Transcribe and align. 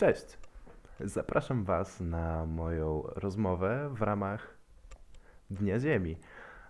Cześć! 0.00 0.38
Zapraszam 1.00 1.64
Was 1.64 2.00
na 2.00 2.46
moją 2.46 3.02
rozmowę 3.06 3.90
w 3.94 4.02
ramach 4.02 4.54
Dnia 5.50 5.80
Ziemi. 5.80 6.16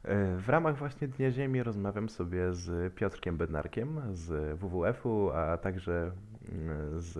E, 0.04 0.37
W 0.37 0.49
ramach 0.49 0.76
właśnie 0.76 1.08
Dnia 1.08 1.31
Ziemi 1.31 1.63
rozmawiam 1.63 2.08
sobie 2.08 2.53
z 2.53 2.95
Piotrkiem 2.95 3.37
Bednarkiem 3.37 4.01
z 4.13 4.58
WWF-u, 4.58 5.31
a 5.31 5.57
także 5.57 6.13
mm, 6.53 7.01
z 7.01 7.19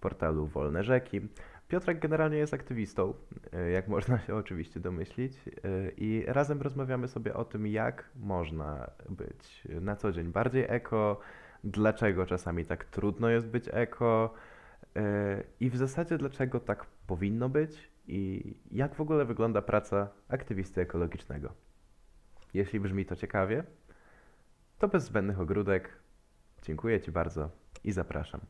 portalu 0.00 0.46
Wolne 0.46 0.84
Rzeki. 0.84 1.20
Piotrek 1.68 1.98
generalnie 1.98 2.38
jest 2.38 2.54
aktywistą, 2.54 3.14
e, 3.52 3.70
jak 3.70 3.88
można 3.88 4.18
się 4.18 4.34
oczywiście 4.34 4.80
domyślić, 4.80 5.32
e, 5.38 5.90
i 5.90 6.24
razem 6.26 6.62
rozmawiamy 6.62 7.08
sobie 7.08 7.34
o 7.34 7.44
tym, 7.44 7.66
jak 7.66 8.04
można 8.16 8.90
być 9.08 9.62
na 9.80 9.96
co 9.96 10.12
dzień 10.12 10.26
bardziej 10.32 10.64
eko, 10.68 11.20
dlaczego 11.64 12.26
czasami 12.26 12.64
tak 12.64 12.84
trudno 12.84 13.28
jest 13.28 13.46
być 13.46 13.68
eko, 13.72 14.34
i 15.60 15.70
w 15.70 15.76
zasadzie 15.76 16.18
dlaczego 16.18 16.60
tak 16.60 16.86
powinno 17.06 17.48
być 17.48 17.90
i 18.06 18.54
jak 18.70 18.94
w 18.94 19.00
ogóle 19.00 19.24
wygląda 19.24 19.62
praca 19.62 20.08
aktywisty 20.28 20.80
ekologicznego. 20.80 21.52
Jeśli 22.54 22.80
brzmi 22.80 23.06
to 23.06 23.16
ciekawie, 23.16 23.64
to 24.78 24.88
bez 24.88 25.04
zbędnych 25.04 25.40
ogródek 25.40 25.98
dziękuję 26.62 27.00
Ci 27.00 27.12
bardzo 27.12 27.50
i 27.84 27.92
zapraszam. 27.92 28.40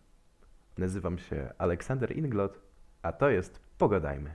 Nazywam 0.78 1.18
się 1.18 1.52
Aleksander 1.59 2.16
Inglot, 2.16 2.60
a 3.02 3.12
to 3.12 3.30
jest 3.30 3.68
Pogadajmy. 3.78 4.34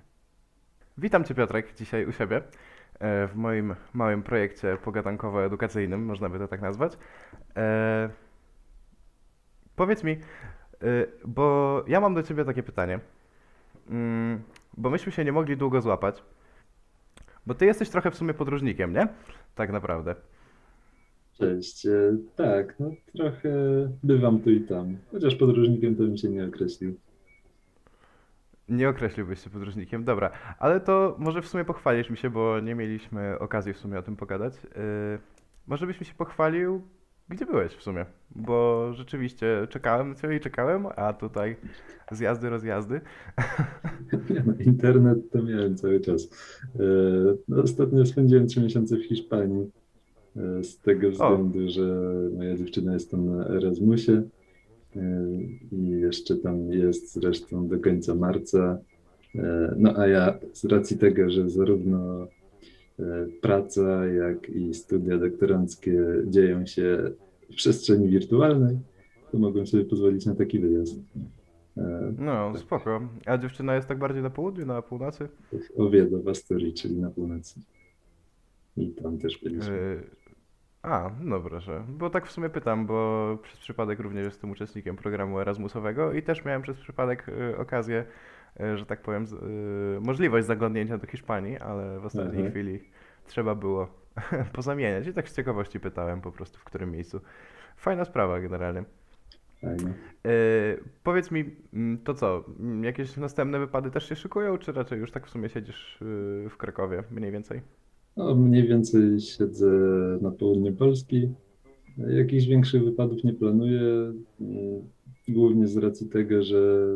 Witam 0.97 1.23
Cię 1.23 1.35
Piotrek 1.35 1.73
dzisiaj 1.73 2.05
u 2.05 2.11
siebie 2.11 2.41
e, 2.99 3.27
w 3.27 3.35
moim 3.35 3.75
małym 3.93 4.23
projekcie 4.23 4.77
pogadankowo-edukacyjnym, 4.77 5.97
można 5.97 6.30
by 6.30 6.39
to 6.39 6.47
tak 6.47 6.61
nazwać. 6.61 6.97
E, 7.57 8.09
Powiedz 9.75 10.03
mi, 10.03 10.19
bo 11.25 11.83
ja 11.87 12.01
mam 12.01 12.13
do 12.13 12.23
ciebie 12.23 12.45
takie 12.45 12.63
pytanie, 12.63 12.99
Mm, 13.89 14.41
bo 14.77 14.89
myśmy 14.89 15.11
się 15.11 15.25
nie 15.25 15.31
mogli 15.31 15.58
długo 15.58 15.81
złapać, 15.81 16.23
bo 17.45 17.53
ty 17.53 17.66
jesteś 17.66 17.89
trochę 17.89 18.11
w 18.11 18.16
sumie 18.16 18.33
podróżnikiem, 18.33 18.93
nie? 18.93 19.08
Tak 19.55 19.71
naprawdę. 19.71 20.16
Cześć. 21.33 21.85
E, 21.85 21.91
Tak, 22.35 22.80
no 22.80 22.91
trochę 23.17 23.49
bywam 24.03 24.39
tu 24.39 24.49
i 24.52 24.61
tam. 24.61 24.97
Chociaż 25.11 25.35
podróżnikiem 25.35 25.95
to 25.95 26.03
bym 26.03 26.17
się 26.17 26.30
nie 26.30 26.45
określił. 26.45 26.95
Nie 28.69 28.89
określiłbyś 28.89 29.43
się 29.43 29.49
podróżnikiem, 29.49 30.03
dobra, 30.03 30.31
ale 30.59 30.80
to 30.80 31.15
może 31.19 31.41
w 31.41 31.47
sumie 31.47 31.65
pochwalisz 31.65 32.09
mi 32.09 32.17
się, 32.17 32.30
bo 32.30 32.59
nie 32.59 32.75
mieliśmy 32.75 33.39
okazji 33.39 33.73
w 33.73 33.77
sumie 33.77 33.99
o 33.99 34.02
tym 34.03 34.15
pogadać. 34.15 34.53
Y, 34.55 35.19
Może 35.67 35.88
byś 35.88 35.99
mi 35.99 36.05
się 36.05 36.13
pochwalił, 36.13 36.81
gdzie 37.29 37.45
byłeś 37.45 37.73
w 37.73 37.83
sumie? 37.83 38.05
Bo 38.35 38.89
rzeczywiście 38.93 39.67
czekałem 39.69 40.09
na 40.09 40.16
ciebie 40.16 40.35
i 40.38 40.39
czekałem, 40.39 40.85
a 40.95 41.13
tutaj 41.13 41.55
zjazdy, 42.11 42.49
rozjazdy. 42.49 43.02
Internet 44.65 45.31
to 45.31 45.43
miałem 45.43 45.75
cały 45.75 45.99
czas. 45.99 46.30
E, 47.49 47.61
ostatnio 47.63 48.05
spędziłem 48.05 48.47
trzy 48.47 48.61
miesiące 48.61 48.97
w 48.97 49.05
Hiszpanii. 49.05 49.71
e, 50.38 50.63
Z 50.63 50.80
tego 50.80 51.07
O, 51.07 51.11
względu, 51.11 51.69
że 51.69 52.11
moja 52.38 52.57
dziewczyna 52.57 52.93
jest 52.93 53.11
tam 53.11 53.37
na 53.37 53.47
Erasmusie 53.47 54.23
e, 54.95 55.02
i 55.71 55.89
jeszcze 55.89 56.35
tam 56.35 56.71
jest 56.71 57.13
zresztą 57.13 57.67
do 57.67 57.80
końca 57.80 58.15
marca. 58.15 58.77
No 59.77 59.97
a 59.97 60.08
ja 60.08 60.37
z 60.53 60.65
racji 60.65 60.97
tego, 60.97 61.30
że 61.30 61.49
zarówno 61.49 62.27
praca, 63.41 64.05
jak 64.05 64.49
i 64.49 64.73
studia 64.73 65.17
doktoranckie 65.17 65.99
dzieją 66.25 66.66
się 66.66 67.11
w 67.52 67.55
przestrzeni 67.55 68.09
wirtualnej, 68.09 68.80
to 69.31 69.38
mogłem 69.38 69.67
sobie 69.67 69.86
pozwolić 69.86 70.25
na 70.25 70.36
taki 70.36 70.59
wyjazd. 70.59 70.95
E, 71.77 72.14
no 72.17 72.52
Tak, 72.52 72.61
spoko. 72.61 73.02
A 73.25 73.38
dziewczyna 73.38 73.75
jest 73.75 73.88
tak 73.88 73.99
bardziej 73.99 74.23
na 74.23 74.30
południu, 74.30 74.66
na 74.66 74.81
północy? 74.81 75.30
Oviedo 75.77 76.21
w 76.21 76.27
Asturii, 76.27 76.73
czyli 76.73 76.97
na 76.97 77.09
północy. 77.09 77.59
I 78.77 78.89
tam 78.91 79.17
też 79.17 79.39
byliśmy. 79.43 79.73
Y, 79.73 80.04
A, 80.81 81.11
no 81.21 81.39
proszę. 81.39 81.86
Bo 81.89 82.10
tak 82.10 82.27
w 82.27 82.31
sumie 82.31 82.49
pytam, 82.49 82.87
bo 82.87 83.37
przez 83.43 83.60
przypadek 83.60 83.99
również 83.99 84.25
jestem 84.25 84.52
uczestnikiem 84.52 84.95
programu 84.95 85.39
Erasmusowego 85.39 86.14
i 86.14 86.23
też 86.23 86.45
miałem 86.45 86.61
przez 86.61 86.77
przypadek 86.80 87.30
y, 87.30 87.58
okazję, 87.58 87.99
y, 87.99 88.05
że 88.75 88.86
tak 88.86 89.02
powiem, 89.02 89.23
y, 89.97 90.02
możliwość 90.02 90.47
zaglądnięcia 90.47 90.97
do 90.97 91.08
Hiszpanii, 91.08 91.58
ale 91.58 91.99
w 91.99 92.05
ostatniej 92.05 92.41
Aha, 92.41 92.49
chwili 92.52 92.80
trzeba 93.27 93.55
było 93.55 93.87
pozamieniać. 94.53 95.08
I 95.08 95.14
tak 95.14 95.30
z 95.30 95.36
ciekawości 95.36 95.80
pytałem 95.80 96.21
po 96.21 96.31
prostu, 96.31 96.59
w 96.59 96.63
którym 96.63 96.92
miejscu. 96.92 97.21
Fajna 97.77 98.05
sprawa 98.05 98.39
generalnie. 98.39 98.83
fajnie. 99.61 99.93
Y, 100.27 100.83
Powiedz 101.03 101.31
mi, 101.31 101.45
mm, 101.73 101.97
to 101.97 102.13
co, 102.13 102.45
mm, 102.59 102.83
jakieś 102.83 103.17
następne 103.17 103.59
wypady 103.59 103.92
też 103.92 104.09
się 104.09 104.15
szykują, 104.15 104.58
czy 104.58 104.71
raczej 104.71 104.99
już 104.99 105.11
tak 105.11 105.27
w 105.27 105.30
sumie 105.30 105.49
siedzisz 105.49 106.02
y, 106.02 106.49
w 106.49 106.58
Krakowie 106.58 107.03
mniej 107.11 107.31
więcej? 107.31 107.61
No, 108.17 108.36
mniej 108.36 108.67
więcej 108.67 109.19
siedzę 109.21 109.67
na 110.21 110.31
południu 110.31 110.73
Polski. 110.73 111.30
Jakichś 111.97 112.45
większych 112.45 112.83
wypadów 112.83 113.23
nie 113.23 113.33
planuję, 113.33 113.81
mm, 114.42 114.89
głównie 115.27 115.67
z 115.67 115.77
racji 115.77 116.09
tego, 116.09 116.43
że 116.43 116.87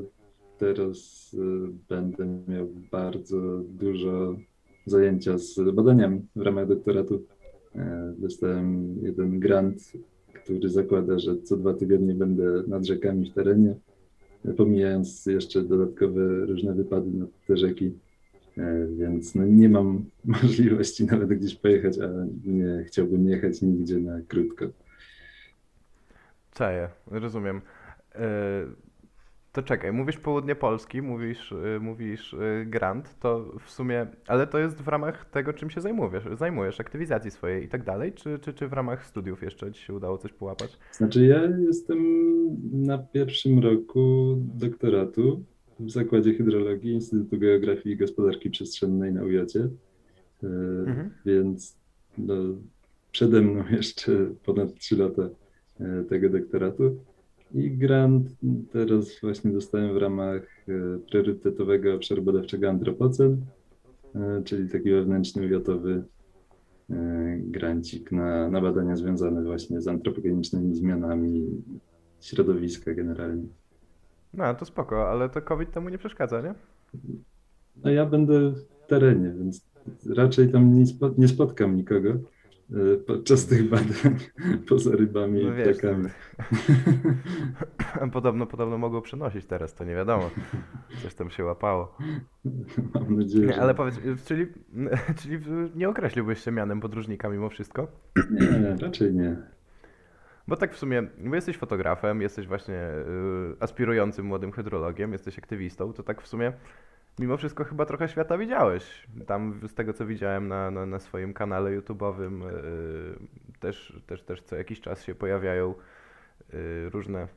teraz 0.58 1.32
y, 1.34 1.38
będę 1.90 2.26
miał 2.48 2.68
bardzo 2.92 3.38
dużo 3.70 4.36
zajęcia 4.86 5.38
z 5.38 5.60
badaniami 5.74 6.22
w 6.36 6.42
ramach 6.42 6.68
doktoratu. 6.68 7.24
E, 7.76 8.14
Dostałem 8.18 8.96
jeden 9.02 9.40
grant, 9.40 9.92
który 10.34 10.70
zakłada, 10.70 11.20
że 11.20 11.42
co 11.42 11.58
dwa 11.58 11.74
tygodnie 11.74 12.14
będę 12.14 12.64
nad 12.68 12.86
rzekami 12.86 13.30
w 13.30 13.34
terenie, 13.34 13.76
pomijając 14.58 15.26
jeszcze 15.26 15.62
dodatkowe 15.62 16.46
różne 16.46 16.74
wypady 16.74 17.12
na 17.12 17.26
te 17.48 17.58
rzeki. 17.58 17.92
E, 18.58 18.88
Więc 18.98 19.36
no 19.36 19.46
nie 19.46 19.70
mam 19.70 20.06
możliwości 20.44 21.06
nawet 21.06 21.30
gdzieś 21.30 21.56
pojechać, 21.56 22.00
a 22.00 22.10
nie 22.46 22.84
chciałbym 22.88 23.28
jechać 23.30 23.62
nigdzie 23.62 23.98
na 24.00 24.22
krótko. 24.28 24.66
Czaję, 26.54 26.90
rozumiem. 27.08 27.62
E, 28.16 28.87
To 29.58 29.64
czekaj, 29.64 29.94
mówisz 29.94 30.18
południe 30.18 30.56
Polski, 30.56 31.02
mówisz, 31.02 31.52
y, 31.52 31.80
mówisz 31.82 32.34
y, 32.34 32.66
grant, 32.70 33.20
to 33.20 33.54
w 33.66 33.70
sumie, 33.70 34.08
ale 34.28 34.48
to 34.48 34.60
jest 34.60 34.82
w 34.82 34.88
ramach 34.88 35.26
tego, 35.26 35.54
czym 35.54 35.70
się 35.70 35.82
zajmujesz, 35.82 36.24
zajmujesz, 36.40 36.80
aktywizacji 36.80 37.32
swojej 37.32 37.64
i 37.64 37.68
tak 37.68 37.84
dalej, 37.84 38.14
czy, 38.14 38.40
czy, 38.40 38.54
czy 38.54 38.68
w 38.68 38.74
ramach 38.74 39.06
studiów 39.06 39.44
jeszcze 39.44 39.72
ci 39.72 39.82
się 39.82 39.94
udało 39.94 40.18
coś 40.18 40.34
połapać? 40.34 40.78
Znaczy, 40.92 41.26
ja 41.26 41.42
jestem 41.68 42.00
na 42.74 42.98
pierwszym 42.98 43.60
roku 43.60 44.36
doktoratu 44.56 45.44
w 45.80 45.92
Zakładzie 45.92 46.34
Hydrologii 46.34 46.94
Instytutu 46.94 47.38
Geografii 47.40 47.96
i 47.96 47.98
Gospodarki 47.98 48.50
Przestrzennej 48.50 49.14
na 49.14 49.24
UJ-cie, 49.24 49.60
E, 50.44 50.48
Mhm. 50.88 51.10
więc 51.26 51.78
no, 52.18 52.36
przede 53.12 53.42
mną 53.42 53.64
jeszcze 53.78 54.12
ponad 54.46 54.76
3 54.76 54.98
lata 54.98 55.30
tego 56.10 56.30
doktoratu. 56.30 56.98
I 57.54 57.72
grant 57.72 58.28
teraz 58.72 59.22
właśnie 59.22 59.52
dostałem 59.52 59.94
w 59.94 59.98
ramach 59.98 60.42
e, 60.68 61.00
priorytetowego 61.10 61.96
obszaru 61.96 62.22
badawczego 62.22 62.70
Antropocen, 62.70 63.46
e, 64.16 64.42
czyli 64.44 64.70
taki 64.70 64.92
wewnętrzny, 64.92 65.42
wywiatowy 65.42 66.04
e, 66.90 66.96
grancik 67.38 68.12
na, 68.12 68.50
na 68.50 68.62
badania 68.62 68.96
związane 68.96 69.44
właśnie 69.44 69.82
z 69.82 69.88
antropogenicznymi 69.88 70.76
zmianami 70.76 71.64
środowiska 72.22 72.94
generalnie. 72.94 73.48
No, 74.34 74.56
to 74.56 74.66
spoko, 74.66 75.10
ale 75.10 75.30
to 75.30 75.42
COVID 75.42 75.72
temu 75.72 75.90
nie 75.90 75.98
przeszkadza, 75.98 76.42
nie? 76.42 76.54
No 77.84 77.92
ja 77.92 78.06
będę 78.06 78.52
w 78.52 78.88
terenie, 78.88 79.34
więc 79.40 79.66
raczej 80.16 80.52
tam 80.52 80.74
nie, 80.74 80.86
spo, 80.86 81.12
nie 81.18 81.28
spotkam 81.28 81.76
nikogo 81.76 82.10
podczas 83.08 83.46
tych 83.46 83.70
badań, 83.70 84.18
poza 84.70 84.92
rybami 84.96 85.42
i 85.42 85.46
No 85.46 85.54
wiesz, 85.54 85.78
no, 85.84 85.90
ptakami. 85.90 86.10
podobno, 88.12 88.46
podobno 88.46 88.78
mogło 88.78 89.02
przenosić 89.02 89.46
teraz, 89.46 89.74
to 89.74 89.84
nie 89.84 89.96
wiadomo, 89.96 90.30
coś 91.04 91.14
tam 91.14 91.30
się 91.30 91.44
łapało. 91.46 91.98
Mam 92.94 93.18
nadzieję, 93.18 93.54
że 93.54 93.62
ale 93.62 93.76
powiedz, 93.76 93.98
y, 93.98 94.16
czyli, 94.26 94.48
czyli 95.22 95.40
nie 95.76 95.90
określiłbyś 95.90 96.44
się 96.44 96.52
mianem 96.52 96.80
podróżnika 96.80 97.30
mimo 97.30 97.50
wszystko? 97.50 97.88
nie, 98.32 98.76
raczej 98.82 99.14
nie. 99.14 99.36
Bo 100.48 100.56
tak 100.56 100.74
w 100.74 100.78
sumie, 100.78 101.04
bo 101.26 101.36
jesteś 101.36 101.58
fotografem, 101.58 102.22
jesteś 102.22 102.48
właśnie 102.48 102.76
y, 102.76 103.56
aspirującym 103.60 104.26
młodym 104.26 104.52
hydrologiem, 104.52 105.12
jesteś 105.12 105.40
aktywistą, 105.40 105.94
to 105.94 106.04
tak 106.04 106.22
w 106.22 106.28
sumie 106.28 106.54
mimo 107.20 107.38
wszystko 107.38 107.64
chyba 107.64 107.86
trochę 107.86 108.10
świata 108.10 108.38
widziałeś. 108.38 109.08
Tam 109.28 109.60
z 109.68 109.74
tego 109.74 109.94
co 109.94 110.06
widziałem 110.06 110.48
na, 110.48 110.72
na, 110.72 110.86
na 110.86 111.00
swoim 111.00 111.34
kanale 111.34 111.82
YouTube'owym 111.82 112.46
y, 112.46 113.60
też, 113.60 114.02
też, 114.08 114.24
też 114.24 114.42
co 114.42 114.56
jakiś 114.56 114.82
czas 114.82 115.04
się 115.04 115.16
pojawiają 115.16 115.74
y, 116.54 116.90
różne, 116.90 117.28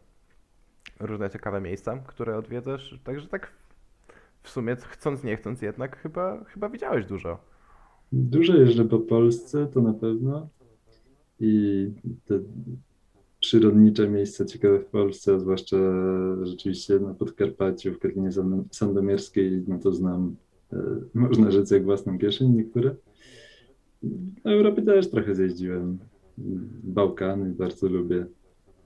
różne 1.00 1.30
ciekawe 1.30 1.60
miejsca, 1.60 1.98
które 2.06 2.36
odwiedzasz. 2.36 3.00
Także 3.04 3.28
tak 3.28 3.52
w 4.42 4.50
sumie 4.50 4.76
chcąc 4.76 5.24
nie 5.24 5.36
chcąc 5.36 5.62
jednak 5.62 5.96
chyba, 5.96 6.44
chyba 6.44 6.68
widziałeś 6.68 7.06
dużo. 7.06 7.38
Dużo 8.12 8.56
jeżdżę 8.56 8.84
po 8.84 8.98
Polsce, 8.98 9.66
to 9.66 9.80
na 9.80 9.92
pewno. 9.92 10.48
I 11.40 11.92
te 12.24 12.40
przyrodnicze 13.40 14.08
miejsca 14.08 14.44
ciekawe 14.44 14.78
w 14.80 14.86
Polsce, 14.86 15.34
a 15.34 15.38
zwłaszcza 15.38 15.76
rzeczywiście 16.42 16.98
na 17.00 17.14
Podkarpaciu, 17.14 17.92
w 17.94 17.98
Karlinie 17.98 18.28
Sand- 18.32 18.64
Sandomierskiej, 18.70 19.64
no 19.68 19.78
to 19.78 19.92
znam, 19.92 20.36
e, 20.72 20.76
można 21.14 21.50
rzec, 21.50 21.70
jak 21.70 21.84
własną 21.84 22.18
kieszeń 22.18 22.48
niektóre. 22.48 22.94
Do 24.44 24.50
Europy 24.50 24.82
też 24.82 25.10
trochę 25.10 25.34
zjeździłem. 25.34 25.98
Bałkany 26.82 27.50
bardzo 27.50 27.88
lubię, 27.88 28.26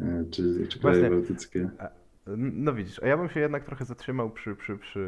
e, 0.01 0.25
czy, 0.31 0.67
czy 0.69 0.79
kraje 0.79 1.01
Właśnie, 1.01 1.17
bałtyckie. 1.17 1.71
no 2.37 2.73
widzisz, 2.75 3.03
a 3.03 3.07
ja 3.07 3.17
bym 3.17 3.29
się 3.29 3.41
jednak 3.41 3.65
trochę 3.65 3.85
zatrzymał 3.85 4.31
przy, 4.31 4.57
przy, 4.57 4.77
przy 4.79 5.01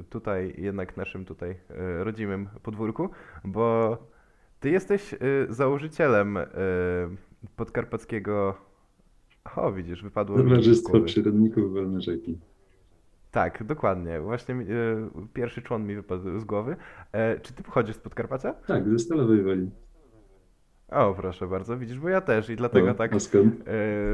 y, 0.00 0.04
tutaj 0.10 0.54
jednak 0.58 0.96
naszym 0.96 1.24
tutaj 1.24 1.56
rodzimym 1.98 2.48
podwórku, 2.62 3.08
bo 3.44 3.96
ty 4.60 4.70
jesteś 4.70 5.14
założycielem 5.48 6.38
podkarpackiego... 7.56 8.54
O, 9.56 9.72
widzisz, 9.72 10.02
wypadło 10.02 10.36
Towarzystwo. 10.36 11.00
Przyrodników 11.00 11.72
Wolne 11.72 12.00
Rzeki. 12.00 12.38
Tak, 13.30 13.64
dokładnie. 13.64 14.20
Właśnie 14.20 14.54
y, 14.54 14.66
pierwszy 15.34 15.62
człon 15.62 15.86
mi 15.86 15.94
wypadł 15.94 16.38
z 16.40 16.44
głowy. 16.44 16.76
E, 17.12 17.40
czy 17.40 17.52
ty 17.52 17.62
pochodzisz 17.62 17.96
z 17.96 17.98
Podkarpacia? 17.98 18.52
Tak, 18.52 18.88
ze 18.88 18.98
Stalowej 18.98 19.42
Woli. 19.42 19.70
O, 20.88 21.14
proszę 21.14 21.46
bardzo, 21.46 21.78
widzisz, 21.78 21.98
bo 22.00 22.08
ja 22.08 22.20
też 22.20 22.50
i 22.50 22.56
dlatego 22.56 22.90
O, 22.90 22.94
tak. 22.94 23.12
e, 23.14 23.18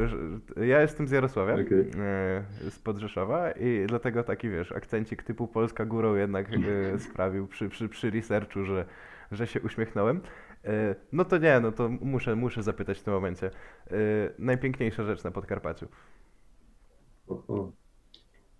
że- 0.08 0.66
Ja 0.66 0.80
jestem 0.80 1.08
z 1.08 1.10
Jarosławia, 1.10 1.54
Okej. 1.54 1.80
e, 1.80 2.70
z 2.70 2.78
Podrzeszowa 2.78 3.50
i 3.50 3.86
dlatego 3.86 4.24
taki, 4.24 4.48
wiesz, 4.50 4.72
akcencik 4.72 5.22
typu 5.22 5.46
Polska 5.48 5.84
górą 5.84 6.14
jednak 6.14 6.46
e, 6.94 6.98
sprawił 6.98 7.46
przy, 7.46 7.68
przy, 7.68 7.88
przy 7.88 8.10
researchu, 8.10 8.64
że, 8.64 8.84
że 9.32 9.46
się 9.46 9.60
uśmiechnąłem. 9.60 10.20
E, 10.64 10.94
No 11.12 11.24
to 11.24 11.38
nie, 11.38 11.60
no 11.60 11.72
to 11.72 11.88
muszę, 11.88 12.36
muszę 12.36 12.62
zapytać 12.62 12.98
w 12.98 13.02
tym 13.02 13.14
momencie. 13.14 13.50
E, 13.90 13.94
Najpiękniejsza 14.38 15.04
rzecz 15.04 15.24
na 15.24 15.30
Podkarpaciu. 15.30 15.86
O, 17.28 17.34
o. 17.48 17.72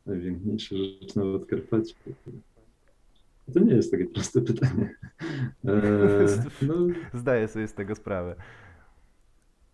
Najpiękniejsza 0.06 0.76
rzecz 0.76 1.14
na 1.16 1.22
Podkarpaciu. 1.22 1.94
To 3.54 3.60
nie 3.60 3.74
jest 3.74 3.90
takie 3.90 4.06
proste 4.06 4.40
pytanie. 4.40 4.94
Eee, 5.64 6.38
no, 6.68 6.74
Zdaję 7.14 7.48
sobie 7.48 7.68
z 7.68 7.74
tego 7.74 7.94
sprawę. 7.94 8.36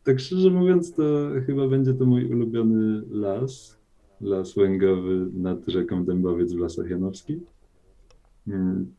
tak 0.04 0.20
szczerze 0.20 0.50
mówiąc, 0.50 0.94
to 0.94 1.02
chyba 1.46 1.68
będzie 1.68 1.94
to 1.94 2.04
mój 2.06 2.26
ulubiony 2.32 3.02
las. 3.10 3.78
Las 4.20 4.56
łęgowy 4.56 5.26
nad 5.34 5.66
rzeką 5.66 6.04
Dębowiec 6.04 6.52
w 6.52 6.58
Lasach 6.58 6.90
Janowskich. 6.90 7.38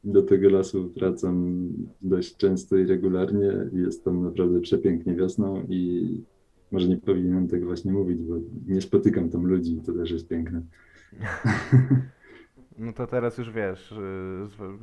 Do 0.03 0.21
tego 0.21 0.49
lasu 0.49 0.89
wracam 0.93 1.67
dość 2.01 2.37
często 2.37 2.77
i 2.77 2.85
regularnie. 2.85 3.53
Jest 3.73 4.03
tam 4.03 4.23
naprawdę 4.23 4.59
przepięknie 4.59 5.15
wiosną 5.15 5.63
i 5.69 6.23
może 6.71 6.87
nie 6.87 6.97
powinienem 6.97 7.47
tego 7.47 7.65
właśnie 7.65 7.91
mówić, 7.93 8.21
bo 8.21 8.35
nie 8.67 8.81
spotykam 8.81 9.29
tam 9.29 9.45
ludzi, 9.45 9.81
to 9.85 9.93
też 9.93 10.11
jest 10.11 10.27
piękne. 10.27 10.61
No 12.77 12.93
to 12.93 13.07
teraz 13.07 13.37
już 13.37 13.51
wiesz, 13.51 13.91
y, 13.91 13.97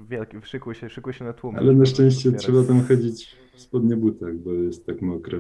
wielki, 0.08 0.36
szykuj 0.42 0.74
się, 0.74 0.90
szykuj 0.90 1.12
się 1.12 1.24
na 1.24 1.32
tłumy. 1.32 1.58
Ale 1.58 1.74
na 1.74 1.84
szczęście 1.84 2.28
Otwierać- 2.28 2.42
trzeba 2.42 2.64
tam 2.64 2.82
chodzić 2.82 3.36
w 3.54 3.60
spodnie 3.60 3.96
butach, 3.96 4.34
bo 4.34 4.52
jest 4.52 4.86
tak 4.86 5.02
mokro, 5.02 5.38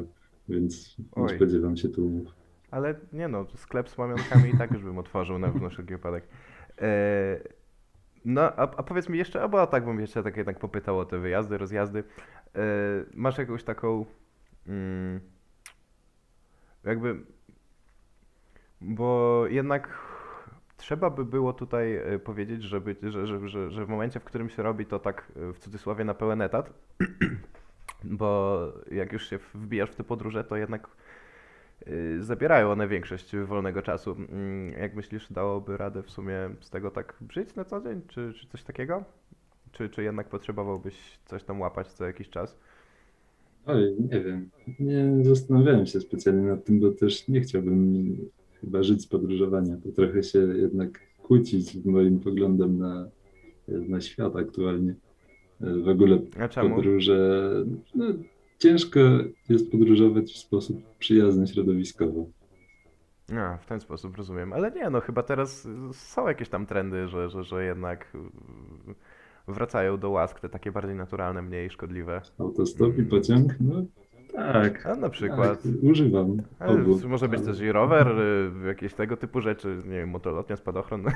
więc 0.48 0.98
nie 0.98 1.04
Oj. 1.22 1.36
spodziewam 1.36 1.76
się 1.76 1.88
tłumów. 1.88 2.28
Ale 2.70 2.94
nie 3.12 3.28
no, 3.28 3.46
sklep 3.56 3.88
z 3.88 3.94
pamiątkami 3.94 4.50
i 4.54 4.58
tak 4.58 4.72
już 4.72 4.82
bym 4.82 4.98
otworzył 4.98 5.38
na 5.38 5.52
na 5.62 5.68
wszelki 5.68 5.92
wypadek. 5.92 6.24
E, 6.78 7.40
no, 8.24 8.42
a, 8.42 8.62
a 8.62 8.82
powiedz 8.82 9.08
mi 9.08 9.18
jeszcze, 9.18 9.42
albo 9.42 9.66
tak 9.66 9.84
bym 9.84 10.00
jeszcze 10.00 10.22
tak 10.22 10.36
jednak 10.36 10.58
popytał 10.58 10.98
o 10.98 11.04
te 11.04 11.18
wyjazdy, 11.18 11.58
rozjazdy. 11.58 12.04
E, 12.54 12.60
masz 13.14 13.38
jakąś 13.38 13.64
taką, 13.64 14.06
mm, 14.66 15.20
jakby, 16.84 17.20
bo 18.80 19.44
jednak 19.46 19.98
trzeba 20.76 21.10
by 21.10 21.24
było 21.24 21.52
tutaj 21.52 21.96
e, 21.96 22.18
powiedzieć, 22.18 22.62
żeby, 22.62 22.96
że, 23.02 23.26
że, 23.26 23.48
że, 23.48 23.70
że 23.70 23.84
w 23.84 23.88
momencie, 23.88 24.20
w 24.20 24.24
którym 24.24 24.48
się 24.48 24.62
robi 24.62 24.86
to 24.86 24.98
tak 24.98 25.32
e, 25.36 25.52
w 25.52 25.58
cudzysłowie 25.58 26.04
na 26.04 26.14
pełen 26.14 26.42
etat, 26.42 26.72
bo 28.04 28.58
jak 28.90 29.12
już 29.12 29.30
się 29.30 29.38
wbijasz 29.54 29.90
w 29.90 29.94
te 29.94 30.04
podróże, 30.04 30.44
to 30.44 30.56
jednak 30.56 30.88
zabierają 32.20 32.70
one 32.70 32.88
większość 32.88 33.36
wolnego 33.36 33.82
czasu. 33.82 34.16
Mm, 34.28 34.72
Jak 34.80 34.94
myślisz, 34.94 35.32
dałoby 35.32 35.76
radę 35.76 36.02
w 36.02 36.10
sumie 36.10 36.34
z 36.60 36.70
tego 36.70 36.90
tak 36.90 37.16
żyć 37.30 37.54
na 37.54 37.64
co 37.64 37.80
dzień, 37.80 38.00
czy, 38.08 38.32
czy 38.36 38.46
coś 38.48 38.62
takiego? 38.62 39.04
Czy, 39.72 39.88
czy 39.88 40.02
jednak 40.02 40.28
potrzebowałbyś 40.28 41.18
coś 41.24 41.44
tam 41.44 41.60
łapać 41.60 41.88
co 41.88 42.06
jakiś 42.06 42.28
czas? 42.30 42.58
Oj, 43.66 43.96
nie 44.12 44.20
wiem. 44.20 44.50
Nie 44.80 45.24
zastanawiałem 45.24 45.86
się 45.86 46.00
specjalnie 46.00 46.42
nad 46.42 46.64
tym, 46.64 46.80
bo 46.80 46.90
też 46.92 47.28
nie 47.28 47.40
chciałbym 47.40 48.16
chyba 48.60 48.82
żyć 48.82 49.02
z 49.02 49.06
podróżowania. 49.06 49.76
To 49.84 49.92
trochę 49.92 50.22
się 50.22 50.38
jednak 50.38 51.00
kłócić 51.22 51.82
z 51.82 51.86
moim 51.86 52.20
poglądem 52.20 52.78
na, 52.78 53.08
na 53.68 54.00
świat 54.00 54.36
aktualnie. 54.36 54.94
W 55.60 55.88
ogóle 55.88 56.18
A 56.40 56.48
czemu? 56.48 56.74
podróże, 56.76 57.50
no, 57.94 58.04
ciężko 58.62 59.00
jest 59.48 59.70
podróżować 59.72 60.32
w 60.32 60.36
sposób 60.38 60.76
przyjazny 60.98 61.46
środowiskowo. 61.46 62.26
A, 63.36 63.56
w 63.56 63.66
ten 63.66 63.80
sposób 63.80 64.16
rozumiem. 64.16 64.52
Ale 64.52 64.70
nie, 64.70 64.90
no 64.90 65.00
chyba 65.00 65.22
teraz 65.22 65.68
są 65.92 66.28
jakieś 66.28 66.48
tam 66.48 66.66
trendy, 66.66 67.08
że, 67.08 67.30
że, 67.30 67.44
że 67.44 67.64
jednak 67.64 68.12
wracają 69.48 69.98
do 69.98 70.10
łask 70.10 70.40
te 70.40 70.48
takie 70.48 70.72
bardziej 70.72 70.96
naturalne, 70.96 71.42
mniej 71.42 71.70
szkodliwe. 71.70 72.20
Autostop 72.38 72.92
i 72.94 72.98
Mm. 72.98 73.06
pociąg? 73.10 73.52
No 73.60 73.82
tak, 74.32 74.86
A 74.86 74.94
na 74.96 75.10
przykład. 75.10 75.62
tak, 75.62 75.72
używam 75.82 76.36
obu. 76.60 76.98
może 77.08 77.28
być 77.28 77.42
też 77.42 77.60
i 77.60 77.72
rower, 77.72 78.08
y, 78.08 78.66
jakieś 78.66 78.94
tego 78.94 79.16
typu 79.16 79.40
rzeczy, 79.40 79.76
nie 79.84 79.90
wiem, 79.98 80.08
motolotnia, 80.08 80.56
spadochron. 80.56 81.04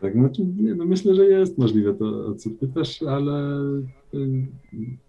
Tak, 0.00 0.12
znaczy, 0.12 0.44
nie, 0.44 0.74
no 0.74 0.84
myślę, 0.84 1.14
że 1.14 1.24
jest 1.24 1.58
możliwe 1.58 1.94
to, 1.94 2.26
o 2.26 2.34
co 2.34 2.50
pytasz, 2.50 3.02
ale 3.02 3.60
y, 4.14 4.46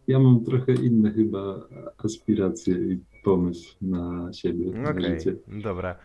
ja 0.07 0.19
mam 0.19 0.43
trochę 0.43 0.73
inne 0.73 1.11
chyba 1.11 1.67
aspiracje 1.97 2.75
i 2.75 2.99
pomysł 3.23 3.75
na 3.81 4.33
siebie, 4.33 4.71
na 4.71 4.89
Okej, 4.89 5.03
życie. 5.03 5.35
dobra. 5.47 5.95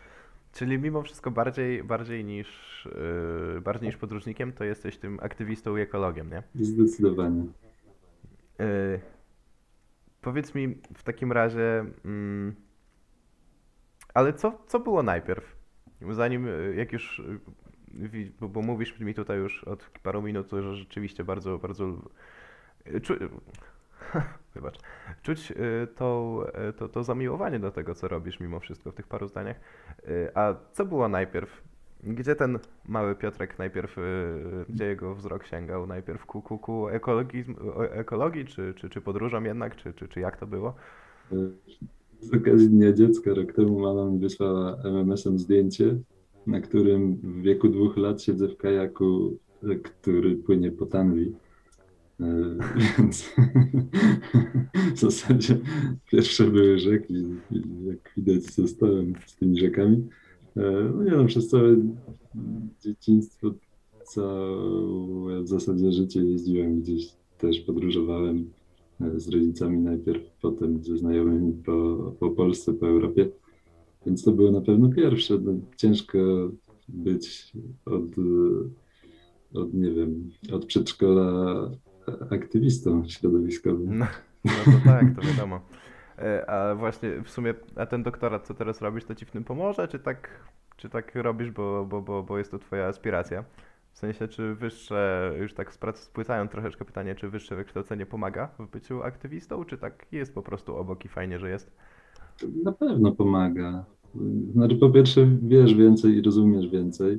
Czyli 0.52 0.78
mimo 0.78 1.02
wszystko 1.02 1.30
bardziej, 1.30 1.84
bardziej 1.84 2.24
niż, 2.24 2.48
yy, 3.54 3.60
bardziej 3.60 3.86
niż 3.88 3.96
podróżnikiem, 3.96 4.52
to 4.52 4.64
jesteś 4.64 4.96
tym 4.96 5.18
aktywistą 5.22 5.76
i 5.76 5.80
ekologiem, 5.80 6.30
nie? 6.30 6.42
Zdecydowanie. 6.54 7.44
Yy, 8.58 8.66
powiedz 10.22 10.54
mi 10.54 10.76
w 10.94 11.02
takim 11.02 11.32
razie, 11.32 11.84
mm, 12.04 12.54
ale 14.14 14.32
co, 14.32 14.58
co 14.66 14.80
było 14.80 15.02
najpierw? 15.02 15.56
Zanim, 16.10 16.46
jak 16.76 16.92
już, 16.92 17.22
bo, 18.40 18.48
bo 18.48 18.62
mówisz 18.62 19.00
mi 19.00 19.14
tutaj 19.14 19.38
już 19.38 19.64
od 19.64 19.90
paru 20.02 20.22
minut, 20.22 20.50
że 20.50 20.74
rzeczywiście 20.74 21.24
bardzo, 21.24 21.58
bardzo, 21.58 21.92
czu, 23.02 23.14
wybacz, 24.54 24.78
czuć 25.22 25.50
y, 25.50 25.86
tą, 25.96 26.40
y, 26.68 26.72
to, 26.72 26.88
to 26.88 27.04
zamiłowanie 27.04 27.58
do 27.58 27.70
tego, 27.70 27.94
co 27.94 28.08
robisz 28.08 28.40
mimo 28.40 28.60
wszystko 28.60 28.92
w 28.92 28.94
tych 28.94 29.06
paru 29.06 29.28
zdaniach. 29.28 29.56
Y, 30.08 30.30
A 30.34 30.54
co 30.72 30.84
było 30.84 31.08
najpierw? 31.08 31.62
Gdzie 32.02 32.34
ten 32.34 32.58
mały 32.88 33.14
Piotrek 33.14 33.58
najpierw, 33.58 33.96
gdzie 34.68 34.84
jego 34.84 35.14
wzrok 35.14 35.46
sięgał? 35.46 35.86
Najpierw 35.86 36.26
ku, 36.26 36.42
ku, 36.42 36.58
ku 36.58 36.88
ekologizm, 36.88 37.54
ekologii, 37.90 38.44
czy, 38.44 38.74
czy, 38.76 38.90
czy 38.90 39.00
podróżom 39.00 39.44
jednak, 39.44 39.76
czy, 39.76 39.94
czy, 39.94 40.08
czy 40.08 40.20
jak 40.20 40.36
to 40.36 40.46
było? 40.46 40.74
Z 42.20 42.34
okazji 42.34 42.68
Dnia 42.68 42.92
Dziecka 42.92 43.34
rok 43.34 43.52
temu 43.52 44.12
mi 44.12 44.18
wysłała 44.18 44.76
MMS-em 44.84 45.38
zdjęcie, 45.38 45.96
na 46.46 46.60
którym 46.60 47.16
w 47.16 47.42
wieku 47.42 47.68
dwóch 47.68 47.96
lat 47.96 48.22
siedzę 48.22 48.48
w 48.48 48.56
kajaku, 48.56 49.38
y, 49.64 49.76
który 49.76 50.36
płynie 50.36 50.70
po 50.70 50.86
Tanwi. 50.86 51.32
Y, 52.20 52.24
Więc 52.98 53.34
w 54.94 54.98
zasadzie 54.98 55.58
pierwsze 56.10 56.44
były 56.44 56.78
rzeki, 56.78 57.14
jak 57.86 58.12
widać 58.16 58.42
zostałem 58.42 59.14
z 59.26 59.36
tymi 59.36 59.58
rzekami. 59.58 60.08
No 60.94 61.04
nie 61.04 61.10
no, 61.10 61.24
przez 61.24 61.48
całe 61.48 61.76
dzieciństwo, 62.80 63.54
całe 64.04 65.42
w 65.42 65.48
zasadzie 65.48 65.92
życie 65.92 66.24
jeździłem 66.24 66.80
gdzieś, 66.80 67.12
też 67.38 67.60
podróżowałem 67.60 68.50
e, 69.00 69.20
z 69.20 69.28
rodzicami 69.28 69.78
najpierw, 69.78 70.22
potem 70.42 70.84
ze 70.84 70.96
znajomymi 70.96 71.52
po, 71.52 72.12
po 72.20 72.30
Polsce, 72.30 72.72
po 72.72 72.88
Europie. 72.88 73.28
Więc 74.06 74.24
to 74.24 74.32
było 74.32 74.50
na 74.50 74.60
pewno 74.60 74.88
pierwsze. 74.88 75.38
Ciężko 75.76 76.18
być 76.88 77.52
od, 77.84 78.02
od, 79.54 79.74
nie 79.74 79.90
wiem, 79.90 80.30
od 80.52 80.66
przedszkola 80.66 81.70
aktywistą 82.30 83.08
środowiskowym. 83.08 83.98
No, 83.98 84.06
no 84.44 84.50
to 84.64 84.84
tak, 84.84 85.04
to 85.16 85.22
wiadomo. 85.22 85.60
E, 86.18 86.50
A 86.50 86.74
właśnie 86.74 87.22
w 87.24 87.30
sumie, 87.30 87.54
a 87.76 87.86
ten 87.86 88.02
doktorat, 88.02 88.46
co 88.46 88.54
teraz 88.54 88.82
robisz, 88.82 89.04
to 89.04 89.14
ci 89.14 89.24
w 89.24 89.30
tym 89.30 89.44
pomoże, 89.44 89.88
czy 89.88 89.98
tak, 89.98 90.30
czy 90.76 90.88
tak 90.88 91.14
robisz, 91.14 91.50
bo, 91.50 91.86
bo, 91.86 92.02
bo, 92.02 92.22
bo 92.22 92.38
jest 92.38 92.50
to 92.50 92.58
twoja 92.58 92.86
aspiracja? 92.86 93.44
W 93.92 93.98
sensie, 93.98 94.28
czy 94.28 94.54
wyższe, 94.54 95.32
już 95.40 95.54
tak 95.54 95.74
spłycając 95.94 96.50
troszeczkę 96.50 96.84
pytanie, 96.84 97.14
czy 97.14 97.28
wyższe 97.28 97.56
wykształcenie 97.56 98.06
pomaga 98.06 98.48
w 98.58 98.70
byciu 98.70 99.02
aktywistą, 99.02 99.64
czy 99.64 99.78
tak 99.78 100.06
jest 100.12 100.34
po 100.34 100.42
prostu 100.42 100.76
obok 100.76 101.04
i 101.04 101.08
fajnie, 101.08 101.38
że 101.38 101.50
jest? 101.50 101.76
Na 102.64 102.72
pewno 102.72 103.12
pomaga. 103.12 103.84
Znaczy, 104.52 104.76
po 104.76 104.90
pierwsze, 104.90 105.38
wiesz 105.42 105.74
więcej 105.74 106.14
i 106.16 106.22
rozumiesz 106.22 106.68
więcej. 106.68 107.18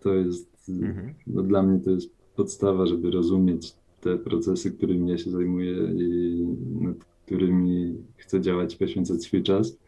To 0.00 0.14
jest, 0.14 0.50
Mhm. 0.68 1.14
no, 1.26 1.42
dla 1.42 1.62
mnie 1.62 1.80
to 1.80 1.90
jest 1.90 2.10
podstawa, 2.36 2.86
żeby 2.86 3.10
rozumieć 3.10 3.74
te 4.00 4.18
procesy, 4.18 4.70
którymi 4.72 5.10
ja 5.10 5.18
się 5.18 5.30
zajmuję 5.30 5.76
i 5.94 6.38
nad 6.80 6.96
którymi 7.26 7.94
chcę 8.16 8.40
działać, 8.40 8.76
poświęcać 8.76 9.22
swój 9.22 9.42
czas. 9.42 9.78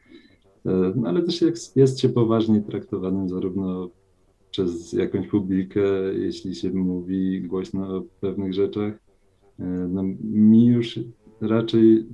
E, 0.66 0.92
No, 0.96 1.08
ale 1.08 1.22
też 1.22 1.42
jak 1.42 1.54
jest 1.76 2.00
się 2.00 2.08
poważniej 2.08 2.62
traktowanym 2.62 3.28
zarówno 3.28 3.90
przez 4.50 4.92
jakąś 4.92 5.28
publikę, 5.28 5.80
jeśli 6.14 6.54
się 6.54 6.70
mówi 6.70 7.40
głośno 7.42 7.96
o 7.96 8.02
pewnych 8.20 8.54
rzeczach. 8.54 8.98
E, 9.58 9.64
No, 9.90 10.02
mi 10.24 10.66
już 10.66 11.00
raczej 11.40 12.06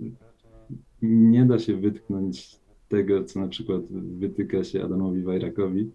nie 1.03 1.45
da 1.47 1.59
się 1.59 1.77
wytknąć 1.77 2.58
tego, 2.89 3.25
co 3.25 3.41
na 3.41 3.49
przykład 3.49 3.83
wytyka 4.19 4.65
się 4.65 4.85
Adamowi 4.85 5.23
Wajrakowi, 5.23 5.91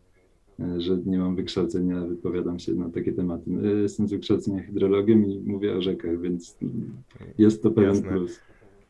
e, 0.59 0.81
że 0.81 0.97
nie 1.05 1.17
mam 1.17 1.35
wykształcenia, 1.35 2.01
wypowiadam 2.05 2.59
się 2.59 2.73
na 2.73 2.89
takie 2.89 3.11
tematy. 3.13 3.51
E, 3.63 3.67
Jestem 3.81 4.07
z 4.07 4.11
wykształcenia 4.11 4.63
hydrologiem 4.63 5.25
i 5.25 5.39
mówię 5.45 5.75
o 5.75 5.81
rzekach, 5.81 6.21
więc 6.21 6.57
jest 7.37 7.63
to 7.63 7.71
pewien 7.71 7.89
Jasne. 7.95 8.09
plus. 8.09 8.39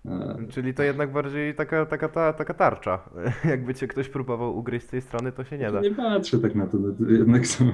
E, 0.05 0.38
Czyli 0.50 0.74
to 0.74 0.83
jednak 0.83 1.12
bardziej 1.12 1.55
taka, 1.55 1.86
taka, 1.86 2.10
ta, 2.10 2.33
taka 2.33 2.53
tarcza. 2.53 3.10
Jakby 3.50 3.74
cię 3.74 3.88
ktoś 3.88 4.10
próbował 4.10 4.57
ugryźć 4.57 4.86
z 4.88 4.89
tej 4.89 5.01
strony, 5.01 5.31
to 5.31 5.43
się 5.43 5.57
nie 5.57 5.72
da. 5.72 5.81
Nie 5.81 5.91
patrzę 5.91 6.39
tak 6.39 6.55
na 6.55 6.67
to, 6.67 6.77
no 6.77 6.91
to 7.05 7.12
jednak 7.12 7.48
są 7.48 7.65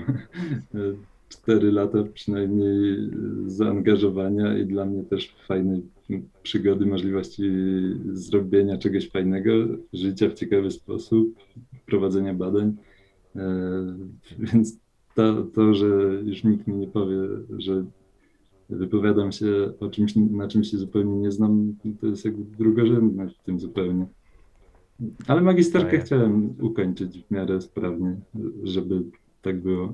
e, 1.30 1.34
cztery 1.34 1.72
lata 1.72 2.04
przynajmniej 2.14 2.98
zaangażowania 3.48 4.58
i 4.58 4.66
dla 4.66 4.86
mnie 4.86 5.04
też 5.04 5.36
fajnej 5.48 5.82
przygody, 6.44 6.86
możliwości 6.86 7.52
zrobienia 8.12 8.78
czegoś 8.78 9.10
fajnego, 9.10 9.52
życia 9.94 10.30
w 10.30 10.34
ciekawy 10.34 10.72
sposób, 10.72 11.36
prowadzenia 11.86 12.34
badań. 12.34 12.76
E, 13.36 13.50
Więc 14.40 14.78
to, 15.16 15.44
to, 15.44 15.74
że 15.74 15.88
już 16.26 16.44
nikt 16.44 16.68
mi 16.68 16.76
nie 16.76 16.88
powie, 16.88 17.18
że 17.58 17.86
wypowiadam 18.70 19.32
się 19.32 19.74
o 19.80 19.90
czymś, 19.90 20.16
na 20.16 20.48
czym 20.48 20.64
się 20.64 20.78
zupełnie 20.78 21.16
nie 21.16 21.32
znam, 21.32 21.76
to 22.02 22.08
jest 22.08 22.26
jakby 22.26 22.58
drugorzędne 22.58 23.30
w 23.30 23.44
tym 23.44 23.60
zupełnie. 23.60 24.06
Ale 25.28 25.42
magisterkę 25.42 26.00
chciałem 26.00 26.56
ukończyć 26.62 27.24
w 27.24 27.32
miarę 27.32 27.62
sprawnie, 27.62 28.16
żeby 28.64 29.04
tak 29.42 29.62
było. 29.62 29.94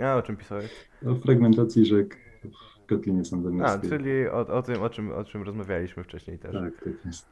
A 0.00 0.16
o 0.16 0.22
czym 0.22 0.36
pisałeś? 0.36 0.70
O 1.06 1.14
fragmentacji 1.14 1.86
rzek 1.86 2.16
w 2.44 2.86
Kotlinie 2.86 3.20
A, 3.20 3.24
Sandomierskiej. 3.24 3.90
czyli 3.90 4.28
o, 4.28 4.38
o 4.38 4.62
tym, 4.62 4.82
o 4.82 4.90
czym, 4.90 5.12
o 5.12 5.24
czym 5.24 5.42
rozmawialiśmy 5.42 6.04
wcześniej 6.04 6.38
też. 6.38 6.52
Tak, 6.52 6.84
tak 6.84 7.04
jest. 7.06 7.26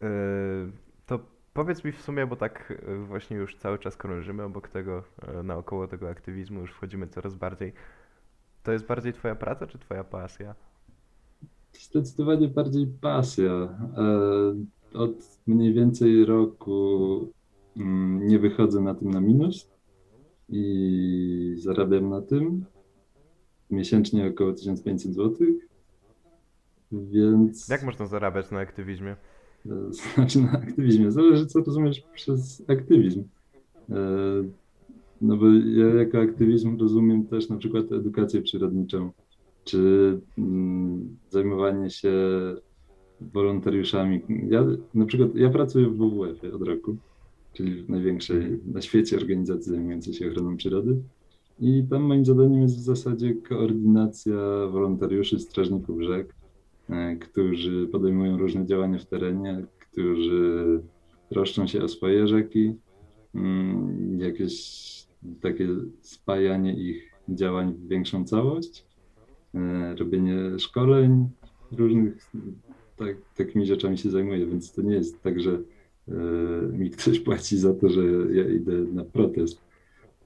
Yy, 0.00 0.08
to 1.06 1.18
powiedz 1.54 1.84
mi 1.84 1.92
w 1.92 2.00
sumie, 2.00 2.26
bo 2.26 2.36
tak 2.36 2.82
yy, 2.88 3.04
właśnie 3.04 3.36
już 3.36 3.56
cały 3.56 3.78
czas 3.78 3.96
krążymy 3.96 4.42
obok 4.42 4.68
tego, 4.68 5.04
yy, 5.36 5.42
naokoło 5.42 5.88
tego 5.88 6.08
aktywizmu, 6.10 6.60
już 6.60 6.72
wchodzimy 6.72 7.06
coraz 7.06 7.34
bardziej. 7.34 7.72
To 8.62 8.72
jest 8.72 8.86
bardziej 8.86 9.12
twoja 9.12 9.34
praca, 9.34 9.66
czy 9.66 9.78
twoja 9.78 10.04
pasja? 10.04 10.54
Zdecydowanie 11.72 12.48
bardziej 12.48 12.86
pasja. 13.00 13.52
E, 13.52 14.98
Od 14.98 15.38
mniej 15.46 15.72
więcej 15.72 16.24
roku 16.24 17.28
mm, 17.76 18.26
nie 18.26 18.38
wychodzę 18.38 18.80
na 18.80 18.94
tym 18.94 19.10
na 19.10 19.20
minus 19.20 19.73
i 20.48 21.54
zarabiam 21.58 22.08
na 22.08 22.20
tym 22.20 22.64
miesięcznie 23.70 24.26
około 24.26 24.52
1500 24.52 25.14
zł, 25.14 25.46
więc 26.92 27.68
Jak 27.68 27.82
można 27.82 28.06
zarabiać 28.06 28.50
na 28.50 28.58
aktywizmie? 28.58 29.16
e, 29.66 29.92
znaczy 30.14 30.40
na 30.40 30.52
aktywizmie. 30.52 31.12
Zależy, 31.12 31.46
co 31.46 31.60
rozumiesz 31.60 32.00
przez 32.14 32.62
aktywizm. 32.68 33.22
E, 33.90 33.94
No 35.20 35.36
bo 35.36 35.46
ja 35.52 35.86
jako 35.94 36.20
aktywizm 36.20 36.78
rozumiem 36.78 37.26
też 37.26 37.48
na 37.48 37.56
przykład 37.56 37.92
edukację 37.92 38.42
przyrodniczą, 38.42 39.10
czy 39.64 39.78
mm, 40.38 41.16
zajmowanie 41.30 41.90
się 41.90 42.12
wolontariuszami. 43.20 44.20
Ja 44.48 44.66
na 44.94 45.06
przykład 45.06 45.34
ja 45.34 45.50
pracuję 45.50 45.86
w 45.88 45.96
WWF-ie 45.96 46.54
od 46.54 46.62
roku, 46.62 46.96
czyli 47.54 47.84
największej 47.88 48.60
na 48.66 48.82
świecie 48.82 49.16
organizacji 49.16 49.72
zajmującej 49.72 50.14
się 50.14 50.28
ochroną 50.28 50.56
przyrody. 50.56 50.96
I 51.60 51.84
tam 51.90 52.02
moim 52.02 52.24
zadaniem 52.24 52.62
jest 52.62 52.76
w 52.76 52.80
zasadzie 52.80 53.34
koordynacja 53.34 54.36
wolontariuszy, 54.70 55.38
strażników 55.38 56.02
rzek, 56.02 56.34
e, 56.90 57.16
którzy 57.16 57.88
podejmują 57.92 58.38
różne 58.38 58.66
działania 58.66 58.98
w 58.98 59.06
terenie, 59.06 59.66
którzy 59.78 60.80
troszczą 61.28 61.66
się 61.66 61.82
o 61.82 61.88
swoje 61.88 62.28
rzeki, 62.28 62.74
mm, 63.34 64.20
jakieś 64.20 64.84
takie 65.40 65.68
spajanie 66.00 66.74
ich 66.74 67.12
działań 67.28 67.74
w 67.74 67.88
większą 67.88 68.24
całość, 68.24 68.86
e, 69.54 69.94
robienie 69.94 70.58
szkoleń 70.58 71.28
różnych, 71.72 72.30
tak, 72.96 73.16
takimi 73.36 73.66
rzeczami 73.66 73.98
się 73.98 74.10
zajmuję, 74.10 74.46
więc 74.46 74.72
to 74.72 74.82
nie 74.82 74.94
jest 74.94 75.22
tak, 75.22 75.40
że 75.40 75.58
mi 76.72 76.90
ktoś 76.90 77.20
płaci 77.20 77.58
za 77.58 77.74
to, 77.74 77.88
że 77.88 78.00
ja 78.30 78.48
idę 78.48 78.72
na 78.72 79.04
protest. 79.04 79.60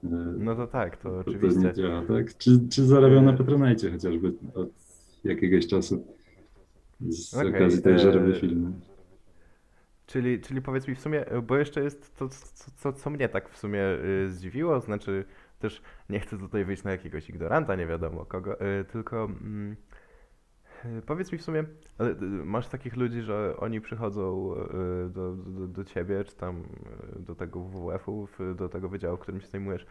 E, 0.03 0.07
No 0.37 0.55
to 0.55 0.67
tak, 0.67 0.97
to 0.97 1.09
to, 1.09 1.23
to 1.23 1.31
oczywiście. 1.31 1.59
nie 1.59 1.73
działa, 1.73 2.05
tak? 2.05 2.37
Czy, 2.37 2.59
czy 2.69 2.85
zarabiam 2.85 3.25
na 3.25 3.33
E, 3.33 3.37
Patronite 3.37 3.91
chociażby 3.91 4.33
od 4.53 4.69
jakiegoś 5.23 5.67
czasu 5.67 6.05
z 6.99 7.33
Okej, 7.33 7.49
okazji 7.55 7.81
tej, 7.81 7.99
że 7.99 8.11
robię 8.11 8.35
e, 8.35 8.39
filmy. 8.39 8.71
Czyli, 10.05 10.39
czyli 10.41 10.61
powiedz 10.61 10.87
mi 10.87 10.95
w 10.95 11.01
sumie, 11.01 11.25
bo 11.43 11.57
jeszcze 11.57 11.83
jest 11.83 12.15
to, 12.15 12.29
co, 12.29 12.71
co, 12.75 12.93
co 12.93 13.09
mnie 13.09 13.29
tak 13.29 13.49
w 13.49 13.57
sumie 13.57 13.83
y, 14.25 14.31
zdziwiło, 14.31 14.81
znaczy 14.81 15.25
też 15.59 15.81
nie 16.09 16.19
chcę 16.19 16.37
tutaj 16.37 16.65
wyjść 16.65 16.83
na 16.83 16.91
jakiegoś 16.91 17.29
ignoranta, 17.29 17.75
nie 17.75 17.87
wiadomo 17.87 18.25
kogo, 18.25 18.61
y, 18.61 18.85
tylko 18.85 19.23
mm, 19.23 19.71
y, 19.71 19.75
powiedz 21.05 21.31
mi 21.31 21.37
w 21.37 21.41
sumie, 21.41 21.59
y, 21.59 21.65
masz 22.45 22.67
takich 22.67 22.95
ludzi, 22.95 23.21
że 23.21 23.57
oni 23.57 23.81
przychodzą 23.81 24.53
y, 24.55 25.09
do, 25.09 25.35
do, 25.35 25.67
do 25.67 25.83
ciebie, 25.83 26.23
czy 26.23 26.35
tam 26.35 26.63
do 27.19 27.35
tego 27.35 27.59
WWF-u, 27.59 28.27
do 28.55 28.69
tego 28.69 28.89
wydziału, 28.89 29.17
którym 29.17 29.41
się 29.41 29.47
zajmujesz, 29.47 29.85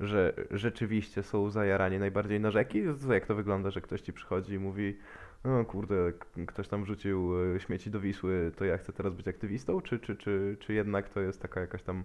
że 0.00 0.34
rzeczywiście 0.50 1.22
są 1.22 1.50
zajarani 1.50 1.98
najbardziej 1.98 2.40
na 2.40 2.50
rzeki? 2.50 2.82
Jak 3.10 3.26
to 3.26 3.34
wygląda, 3.34 3.70
że 3.70 3.80
ktoś 3.80 4.00
ci 4.00 4.12
przychodzi 4.12 4.54
i 4.54 4.58
mówi, 4.58 4.98
no 5.44 5.64
kurde, 5.64 6.12
ktoś 6.46 6.68
tam 6.68 6.84
wrzucił 6.84 7.32
e, 7.54 7.60
śmieci 7.60 7.90
do 7.90 8.00
Wisły, 8.00 8.52
to 8.56 8.64
ja 8.64 8.78
chcę 8.78 8.92
teraz 8.92 9.14
być 9.14 9.28
aktywistą? 9.28 9.80
Czy, 9.80 9.98
czy, 9.98 10.16
czy, 10.16 10.56
czy 10.60 10.74
jednak 10.74 11.08
to 11.08 11.20
jest 11.20 11.42
taka 11.42 11.60
jakaś 11.60 11.82
tam 11.82 12.04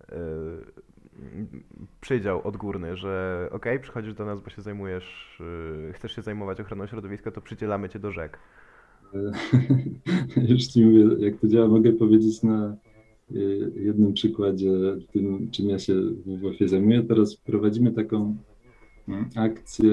e, 0.00 0.14
przydział 2.00 2.48
odgórny, 2.48 2.96
że 2.96 3.48
okej, 3.52 3.80
przychodzisz 3.80 4.14
do 4.14 4.24
nas, 4.24 4.40
bo 4.40 4.50
się 4.50 4.62
zajmujesz, 4.62 5.38
e, 5.88 5.92
chcesz 5.92 6.16
się 6.16 6.22
zajmować 6.22 6.60
ochroną 6.60 6.86
środowiska, 6.86 7.30
to 7.30 7.40
przydzielamy 7.40 7.88
cię 7.88 7.98
do 7.98 8.12
rzek. 8.12 8.38
Już 10.48 10.66
ci 10.66 10.84
mówię, 10.84 11.26
jak 11.26 11.40
to 11.40 11.48
działa, 11.48 11.68
mogę 11.68 11.92
powiedzieć 11.92 12.42
na 12.42 12.76
e, 13.30 13.38
jednym 13.76 14.12
przykładzie 14.12 14.72
tym, 15.12 15.50
czym 15.50 15.68
ja 15.68 15.78
się 15.78 15.94
w 15.94 16.38
WWF 16.38 16.70
zajmuję. 16.70 17.02
Teraz 17.02 17.36
prowadzimy 17.36 17.92
taką 17.92 18.36
mm, 19.08 19.28
akcję 19.36 19.92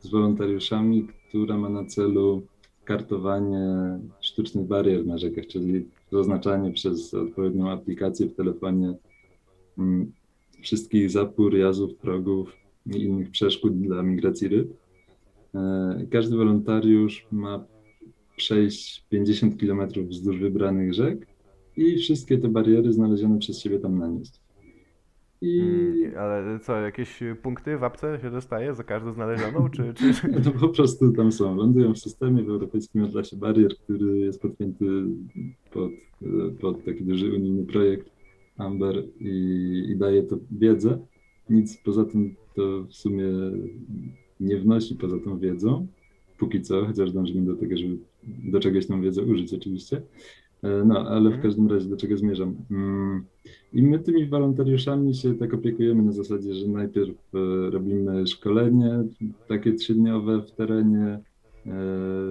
z 0.00 0.10
wolontariuszami, 0.10 1.08
która 1.28 1.58
ma 1.58 1.68
na 1.68 1.84
celu 1.84 2.42
kartowanie 2.84 3.98
sztucznych 4.20 4.66
barier 4.66 5.06
na 5.06 5.18
rzekach, 5.18 5.46
czyli 5.46 5.88
zaznaczanie 6.12 6.72
przez 6.72 7.14
odpowiednią 7.14 7.70
aplikację 7.70 8.26
w 8.26 8.34
telefonie 8.34 8.94
wszystkich 10.62 11.10
zapór, 11.10 11.56
jazów, 11.56 11.94
progów 11.94 12.52
i 12.86 13.02
innych 13.02 13.30
przeszkód 13.30 13.80
dla 13.80 14.02
migracji 14.02 14.48
ryb. 14.48 14.68
E, 15.54 16.06
Każdy 16.10 16.36
wolontariusz 16.36 17.26
ma 17.32 17.64
przejść 18.36 19.04
50 19.08 19.60
km 19.60 19.88
wzdłuż 20.08 20.38
wybranych 20.38 20.94
rzek 20.94 21.26
i 21.76 21.98
wszystkie 21.98 22.38
te 22.38 22.48
bariery 22.48 22.92
znalezione 22.92 23.38
przez 23.38 23.60
siebie 23.60 23.78
tam 23.78 23.98
nanieść. 23.98 24.40
I 25.42 25.60
Mm, 25.60 26.18
ale 26.18 26.58
co, 26.58 26.80
jakieś 26.80 27.20
punkty 27.42 27.78
w 27.78 27.84
apce 27.84 28.18
się 28.22 28.30
dostaje 28.30 28.74
za 28.74 28.84
każdą 28.84 29.12
znalezioną, 29.12 29.68
czy, 29.70 29.94
czy, 29.94 30.14
czy... 30.14 30.28
no 30.44 30.50
po 30.60 30.68
prostu 30.68 31.12
tam 31.12 31.32
są, 31.32 31.56
lądują 31.56 31.94
w 31.94 31.98
systemie 31.98 32.42
w 32.42 32.48
Europejskim 32.48 33.04
Atlasie 33.04 33.36
Barier, 33.36 33.76
który 33.76 34.18
jest 34.18 34.42
podpięty 34.42 34.84
pod, 35.72 35.90
pod 36.60 36.84
taki 36.84 37.04
duży 37.04 37.32
unijny 37.32 37.64
projekt 37.66 38.10
Amber 38.60 39.04
i, 39.20 39.28
i 39.92 39.96
daje 39.96 40.22
to 40.22 40.38
wiedzę. 40.50 40.98
Nic 41.50 41.76
poza 41.84 42.04
tym 42.04 42.36
to 42.54 42.84
w 42.84 42.94
sumie 42.94 43.24
nie 44.40 44.56
wnosi 44.58 44.94
poza 44.94 45.18
tą 45.18 45.38
wiedzą, 45.38 45.86
póki 46.38 46.60
co, 46.62 46.86
chociaż 46.86 47.12
dążymy 47.12 47.46
do 47.46 47.56
tego, 47.56 47.76
żeby 47.76 47.98
do 48.52 48.60
czegoś 48.60 48.86
tą 48.86 49.00
wiedzę 49.02 49.22
użyć 49.22 49.54
oczywiście. 49.54 50.02
E, 50.62 50.84
No, 50.84 50.98
ale 51.08 51.22
w 51.22 51.26
Mhm. 51.34 51.42
każdym 51.42 51.68
razie 51.70 51.88
do 51.88 51.96
czego 51.96 52.16
zmierzam? 52.16 52.56
Mm, 52.70 53.24
I 53.72 53.82
my 53.82 53.98
tymi 53.98 54.26
wolontariuszami 54.26 55.14
się 55.14 55.34
tak 55.34 55.54
opiekujemy 55.54 56.02
na 56.02 56.12
zasadzie, 56.12 56.54
że 56.54 56.68
najpierw 56.68 57.10
e, 57.34 57.70
robimy 57.70 58.26
szkolenie 58.26 59.04
takie 59.48 59.72
trzydniowe 59.72 60.42
w 60.42 60.52
terenie, 60.52 61.18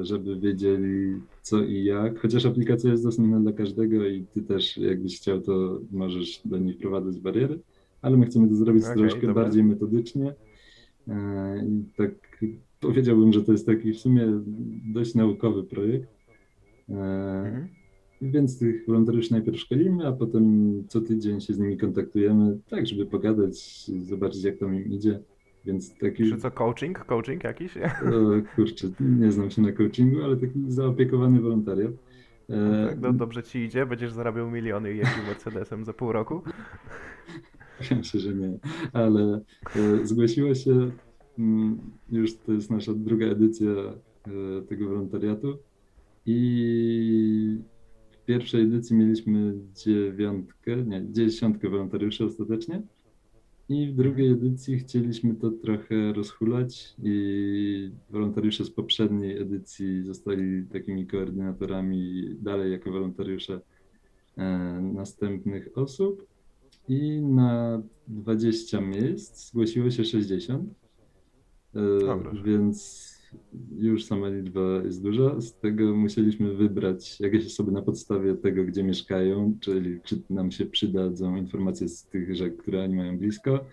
żeby 0.02 0.40
wiedzieli 0.40 1.14
co 1.42 1.64
i 1.64 1.84
jak. 1.84 2.20
Chociaż 2.20 2.46
aplikacja 2.46 2.92
jest 2.92 3.04
dostępna 3.04 3.40
dla 3.40 3.54
każdego 3.54 4.08
i 4.08 4.26
ty 4.34 4.42
też 4.42 4.78
jakbyś 4.78 5.18
chciał, 5.18 5.42
to 5.42 5.80
możesz 5.92 6.42
do 6.46 6.58
niej 6.58 6.74
wprowadzać 6.74 7.20
bariery, 7.20 7.60
ale 8.02 8.18
my 8.18 8.26
chcemy 8.26 8.48
to 8.50 8.56
zrobić 8.56 8.84
Okej, 8.84 8.98
troszkę 8.98 9.28
dobra. 9.28 9.44
bardziej 9.44 9.64
metodycznie. 9.64 10.34
E, 11.08 11.66
I 11.66 11.84
tak 11.98 12.12
powiedziałbym, 12.80 13.34
że 13.34 13.44
to 13.44 13.52
jest 13.52 13.66
taki 13.66 13.94
w 13.94 13.98
sumie 14.00 14.28
dość 14.94 15.16
naukowy 15.16 15.64
projekt. 15.64 16.10
E, 16.90 17.30
Mhm. 17.46 17.68
Więc 18.22 18.60
tych 18.60 18.86
wolontariuszy 18.88 19.32
najpierw 19.32 19.60
szkolimy, 19.60 20.08
a 20.08 20.12
potem 20.12 20.74
co 20.88 21.02
tydzień 21.02 21.42
się 21.42 21.54
z 21.54 21.60
nimi 21.60 21.78
kontaktujemy, 21.78 22.58
tak, 22.70 22.88
żeby 22.88 23.06
pogadać, 23.06 23.86
zobaczyć 23.86 24.44
jak 24.44 24.58
tam 24.58 24.76
im 24.76 24.92
idzie. 24.92 25.20
Więc 25.66 25.98
taki, 25.98 26.30
Czy 26.30 26.38
co, 26.38 26.52
coaching? 26.52 27.06
Coaching 27.06 27.44
jakiś? 27.44 27.78
e, 27.78 27.84
kurczę, 28.56 28.88
nie 29.00 29.32
znam 29.32 29.52
się 29.52 29.62
na 29.62 29.72
coachingu, 29.72 30.24
ale 30.24 30.38
taki 30.38 30.72
zaopiekowany 30.72 31.42
wolontariat. 31.42 31.92
E, 32.50 32.88
Tak, 32.90 33.00
do, 33.00 33.14
dobrze 33.14 33.44
ci 33.44 33.60
idzie? 33.60 33.86
Będziesz 33.86 34.12
zarabiał 34.14 34.52
miliony 34.52 34.94
i 34.94 34.98
jeździł 34.98 35.24
Mercedesem 35.24 35.86
za 35.86 35.94
pół 35.94 36.12
roku? 36.12 36.42
Myślę, 37.98 38.20
że 38.20 38.36
nie, 38.36 38.60
ale 38.94 39.42
e, 39.76 40.06
zgłosiło 40.06 40.56
się, 40.56 40.92
mm, 41.40 41.80
już 42.12 42.38
to 42.38 42.54
jest 42.54 42.72
nasza 42.72 42.94
druga 42.94 43.26
edycja 43.26 43.70
tego 44.70 44.88
wolontariatu 44.90 45.58
i 46.26 47.60
w 48.12 48.26
pierwszej 48.26 48.62
edycji 48.62 48.96
mieliśmy 48.96 49.54
dziewiątkę, 49.74 50.76
nie, 50.76 51.06
dziesiątkę 51.12 51.70
wolontariuszy 51.70 52.26
ostatecznie 52.26 52.82
i 53.70 53.88
w 53.88 53.96
drugiej 53.96 54.32
edycji 54.32 54.80
chcieliśmy 54.80 55.36
to 55.36 55.52
trochę 55.52 56.14
rozhulać 56.14 56.96
i 57.04 57.92
wolontariusze 58.10 58.66
z 58.66 58.72
poprzedniej 58.72 59.38
edycji 59.42 60.04
zostali 60.04 60.66
takimi 60.66 61.08
koordynatorami 61.08 62.24
dalej 62.42 62.72
jako 62.72 62.92
wolontariusze 62.92 63.62
e, 64.38 64.44
następnych 64.94 65.78
osób 65.78 66.28
i 66.88 67.22
na 67.22 67.82
20 68.08 68.82
miejsc 68.82 69.50
zgłosiło 69.50 69.92
się 69.92 70.06
60. 70.06 70.70
E, 71.76 72.06
Dobrze. 72.06 72.44
Więc 72.44 73.09
już 73.78 74.06
sama 74.06 74.30
liczba 74.30 74.82
jest 74.86 75.04
duża. 75.04 75.42
Z 75.42 75.54
tego 75.60 75.96
musieliśmy 75.96 76.54
wybrać 76.54 77.20
jakieś 77.20 77.46
osoby 77.46 77.72
na 77.72 77.82
podstawie 77.82 78.36
tego, 78.36 78.64
gdzie 78.64 78.84
mieszkają, 78.84 79.58
czyli 79.60 80.00
czy 80.04 80.22
nam 80.30 80.52
się 80.52 80.66
przydadzą 80.66 81.36
informacje 81.36 81.88
z 81.90 82.04
tych 82.06 82.36
rzek, 82.36 82.58
które 82.58 82.84
oni 82.84 82.96
mają 82.96 83.18
blisko. 83.18 83.66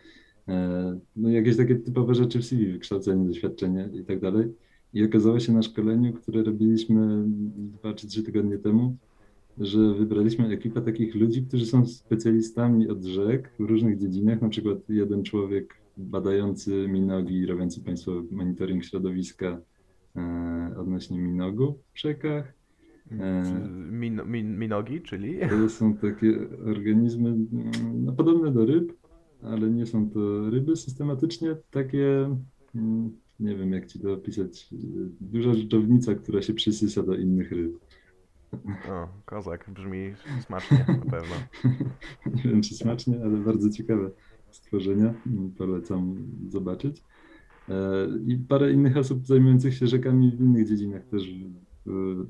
E, 0.49 0.99
No 1.17 1.29
jakieś 1.31 1.57
takie 1.57 1.77
typowe 1.77 2.15
rzeczy 2.15 2.39
w 2.39 2.45
CV, 2.45 2.73
wykształcenie, 2.73 3.29
doświadczenie 3.29 3.91
i 3.95 4.05
tak 4.05 4.21
dalej. 4.21 4.55
I 4.95 5.05
okazało 5.05 5.41
się 5.41 5.53
na 5.53 5.63
szkoleniu, 5.63 6.13
które 6.13 6.43
robiliśmy 6.43 7.25
dwa 7.57 7.95
czy 7.95 8.07
trzy 8.07 8.23
tygodnie 8.23 8.59
temu, 8.59 8.97
że 9.59 9.95
wybraliśmy 9.95 10.49
ekipę 10.49 10.81
takich 10.83 11.15
ludzi, 11.15 11.43
którzy 11.43 11.67
są 11.67 11.87
specjalistami 11.87 12.89
od 12.89 13.05
rzek 13.05 13.51
w 13.59 13.65
różnych 13.65 13.99
dziedzinach, 13.99 14.43
na 14.43 14.49
przykład 14.49 14.79
jeden 14.89 15.23
człowiek 15.23 15.75
badający 15.97 16.89
minogi, 16.89 17.47
robiący 17.47 17.81
państwo 17.81 18.23
monitoring 18.31 18.85
środowiska 18.85 19.61
e, 20.17 20.75
odnośnie 20.79 21.19
minogów 21.19 21.75
w 21.95 22.01
rzekach. 22.01 22.53
E, 23.11 23.43
Min, 23.91 24.21
min, 24.27 24.59
minogi, 24.59 25.01
czyli? 25.01 25.39
To 25.51 25.69
są 25.69 25.97
takie 25.97 26.39
organizmy 26.67 27.29
mm, 27.29 27.45
no, 28.05 28.13
podobne 28.13 28.53
do 28.53 28.67
ryb, 28.67 28.93
ale 29.43 29.71
nie 29.71 29.87
są 29.87 30.11
to 30.11 30.51
ryby 30.51 30.77
systematycznie, 30.77 31.57
takie, 31.71 32.37
mm, 32.75 33.13
nie 33.41 33.57
wiem 33.57 33.73
jak 33.73 33.87
ci 33.87 34.01
to 34.01 34.13
opisać, 34.13 34.69
duża 35.21 35.55
rzeczownica, 35.55 36.15
która 36.15 36.43
się 36.43 36.55
przysysa 36.55 37.03
do 37.03 37.15
innych 37.15 37.53
ryb. 37.53 37.86
O, 38.91 39.09
kozak, 39.25 39.71
brzmi 39.71 40.15
smacznie 40.47 40.79
na 40.89 41.11
pewno. 41.11 41.37
Nie 42.35 42.43
wiem, 42.43 42.63
czy 42.63 42.75
smacznie, 42.75 43.23
ale 43.25 43.37
bardzo 43.37 43.71
ciekawe 43.71 44.11
stworzenia. 44.51 45.15
Polecam 45.59 46.17
zobaczyć. 46.49 47.03
E, 47.69 48.09
I 48.27 48.37
parę 48.37 48.73
innych 48.73 48.97
osób 48.97 49.27
zajmujących 49.27 49.75
się 49.75 49.87
rzekami 49.87 50.31
w 50.31 50.41
innych 50.41 50.69
dziedzinach 50.69 51.05
też, 51.07 51.35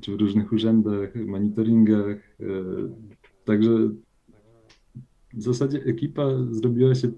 czy 0.01 0.17
w 0.17 0.21
różnych 0.21 0.53
urzędach, 0.53 1.15
monitoringach. 1.27 2.17
e, 2.41 2.45
Także 3.45 3.71
w 5.35 5.43
zasadzie 5.43 5.85
ekipa 5.85 6.25
zrobiła 6.51 6.95
się 6.95 7.09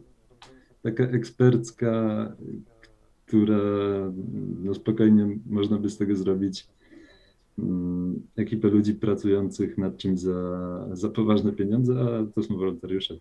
taka 0.82 1.04
ekspercka, 1.04 1.92
która 3.26 3.58
no 4.62 4.74
spokojnie 4.74 5.38
można 5.46 5.78
by 5.78 5.90
z 5.90 5.98
tego 5.98 6.16
zrobić 6.16 6.68
ekipę 8.36 8.68
ludzi 8.68 8.94
pracujących 8.94 9.78
nad 9.78 9.96
czymś 9.96 10.20
za, 10.20 10.32
za 10.92 11.08
poważne 11.08 11.52
pieniądze, 11.52 11.92
a 12.00 12.32
to 12.34 12.42
są 12.42 12.56
wolontariusze 12.56 13.14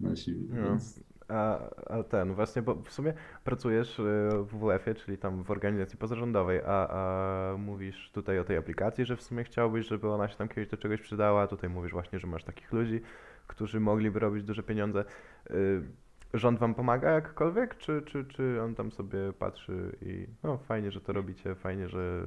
nasi, 0.00 0.36
No. 0.48 0.62
więc 0.64 1.00
A, 1.28 1.70
a 1.86 2.02
ten, 2.02 2.34
właśnie, 2.34 2.62
bo 2.62 2.74
w 2.74 2.92
sumie 2.92 3.14
pracujesz 3.44 3.98
y, 3.98 4.02
w 4.42 4.46
WWF-ie, 4.46 4.94
czyli 4.94 5.18
tam 5.18 5.44
w 5.44 5.50
organizacji 5.50 5.98
pozarządowej, 5.98 6.60
a, 6.66 6.88
a 6.88 7.56
mówisz 7.58 8.10
tutaj 8.12 8.38
o 8.38 8.44
tej 8.44 8.56
aplikacji, 8.56 9.04
że 9.04 9.16
w 9.16 9.22
sumie 9.22 9.44
chciałbyś, 9.44 9.86
żeby 9.86 10.08
ona 10.08 10.28
się 10.28 10.36
tam 10.36 10.48
kiedyś 10.48 10.68
do 10.68 10.76
czegoś 10.76 11.00
przydała. 11.00 11.46
Tutaj 11.46 11.70
mówisz 11.70 11.92
właśnie, 11.92 12.18
że 12.18 12.26
masz 12.26 12.44
takich 12.44 12.72
ludzi, 12.72 13.00
którzy 13.46 13.80
mogliby 13.80 14.18
robić 14.18 14.44
duże 14.44 14.62
pieniądze. 14.62 15.04
Rząd 16.38 16.58
wam 16.58 16.74
pomaga 16.74 17.10
jakkolwiek, 17.10 17.78
czy, 17.78 18.02
czy, 18.06 18.24
czy 18.24 18.62
on 18.62 18.74
tam 18.74 18.92
sobie 18.92 19.32
patrzy 19.38 19.96
i 20.02 20.26
no 20.42 20.58
fajnie, 20.58 20.92
że 20.92 21.00
to 21.00 21.12
robicie, 21.12 21.54
fajnie, 21.54 21.88
że 21.88 22.22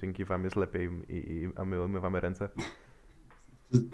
dzięki 0.00 0.24
wam 0.24 0.44
jest 0.44 0.56
lepiej 0.56 0.90
i, 1.08 1.14
i, 1.14 1.48
a 1.56 1.64
my 1.64 1.84
umywamy 1.84 2.20
ręce? 2.20 2.48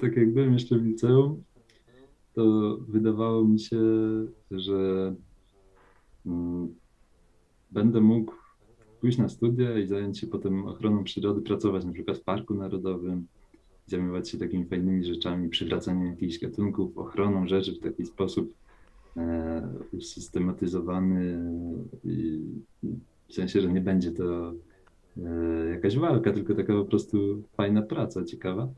tak 0.01 0.17
jak 0.17 0.33
byłem 0.33 0.53
jeszcze 0.53 0.79
w 0.79 0.85
liceum, 0.85 1.43
to 2.35 2.77
wydawało 2.89 3.45
mi 3.45 3.61
się, 3.61 3.81
że 4.51 5.15
mm, 6.27 6.75
będę 7.71 8.01
mógł 8.01 8.33
pójść 9.01 9.19
na 9.19 9.29
studia 9.29 9.79
i 9.79 9.87
zająć 9.87 10.19
się 10.19 10.27
potem 10.27 10.67
ochroną 10.67 11.05
przyrody, 11.05 11.41
pracować 11.41 11.85
na 11.85 11.93
przykład 11.93 12.19
w 12.19 12.25
Parku 12.25 12.55
Narodowym, 12.55 13.27
zajmować 13.87 14.31
się 14.31 14.39
takimi 14.39 14.65
fajnymi 14.65 15.05
rzeczami, 15.05 15.49
przywracaniem 15.49 16.07
jakichś 16.07 16.39
gatunków, 16.39 16.99
ochroną 16.99 17.49
rzeczy 17.49 17.73
w 17.75 17.81
taki 17.81 18.07
sposób 18.07 18.55
usystematyzowany 19.93 21.39
i 22.05 22.43
w 23.29 23.35
sensie, 23.35 23.61
że 23.61 23.73
nie 23.73 23.81
będzie 23.81 24.13
to 24.13 24.55
e, 25.17 25.71
jakaś 25.71 25.97
walka, 25.99 26.33
tylko 26.33 26.55
taka 26.55 26.73
po 26.73 26.85
prostu 26.85 27.43
fajna 27.57 27.83
praca, 27.83 28.25
ciekawa. 28.25 28.69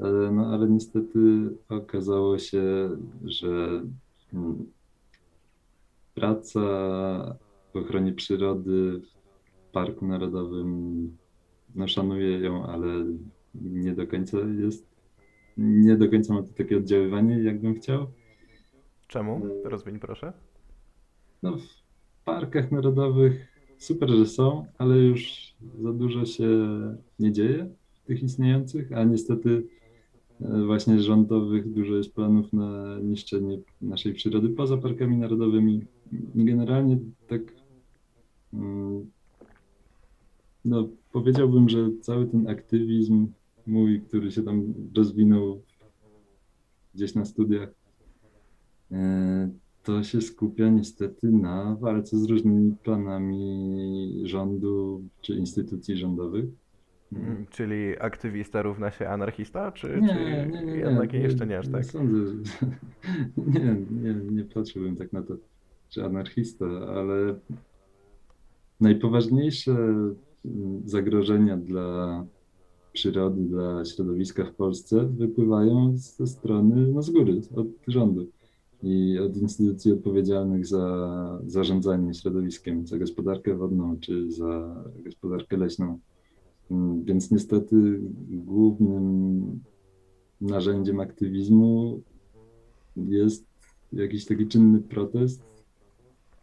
E, 0.00 0.30
No 0.32 0.46
ale 0.46 0.68
niestety 0.68 1.18
okazało 1.68 2.38
się, 2.38 2.90
że 3.24 3.82
mm, 4.34 4.66
praca 6.14 6.60
w 7.72 7.76
ochronie 7.76 8.12
przyrody 8.12 9.00
w 9.00 9.72
Parku 9.72 10.06
Narodowym, 10.06 11.16
no 11.74 11.88
szanuję 11.88 12.38
ją, 12.40 12.66
ale 12.66 12.86
nie 13.54 13.92
do 13.92 14.06
końca 14.06 14.38
jest, 14.38 14.86
nie 15.56 15.96
do 15.96 16.08
końca 16.10 16.34
ma 16.34 16.42
to 16.42 16.48
takie 16.48 16.76
oddziaływanie, 16.76 17.42
jakbym 17.42 17.74
chciał. 17.74 18.06
Czemu? 19.10 19.40
Rozwiń 19.64 19.98
proszę. 19.98 20.32
No 21.42 21.56
w 21.56 21.64
parkach 22.24 22.72
narodowych 22.72 23.48
super, 23.78 24.10
że 24.10 24.26
są, 24.26 24.66
ale 24.78 24.96
już 24.96 25.54
za 25.82 25.92
dużo 25.92 26.24
się 26.24 26.48
nie 27.18 27.32
dzieje 27.32 27.70
w 27.92 28.00
tych 28.06 28.22
istniejących, 28.22 28.92
a 28.92 29.04
niestety 29.04 29.66
e, 30.40 30.64
właśnie 30.66 31.00
rządowych 31.00 31.72
dużo 31.72 31.94
jest 31.94 32.14
planów 32.14 32.52
na 32.52 32.98
niszczenie 33.02 33.58
naszej 33.80 34.14
przyrody 34.14 34.48
poza 34.48 34.76
parkami 34.76 35.16
narodowymi. 35.16 35.84
Generalnie 36.34 36.98
tak 37.28 37.42
mm, 38.52 39.10
no 40.64 40.88
powiedziałbym, 41.12 41.68
że 41.68 41.90
cały 42.00 42.26
ten 42.26 42.48
aktywizm 42.48 43.28
mój, 43.66 44.00
który 44.00 44.30
się 44.30 44.42
tam 44.42 44.74
rozwinął 44.96 45.62
gdzieś 46.94 47.14
na 47.14 47.24
studiach, 47.24 47.79
to 49.82 50.02
się 50.02 50.20
skupia 50.20 50.68
niestety 50.68 51.26
na 51.26 51.76
walce 51.80 52.18
z 52.18 52.24
różnymi 52.24 52.76
planami 52.82 54.22
rządu 54.24 55.02
czy 55.20 55.34
instytucji 55.34 55.96
rządowych. 55.96 56.44
Mm, 57.12 57.46
Czyli 57.50 57.98
aktywista 58.00 58.62
równa 58.62 58.90
się 58.90 59.08
anarchista, 59.08 59.72
czy, 59.72 60.00
Nie, 60.00 60.08
czy 60.08 60.50
nie, 60.52 60.62
nie, 60.62 60.72
jednak 60.72 61.12
jeszcze 61.12 61.46
nie 61.46 61.58
aż 61.58 61.68
tak? 61.68 61.84
Sądzę, 61.84 62.26
że 62.26 62.66
nie, 63.54 63.76
nie, 63.90 64.14
nie 64.14 64.44
patrzyłbym 64.44 64.96
tak 64.96 65.12
na 65.12 65.22
to, 65.22 65.34
że 65.90 66.04
anarchista, 66.04 66.66
ale 66.66 67.34
najpoważniejsze 68.80 69.72
mm, 69.72 70.82
zagrożenia 70.84 71.56
dla 71.56 72.26
przyrody, 72.92 73.42
dla 73.42 73.84
środowiska 73.84 74.44
w 74.44 74.54
Polsce 74.54 75.04
wypływają 75.04 75.96
ze 75.96 76.26
strony, 76.26 76.86
no 76.86 77.02
z 77.02 77.10
góry, 77.10 77.40
od 77.56 77.66
rządu. 77.88 78.30
I 78.82 79.18
od 79.18 79.36
instytucji 79.36 79.92
odpowiedzialnych 79.92 80.66
za 80.66 81.40
zarządzanie 81.46 82.14
środowiskiem, 82.14 82.86
za 82.86 82.98
gospodarkę 82.98 83.56
wodną 83.56 83.96
czy 84.00 84.32
za 84.32 84.84
gospodarkę 85.04 85.56
leśną. 85.56 85.98
Mm, 86.70 87.04
Więc 87.04 87.30
niestety 87.30 88.00
głównym 88.28 89.60
narzędziem 90.40 91.00
aktywizmu 91.00 92.00
jest 92.96 93.46
jakiś 93.92 94.24
taki 94.24 94.46
czynny 94.46 94.80
protest 94.80 95.42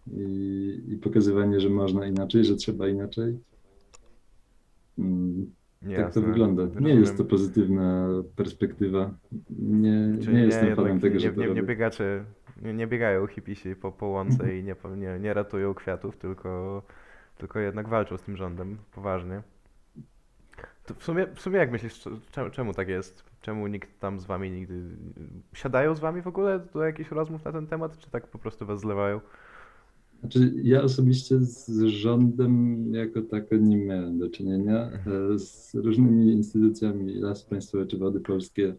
i, 0.07 0.81
i 0.87 0.97
pokazywanie, 0.97 1.59
że 1.59 1.69
można 1.69 2.07
inaczej, 2.07 2.45
że 2.45 2.55
trzeba 2.55 2.87
inaczej. 2.87 3.37
Mm, 5.95 6.03
Tak 6.03 6.13
to 6.13 6.19
Jasne, 6.19 6.21
wygląda. 6.33 6.63
Nie 6.63 6.69
rozumiem. 6.69 6.99
jest 6.99 7.17
to 7.17 7.25
pozytywna 7.25 8.07
perspektywa. 8.35 9.11
Nie, 9.59 10.17
Czyli 10.23 10.35
nie 10.35 10.43
jestem 10.43 10.75
fanem 10.75 10.99
tego, 10.99 11.13
nie, 11.15 11.19
że 11.19 11.31
nie, 11.31 11.37
nie, 11.37 11.47
robię. 11.47 11.63
biegacze, 11.63 12.23
nie, 12.61 12.73
nie 12.73 12.87
biegają 12.87 13.27
hipisi 13.27 13.75
po, 13.75 13.91
po 13.91 14.07
łące 14.07 14.57
i 14.57 14.63
nie, 14.63 14.75
nie, 14.97 15.19
nie 15.19 15.33
ratują 15.33 15.73
kwiatów, 15.73 16.17
tylko, 16.17 16.81
tylko 17.37 17.59
jednak 17.59 17.87
walczą 17.87 18.17
z 18.17 18.21
tym 18.21 18.37
rządem 18.37 18.77
poważnie. 18.95 19.41
To 20.85 20.93
w 20.93 21.03
sumie, 21.03 21.27
w 21.35 21.41
sumie 21.41 21.57
jak 21.57 21.71
myślisz, 21.71 22.03
czemu, 22.31 22.49
czemu 22.49 22.73
tak 22.73 22.87
jest? 22.87 23.23
Czemu 23.41 23.67
nikt 23.67 23.99
tam 23.99 24.19
z 24.19 24.25
wami 24.25 24.51
nigdy... 24.51 24.81
Siadają 25.53 25.95
z 25.95 25.99
wami 25.99 26.21
w 26.21 26.27
ogóle 26.27 26.59
do 26.73 26.83
jakichś 26.83 27.11
rozmów 27.11 27.45
na 27.45 27.51
ten 27.51 27.67
temat, 27.67 27.97
czy 27.97 28.09
tak 28.11 28.27
po 28.27 28.37
prostu 28.39 28.65
was 28.65 28.79
zlewają? 28.79 29.21
Znaczy, 30.19 30.53
ja 30.63 30.83
osobiście 30.83 31.39
z 31.39 31.83
rządem 31.83 32.85
jako 32.93 33.21
tako 33.21 33.55
nie 33.55 33.77
miałem 33.77 34.19
do 34.19 34.29
czynienia. 34.29 34.91
Mhm. 34.91 35.35
E, 35.35 35.39
Z 35.39 35.75
różnymi 35.75 36.31
instytucjami, 36.31 37.13
Lasy 37.13 37.49
Państwowe 37.49 37.85
czy 37.85 37.97
Wody 37.97 38.19
Polskie 38.19 38.75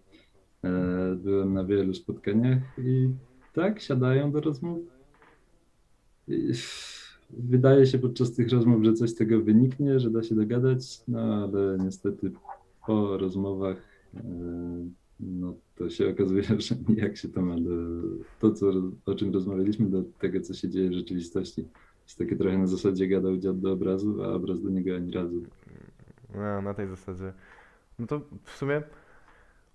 e, 0.64 1.16
byłem 1.16 1.54
na 1.54 1.64
wielu 1.64 1.94
spotkaniach 1.94 2.58
i 2.78 3.08
tak, 3.52 3.80
siadają 3.80 4.32
do 4.32 4.40
rozmów. 4.40 4.78
I 6.28 6.52
wydaje 7.30 7.86
się 7.86 7.98
podczas 7.98 8.32
tych 8.32 8.50
rozmów, 8.50 8.84
że 8.84 8.92
coś 8.92 9.10
z 9.10 9.14
tego 9.14 9.40
wyniknie, 9.40 10.00
że 10.00 10.10
da 10.10 10.22
się 10.22 10.34
dogadać, 10.34 11.00
no 11.08 11.20
ale 11.20 11.78
niestety 11.84 12.32
po 12.86 13.18
rozmowach 13.18 13.76
e, 14.14 14.20
no 15.20 15.54
to 15.76 15.90
się 15.90 16.10
okazuje, 16.10 16.42
że 16.58 16.74
nijak 16.88 17.16
się 17.16 17.28
to 17.28 17.42
ma 17.42 17.54
do 17.60 17.70
to, 18.38 18.52
co, 18.52 18.72
o 19.06 19.14
czym 19.14 19.32
rozmawialiśmy, 19.32 19.86
do 19.86 20.04
tego, 20.18 20.40
co 20.40 20.54
się 20.54 20.68
dzieje 20.68 20.90
w 20.90 20.92
rzeczywistości. 20.92 21.68
Jest 22.04 22.18
takie 22.18 22.36
trochę 22.36 22.58
na 22.58 22.66
zasadzie 22.66 23.08
gadał 23.08 23.36
dziad 23.36 23.60
do 23.60 23.72
obrazu, 23.72 24.24
a 24.24 24.28
obraz 24.28 24.62
do 24.62 24.70
niego 24.70 24.96
ani 24.96 25.12
razu. 25.12 25.42
No, 26.34 26.62
na 26.62 26.74
tej 26.74 26.88
zasadzie. 26.88 27.32
No 27.98 28.06
to 28.06 28.20
w 28.44 28.50
sumie, 28.50 28.82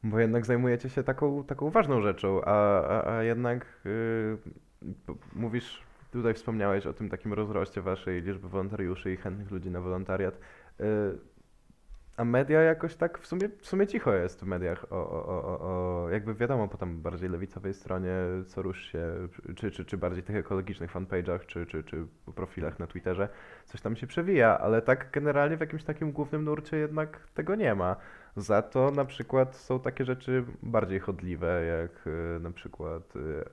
bo 0.03 0.19
jednak 0.19 0.45
zajmujecie 0.45 0.89
się 0.89 1.03
taką, 1.03 1.43
taką 1.43 1.69
ważną 1.69 2.01
rzeczą, 2.01 2.41
a, 2.45 2.81
a, 2.87 3.17
a 3.17 3.23
jednak 3.23 3.81
yy, 3.85 5.03
mówisz, 5.35 5.83
tutaj 6.11 6.33
wspomniałeś 6.33 6.85
o 6.85 6.93
tym 6.93 7.09
takim 7.09 7.33
rozroście 7.33 7.81
waszej 7.81 8.21
liczby 8.21 8.49
wolontariuszy 8.49 9.13
i 9.13 9.17
chętnych 9.17 9.51
ludzi 9.51 9.71
na 9.71 9.81
wolontariat. 9.81 10.39
Yy, 10.79 10.85
a 12.17 12.25
media 12.25 12.61
jakoś 12.61 12.95
tak 12.95 13.19
w 13.19 13.27
sumie, 13.27 13.49
w 13.59 13.67
sumie 13.67 13.87
cicho 13.87 14.13
jest 14.13 14.39
w 14.39 14.45
mediach 14.45 14.85
o, 14.91 14.95
o, 14.95 15.25
o, 15.25 15.59
o, 15.59 16.09
jakby 16.09 16.35
wiadomo 16.35 16.67
po 16.67 16.77
tam 16.77 17.01
bardziej 17.01 17.29
lewicowej 17.29 17.73
stronie 17.73 18.13
co 18.47 18.61
rusz 18.61 18.91
się, 18.91 19.27
czy, 19.55 19.71
czy, 19.71 19.85
czy 19.85 19.97
bardziej 19.97 20.23
tych 20.23 20.35
ekologicznych 20.35 20.93
fanpage'ach, 20.93 21.45
czy, 21.45 21.65
czy, 21.65 21.83
czy 21.83 22.07
profilach 22.35 22.79
na 22.79 22.87
Twitterze, 22.87 23.29
coś 23.65 23.81
tam 23.81 23.95
się 23.95 24.07
przewija, 24.07 24.59
ale 24.59 24.81
tak 24.81 25.11
generalnie 25.11 25.57
w 25.57 25.59
jakimś 25.59 25.83
takim 25.83 26.11
głównym 26.11 26.43
nurcie 26.43 26.77
jednak 26.77 27.27
tego 27.33 27.55
nie 27.55 27.75
ma. 27.75 27.95
Za 28.35 28.61
to 28.61 28.91
na 28.91 29.05
przykład 29.05 29.55
są 29.55 29.79
takie 29.79 30.05
rzeczy 30.05 30.45
bardziej 30.63 30.99
chodliwe, 30.99 31.65
jak 31.65 32.07
y, 32.07 32.39
na 32.39 32.51
przykład 32.51 33.15
y, 33.15 33.43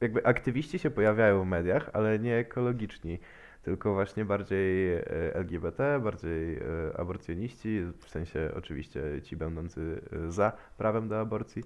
jakby 0.00 0.26
aktywiści 0.26 0.78
się 0.78 0.90
pojawiają 0.90 1.42
w 1.42 1.46
mediach, 1.46 1.90
ale 1.92 2.18
nie 2.18 2.36
ekologiczni, 2.36 3.18
tylko 3.66 3.94
właśnie 3.94 4.24
bardziej 4.24 4.94
y, 4.94 5.02
LGBT, 5.34 6.00
bardziej 6.04 6.56
y, 6.56 6.62
aborcjoniści, 6.96 7.80
w 7.98 8.10
sensie 8.10 8.50
oczywiście 8.56 9.02
ci 9.22 9.36
będący 9.36 10.00
y, 10.26 10.32
za 10.32 10.52
prawem 10.78 11.08
do 11.08 11.20
aborcji. 11.20 11.62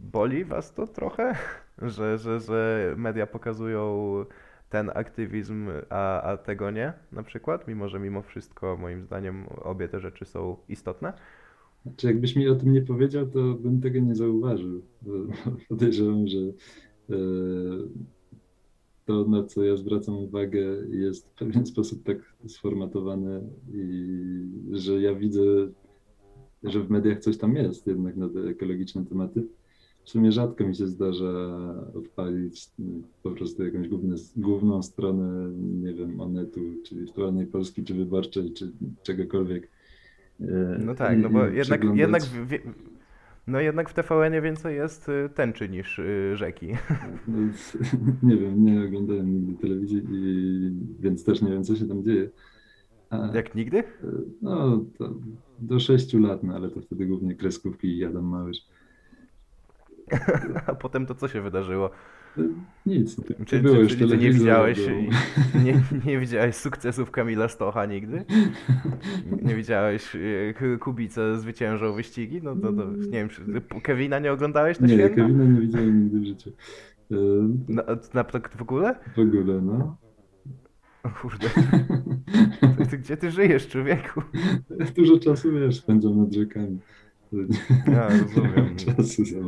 Boli 0.00 0.44
was 0.44 0.74
to 0.74 0.86
trochę, 0.86 1.34
że, 1.82 2.18
że, 2.18 2.40
że 2.40 2.94
media 2.96 3.26
pokazują 3.26 4.24
ten 4.70 4.90
aktywizm, 4.94 5.68
a, 5.90 6.22
a 6.22 6.36
tego 6.36 6.70
nie, 6.70 6.92
na 7.12 7.22
przykład, 7.22 7.68
mimo 7.68 7.88
że 7.88 8.00
mimo 8.00 8.22
wszystko 8.22 8.76
moim 8.76 9.02
zdaniem 9.02 9.46
obie 9.46 9.88
te 9.88 10.00
rzeczy 10.00 10.24
są 10.24 10.56
istotne? 10.68 11.12
Czy 11.96 12.06
jakbyś 12.06 12.36
mi 12.36 12.48
o 12.48 12.54
tym 12.54 12.72
nie 12.72 12.82
powiedział, 12.82 13.26
to 13.26 13.54
bym 13.54 13.80
tego 13.80 13.98
nie 13.98 14.14
zauważył. 14.14 14.82
Podejrzewam, 15.68 16.28
że 16.28 16.38
e, 16.38 17.16
to, 19.08 19.24
na 19.24 19.44
co 19.44 19.64
ja 19.64 19.76
zwracam 19.76 20.16
uwagę, 20.16 20.60
jest 20.90 21.26
w 21.28 21.30
pewien 21.30 21.66
sposób 21.66 22.02
tak 22.02 22.18
sformatowane 22.46 23.40
i 23.74 23.88
że 24.72 25.00
ja 25.00 25.14
widzę, 25.14 25.42
że 26.62 26.80
w 26.80 26.90
mediach 26.90 27.18
coś 27.18 27.38
tam 27.38 27.56
jest 27.56 27.86
jednak 27.86 28.16
na 28.16 28.28
te 28.28 28.40
ekologiczne 28.40 29.04
tematy. 29.04 29.46
W 30.04 30.10
sumie 30.10 30.32
rzadko 30.32 30.66
mi 30.66 30.76
się 30.76 30.86
zdarza 30.86 31.34
odpalić 31.94 32.70
mm, 32.78 33.02
po 33.22 33.30
prostu 33.30 33.64
jakąś 33.64 33.88
główne, 33.88 34.16
główną 34.36 34.82
stronę, 34.82 35.52
nie 35.56 35.94
wiem, 35.94 36.20
Onetu, 36.20 36.60
czy 36.84 36.94
Wirtualnej 36.94 37.46
Polski, 37.46 37.84
czy 37.84 37.94
Wyborczej, 37.94 38.52
czy 38.52 38.72
czegokolwiek. 39.02 39.68
e, 40.40 40.78
No 40.84 40.94
tak, 40.94 41.18
no 41.18 41.30
bo 41.30 41.46
jednak, 41.46 41.84
jednak, 41.94 42.22
w, 42.22 42.58
no 43.48 43.60
jednak 43.60 43.90
w 43.90 43.94
TVN-ie 43.94 44.42
więcej 44.42 44.76
jest 44.76 45.08
y, 45.08 45.28
tęczy 45.34 45.68
niż 45.68 45.98
y, 45.98 46.36
rzeki. 46.36 46.68
No, 47.28 47.38
nie 48.28 48.36
wiem, 48.36 48.64
nie 48.64 48.84
oglądałem 48.84 49.34
nigdy 49.34 49.62
telewizji, 49.62 50.02
i, 50.10 50.72
więc 51.00 51.24
też 51.24 51.42
nie 51.42 51.50
wiem, 51.50 51.64
co 51.64 51.76
się 51.76 51.88
tam 51.88 52.04
dzieje. 52.04 52.30
A, 53.10 53.30
Jak 53.34 53.54
nigdy? 53.54 53.82
no, 54.42 54.84
to 54.98 55.14
do 55.58 55.80
6 55.80 56.14
lat, 56.14 56.42
no 56.42 56.54
ale 56.54 56.70
to 56.70 56.80
wtedy 56.80 57.06
głównie 57.06 57.34
kreskówki 57.34 57.98
i 57.98 58.04
Adam 58.04 58.24
Małysz. 58.24 58.66
A 60.66 60.74
potem 60.74 61.06
to 61.06 61.14
co 61.14 61.28
się 61.28 61.42
wydarzyło? 61.42 61.90
Nic, 62.86 63.18
nie 63.18 63.24
Czy, 63.46 63.62
czy, 63.62 63.68
już 63.68 63.96
czyli 63.96 64.10
ty 64.10 64.18
nie 64.18 64.32
widziałeś, 64.32 64.78
nie, 65.64 65.82
nie 66.06 66.18
widziałeś 66.18 66.56
sukcesów 66.56 67.10
Kamila 67.10 67.48
Stocha 67.48 67.86
nigdy? 67.86 68.24
Nie 69.42 69.54
widziałeś 69.56 70.14
y, 70.14 70.54
K- 70.58 70.78
Kubica 70.80 71.36
zwyciężał 71.38 71.94
wyścigi? 71.94 72.40
No 72.42 72.56
to, 72.56 72.72
to 72.72 72.84
nie 72.90 73.10
wiem, 73.10 73.28
czy 73.28 73.42
Kevina 73.82 74.18
nie 74.18 74.32
oglądałeś 74.32 74.80
na 74.80 74.86
Nie, 74.86 74.94
święta? 74.94 75.14
Kevina 75.14 75.44
nie 75.44 75.60
widziałem 75.60 76.02
nigdy 76.04 76.20
w 76.20 76.24
życiu. 76.24 76.50
E, 77.10 77.14
Na, 77.68 77.82
na, 78.14 78.24
w 78.56 78.62
ogóle? 78.62 78.94
W 79.16 79.18
ogóle, 79.18 79.60
no. 79.62 79.96
O 81.02 81.08
kurde, 81.10 81.48
ty, 82.78 82.86
ty, 82.90 82.98
gdzie 82.98 83.16
ty 83.16 83.30
żyjesz, 83.30 83.68
człowieku? 83.68 84.22
Dużo 84.96 85.18
czasu, 85.18 85.52
wiesz, 85.52 85.76
spędzam 85.76 86.18
nad 86.18 86.32
rzekami. 86.32 86.78
Ja 87.86 88.08
rozumiem. 88.08 88.76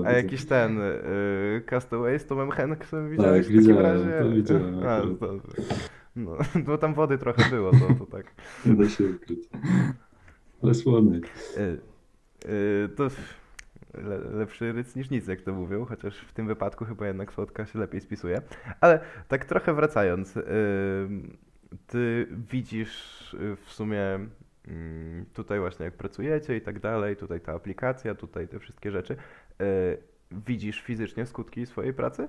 A 0.07 0.13
jakiś 0.13 0.45
ten 0.45 0.81
y, 0.81 1.63
Castaway 1.67 2.19
z 2.19 2.27
Tomem 2.27 2.51
Hanksem 2.51 3.11
widziałeś 3.11 3.47
Tak, 3.47 3.57
w 3.57 3.59
takim 3.59 3.79
razie? 3.79 4.19
to 4.23 4.31
widziałem 4.31 4.87
A, 4.87 5.01
no, 6.17 6.37
bo 6.67 6.79
tam 6.79 6.95
wody 6.95 7.19
trochę 7.19 7.51
było, 7.51 7.71
to, 7.71 7.95
to 7.99 8.07
tak. 8.07 8.35
Nie 8.67 8.75
da 8.75 8.89
się 8.89 9.05
ukryć. 9.05 9.49
Ale 10.63 10.75
słony. 10.75 11.21
Y, 11.57 11.79
y, 12.49 12.89
to 12.97 13.09
le, 13.95 14.19
lepszy 14.19 14.73
ryc 14.73 14.97
niż 14.97 15.11
nic, 15.11 15.27
jak 15.27 15.43
to 15.43 15.53
mówią, 15.53 15.85
chociaż 15.85 16.19
w 16.19 16.33
tym 16.33 16.47
wypadku 16.47 16.85
chyba 16.85 17.07
jednak 17.07 17.33
słodka 17.33 17.67
się 17.67 17.79
lepiej 17.79 18.01
spisuje. 18.01 18.43
Ale 18.81 19.01
tak 19.29 19.45
trochę 19.45 19.75
wracając, 19.75 20.37
y, 20.37 20.43
ty 21.87 22.27
widzisz 22.51 23.37
w 23.67 23.73
sumie 23.73 24.19
tutaj 25.35 25.61
właśnie 25.61 25.85
jak 25.85 25.97
pracujecie 25.97 26.57
i 26.57 26.61
tak 26.61 26.81
dalej, 26.81 27.17
tutaj 27.17 27.41
ta 27.41 27.53
aplikacja, 27.53 28.15
tutaj 28.15 28.49
te 28.49 28.59
wszystkie 28.59 28.91
rzeczy, 28.91 29.13
y, 29.13 29.67
widzisz 30.47 30.81
fizycznie 30.81 31.27
skutki 31.27 31.67
swojej 31.67 31.95
pracy? 31.95 32.29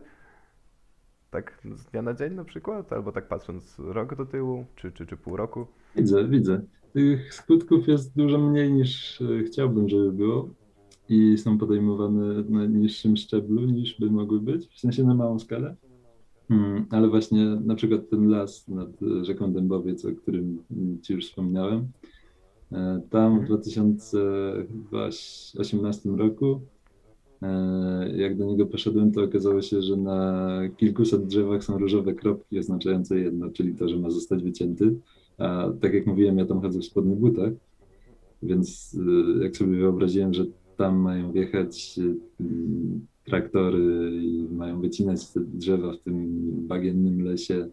Tak 1.32 1.62
z 1.76 1.86
dnia 1.86 2.02
na 2.02 2.14
dzień 2.14 2.34
na 2.34 2.44
przykład? 2.44 2.94
Albo 2.94 3.12
tak 3.12 3.28
patrząc 3.28 3.80
rok 3.80 4.16
do 4.16 4.26
tyłu, 4.26 4.66
czy, 4.76 4.92
czy, 4.92 5.06
czy 5.06 5.18
pół 5.18 5.38
roku? 5.38 5.68
Widzę, 5.96 6.28
widzę. 6.28 6.62
Tych 6.94 7.34
skutków 7.34 7.88
jest 7.88 8.16
dużo 8.16 8.38
mniej 8.38 8.72
niż 8.72 9.22
e, 9.22 9.44
chciałbym, 9.44 9.90
żeby 9.90 10.12
było 10.12 10.50
i 11.10 11.38
są 11.38 11.58
podejmowane 11.58 12.44
na 12.44 12.66
niższym 12.66 13.18
szczeblu 13.18 13.62
niż 13.62 14.00
by 14.00 14.12
mogły 14.12 14.42
być, 14.42 14.68
w 14.68 14.80
sensie 14.80 15.04
na 15.04 15.14
małą 15.14 15.40
skalę. 15.40 15.76
Hmm, 16.48 16.86
ale 16.90 17.10
właśnie 17.10 17.46
na 17.46 17.76
przykład 17.76 18.10
ten 18.10 18.30
las 18.30 18.68
nad 18.68 18.90
e, 19.04 19.26
rzeką 19.26 19.54
Dębowiec, 19.54 20.06
o 20.06 20.12
którym 20.12 20.64
mm, 20.72 21.02
Ci 21.02 21.14
już 21.14 21.26
wspomniałem, 21.26 21.80
e, 21.80 22.11
tam 23.10 23.40
w 23.40 23.46
2018 23.46 26.10
roku, 26.10 26.62
e, 27.42 28.12
jak 28.16 28.38
do 28.38 28.46
niego 28.46 28.66
poszedłem, 28.66 29.12
to 29.12 29.24
okazało 29.24 29.62
się, 29.62 29.82
że 29.82 29.98
na 29.98 30.60
kilkuset 30.78 31.28
drzewach 31.28 31.64
są 31.64 31.78
różowe 31.78 32.14
kropki 32.14 32.60
oznaczające 32.60 33.20
jedno, 33.20 33.50
czyli 33.50 33.76
to, 33.76 33.90
że 33.90 33.98
ma 33.98 34.10
zostać 34.10 34.44
wycięty. 34.44 34.96
A 35.38 35.70
tak 35.82 35.94
jak 35.94 36.08
mówiłem, 36.08 36.38
ja 36.38 36.46
tam 36.46 36.62
chodzę 36.62 36.80
w 36.80 36.86
spodnych 36.86 37.20
butach, 37.20 37.52
więc 38.44 38.98
y, 39.40 39.44
jak 39.44 39.58
sobie 39.58 39.78
wyobraziłem, 39.78 40.34
że 40.34 40.46
tam 40.78 40.98
mają 40.98 41.32
wjechać 41.32 42.00
traktory 43.26 44.12
i 44.24 44.48
mają 44.52 44.82
wycinać 44.82 45.30
te 45.30 45.40
drzewa 45.40 45.94
w 45.94 46.00
tym 46.00 46.28
bagiennym 46.68 47.22
lesie 47.22 47.68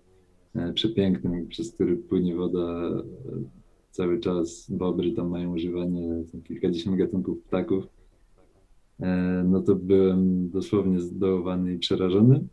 e, 0.54 0.72
przepięknym, 0.72 1.48
przez 1.48 1.72
który 1.72 1.96
płynie 1.96 2.34
woda 2.34 2.60
e, 2.60 3.02
cały 3.90 4.20
czas. 4.20 4.70
Bobry 4.70 5.12
tam 5.12 5.28
mają 5.30 5.54
używanie 5.54 6.24
kilkadziesiąt 6.44 6.96
gatunków 6.98 7.38
ptaków. 7.42 7.84
E, 9.00 9.44
No 9.48 9.62
to 9.62 9.74
byłem 9.74 10.50
dosłownie 10.50 11.00
zdołowany 11.00 11.74
i 11.74 11.78
przerażony. 11.78 12.44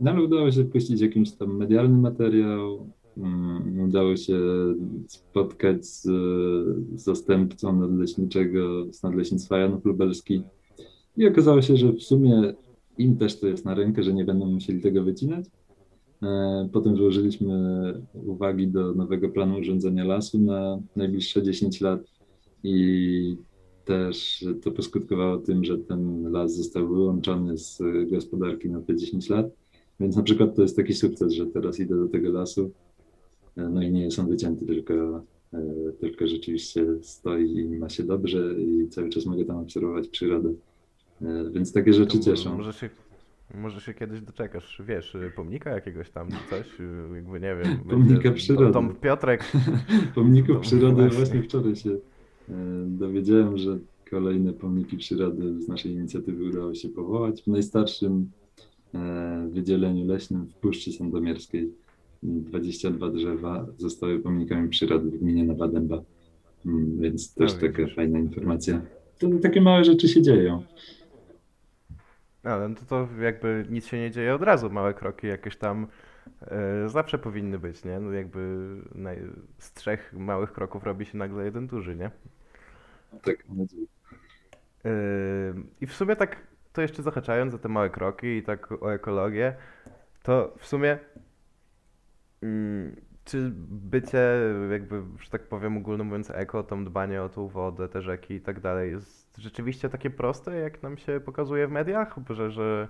No 0.00 0.10
ale 0.10 0.22
udało 0.22 0.50
się 0.50 0.64
puścić 0.64 1.00
jakiś 1.00 1.32
tam 1.32 1.56
medialny 1.56 1.98
materiał. 1.98 2.86
Mm, 3.16 3.80
Udało 3.80 4.16
się 4.16 4.38
spotkać 5.06 5.86
z 5.86 6.08
zastępcą 6.94 7.80
nadleśniczego 7.80 8.86
z 8.92 9.02
Nadleśnictwa 9.02 9.58
Janów 9.58 9.84
Lubelski 9.84 10.42
i 11.16 11.26
okazało 11.26 11.62
się, 11.62 11.76
że 11.76 11.92
w 11.92 12.02
sumie 12.02 12.54
im 12.98 13.16
też 13.16 13.40
to 13.40 13.46
jest 13.46 13.64
na 13.64 13.74
rękę, 13.74 14.02
że 14.02 14.12
nie 14.14 14.24
będą 14.24 14.46
musieli 14.46 14.80
tego 14.80 15.02
wycinać. 15.04 15.44
E, 16.22 16.68
Potem 16.72 16.96
złożyliśmy 16.96 17.54
uwagi 18.26 18.68
do 18.68 18.94
nowego 18.94 19.28
planu 19.28 19.58
urządzenia 19.58 20.04
lasu 20.04 20.38
na 20.38 20.78
najbliższe 20.96 21.42
10 21.42 21.80
lat 21.80 22.00
i 22.62 23.36
też 23.84 24.44
to 24.62 24.70
poskutkowało 24.70 25.38
tym, 25.38 25.64
że 25.64 25.78
ten 25.78 26.32
las 26.32 26.56
został 26.56 26.88
wyłączony 26.88 27.58
z 27.58 27.82
gospodarki 28.10 28.70
na 28.70 28.80
te 28.80 28.96
10 28.96 29.30
lat. 29.30 29.46
Więc 30.00 30.16
na 30.16 30.22
przykład 30.22 30.56
to 30.56 30.62
jest 30.62 30.76
taki 30.76 30.94
sukces, 30.94 31.32
że 31.32 31.46
teraz 31.46 31.80
idę 31.80 31.96
do 31.96 32.08
tego 32.08 32.32
lasu, 32.32 32.70
e, 33.56 33.68
no 33.68 33.82
i 33.82 33.92
nie 33.92 34.02
jest 34.04 34.18
on 34.18 34.28
wycięty, 34.28 34.66
tylko, 34.66 35.22
e, 35.52 35.62
tylko 36.00 36.26
rzeczywiście 36.26 36.86
stoi 37.00 37.56
i 37.56 37.78
ma 37.78 37.88
się 37.88 38.02
dobrze 38.02 38.54
i 38.60 38.88
cały 38.88 39.08
czas 39.08 39.26
mogę 39.26 39.44
tam 39.44 39.56
obserwować 39.56 40.08
przyrodę. 40.08 40.54
Więc 41.52 41.72
takie 41.72 41.92
rzeczy 41.92 42.20
cieszą. 42.20 42.56
może 42.56 42.72
się, 42.72 42.90
może 43.54 43.80
się 43.80 43.94
kiedyś 43.94 44.20
doczekasz, 44.20 44.82
wiesz, 44.86 45.16
pomnika 45.36 45.70
jakiegoś 45.70 46.10
tam, 46.10 46.28
coś, 46.50 46.80
y, 46.80 47.14
jakby 47.14 47.40
nie 47.40 47.56
wiem. 47.64 47.78
Pomnika 47.90 48.30
przyrody. 48.32 48.72
Tom 48.72 48.94
Piotrek, 48.96 49.52
Pomników 50.14 50.54
No 50.54 50.60
przyrody 50.68 50.94
właśnie. 51.02 51.16
właśnie 51.18 51.42
wczoraj 51.42 51.76
się 51.76 51.90
e, 51.90 52.54
dowiedziałem, 52.86 53.58
że 53.58 53.78
kolejne 54.10 54.52
pomniki 54.52 54.96
przyrody 54.96 55.62
z 55.62 55.68
naszej 55.68 55.92
inicjatywy 55.92 56.44
udało 56.44 56.74
się 56.74 56.88
powołać. 56.88 57.42
W 57.42 57.46
najstarszym 57.46 58.30
e, 58.94 59.48
wydzieleniu 59.52 60.06
leśnym 60.06 60.46
w 60.46 60.54
Puszczy 60.54 60.92
Sandomierskiej 60.92 61.72
22 62.22 63.10
drzewa 63.10 63.66
zostały 63.76 64.18
pomnikami 64.18 64.68
przyrody 64.68 65.10
w 65.10 65.18
gminie 65.18 65.44
Nowa 65.44 65.68
Dęba. 65.68 66.02
Mm, 66.66 66.98
Więc 67.00 67.34
też 67.34 67.54
No, 67.54 67.60
taka 67.60 67.86
fajna 67.86 68.18
informacja. 68.18 68.82
To 69.18 69.28
takie 69.42 69.60
małe 69.60 69.84
rzeczy 69.84 70.08
się 70.08 70.22
dzieją. 70.22 70.62
Ale 72.44 72.68
no 72.68 72.74
to, 72.74 72.84
to 72.84 73.22
jakby 73.22 73.66
nic 73.70 73.86
się 73.86 73.98
nie 73.98 74.10
dzieje 74.10 74.34
od 74.34 74.42
razu, 74.42 74.70
małe 74.70 74.94
kroki 74.94 75.26
jakieś 75.26 75.56
tam 75.56 75.86
e, 76.40 76.88
zawsze 76.88 77.18
powinny 77.18 77.58
być, 77.58 77.84
nie? 77.84 78.00
No 78.00 78.12
jakby 78.12 78.68
z 79.58 79.72
trzech 79.72 80.12
małych 80.12 80.52
kroków 80.52 80.84
robi 80.84 81.06
się 81.06 81.18
nagle 81.18 81.44
jeden 81.44 81.66
duży, 81.66 81.96
nie? 81.96 82.10
Tak 83.22 83.48
mam 83.48 83.58
nadzieję. 83.58 83.86
Yy, 84.84 84.90
I 85.80 85.86
w 85.86 85.94
sumie 85.94 86.16
tak, 86.16 86.36
to 86.72 86.82
jeszcze 86.82 87.02
zahaczając 87.02 87.52
za 87.52 87.58
te 87.58 87.68
małe 87.68 87.90
kroki 87.90 88.26
i 88.26 88.42
tak 88.42 88.72
o 88.72 88.94
ekologię, 88.94 89.54
to 90.22 90.54
w 90.58 90.66
sumie 90.66 90.98
mm, 92.42 92.96
czy 93.24 93.52
bycie 93.68 94.38
jakby, 94.70 95.02
że 95.20 95.30
tak 95.30 95.48
powiem 95.48 95.76
ogólnie 95.76 96.04
mówiąc 96.04 96.30
eko, 96.30 96.62
dbanie 96.84 97.22
o 97.22 97.28
tą 97.28 97.48
wodę, 97.48 97.88
te 97.88 98.02
rzeki 98.02 98.34
i 98.34 98.40
tak 98.40 98.60
dalej 98.60 98.90
jest 98.90 99.38
rzeczywiście 99.38 99.88
takie 99.88 100.10
proste, 100.10 100.56
jak 100.56 100.82
nam 100.82 100.96
się 100.96 101.20
pokazuje 101.24 101.68
w 101.68 101.70
mediach? 101.70 102.16
Że, 102.30 102.50
że 102.50 102.88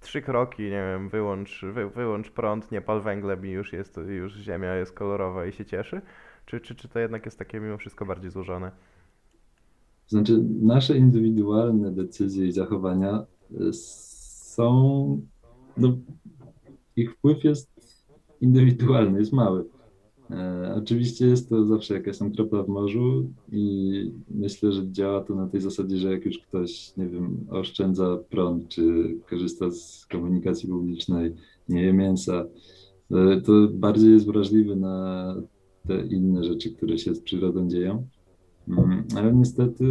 trzy 0.00 0.22
kroki, 0.22 0.62
nie 0.62 0.70
wiem, 0.70 1.08
wyłącz, 1.08 1.64
wy, 1.72 1.90
wyłącz 1.90 2.30
prąd, 2.30 2.72
nie 2.72 2.80
pal 2.80 3.02
węglem 3.02 3.46
i 3.46 3.50
już 3.50 3.72
jest, 3.72 4.00
już 4.08 4.34
ziemia 4.34 4.74
jest 4.74 4.92
kolorowa 4.92 5.46
i 5.46 5.52
się 5.52 5.64
cieszy? 5.64 6.00
Czy, 6.46 6.60
czy, 6.60 6.74
czy 6.74 6.88
to 6.88 6.98
jednak 6.98 7.24
jest 7.24 7.38
takie 7.38 7.60
mimo 7.60 7.78
wszystko 7.78 8.06
bardziej 8.06 8.30
złożone? 8.30 8.70
Znaczy, 10.06 10.44
nasze 10.62 10.98
indywidualne 10.98 11.90
decyzje 11.90 12.46
i 12.46 12.52
zachowania 12.52 13.26
y, 13.60 13.72
są, 13.72 15.20
no, 15.76 15.96
ich 16.96 17.12
wpływ 17.14 17.44
jest 17.44 17.71
indywidualny, 18.42 19.18
jest 19.18 19.32
mały. 19.32 19.64
E, 20.30 20.74
oczywiście 20.76 21.26
jest 21.26 21.48
to 21.48 21.66
zawsze 21.66 21.94
jakaś 21.94 22.18
tam 22.18 22.32
kropla 22.32 22.62
w 22.62 22.68
morzu 22.68 23.30
i 23.52 24.12
myślę, 24.30 24.72
że 24.72 24.92
działa 24.92 25.20
to 25.20 25.34
na 25.34 25.48
tej 25.48 25.60
zasadzie, 25.60 25.96
że 25.96 26.12
jak 26.12 26.24
już 26.24 26.38
ktoś, 26.38 26.96
nie 26.96 27.08
wiem, 27.08 27.46
oszczędza 27.50 28.18
prąd, 28.30 28.68
czy 28.68 29.14
korzysta 29.30 29.70
z 29.70 30.06
komunikacji 30.06 30.68
publicznej, 30.68 31.34
nie 31.68 31.82
je 31.82 31.92
mięsa, 31.92 32.44
e, 33.10 33.40
to 33.40 33.52
bardziej 33.72 34.12
jest 34.12 34.26
wrażliwy 34.26 34.76
na 34.76 35.36
te 35.86 36.06
inne 36.06 36.44
rzeczy, 36.44 36.70
które 36.70 36.98
się 36.98 37.14
z 37.14 37.20
przyrodą 37.20 37.68
dzieją. 37.68 38.06
Mm, 38.68 39.04
Ale 39.16 39.32
niestety, 39.32 39.84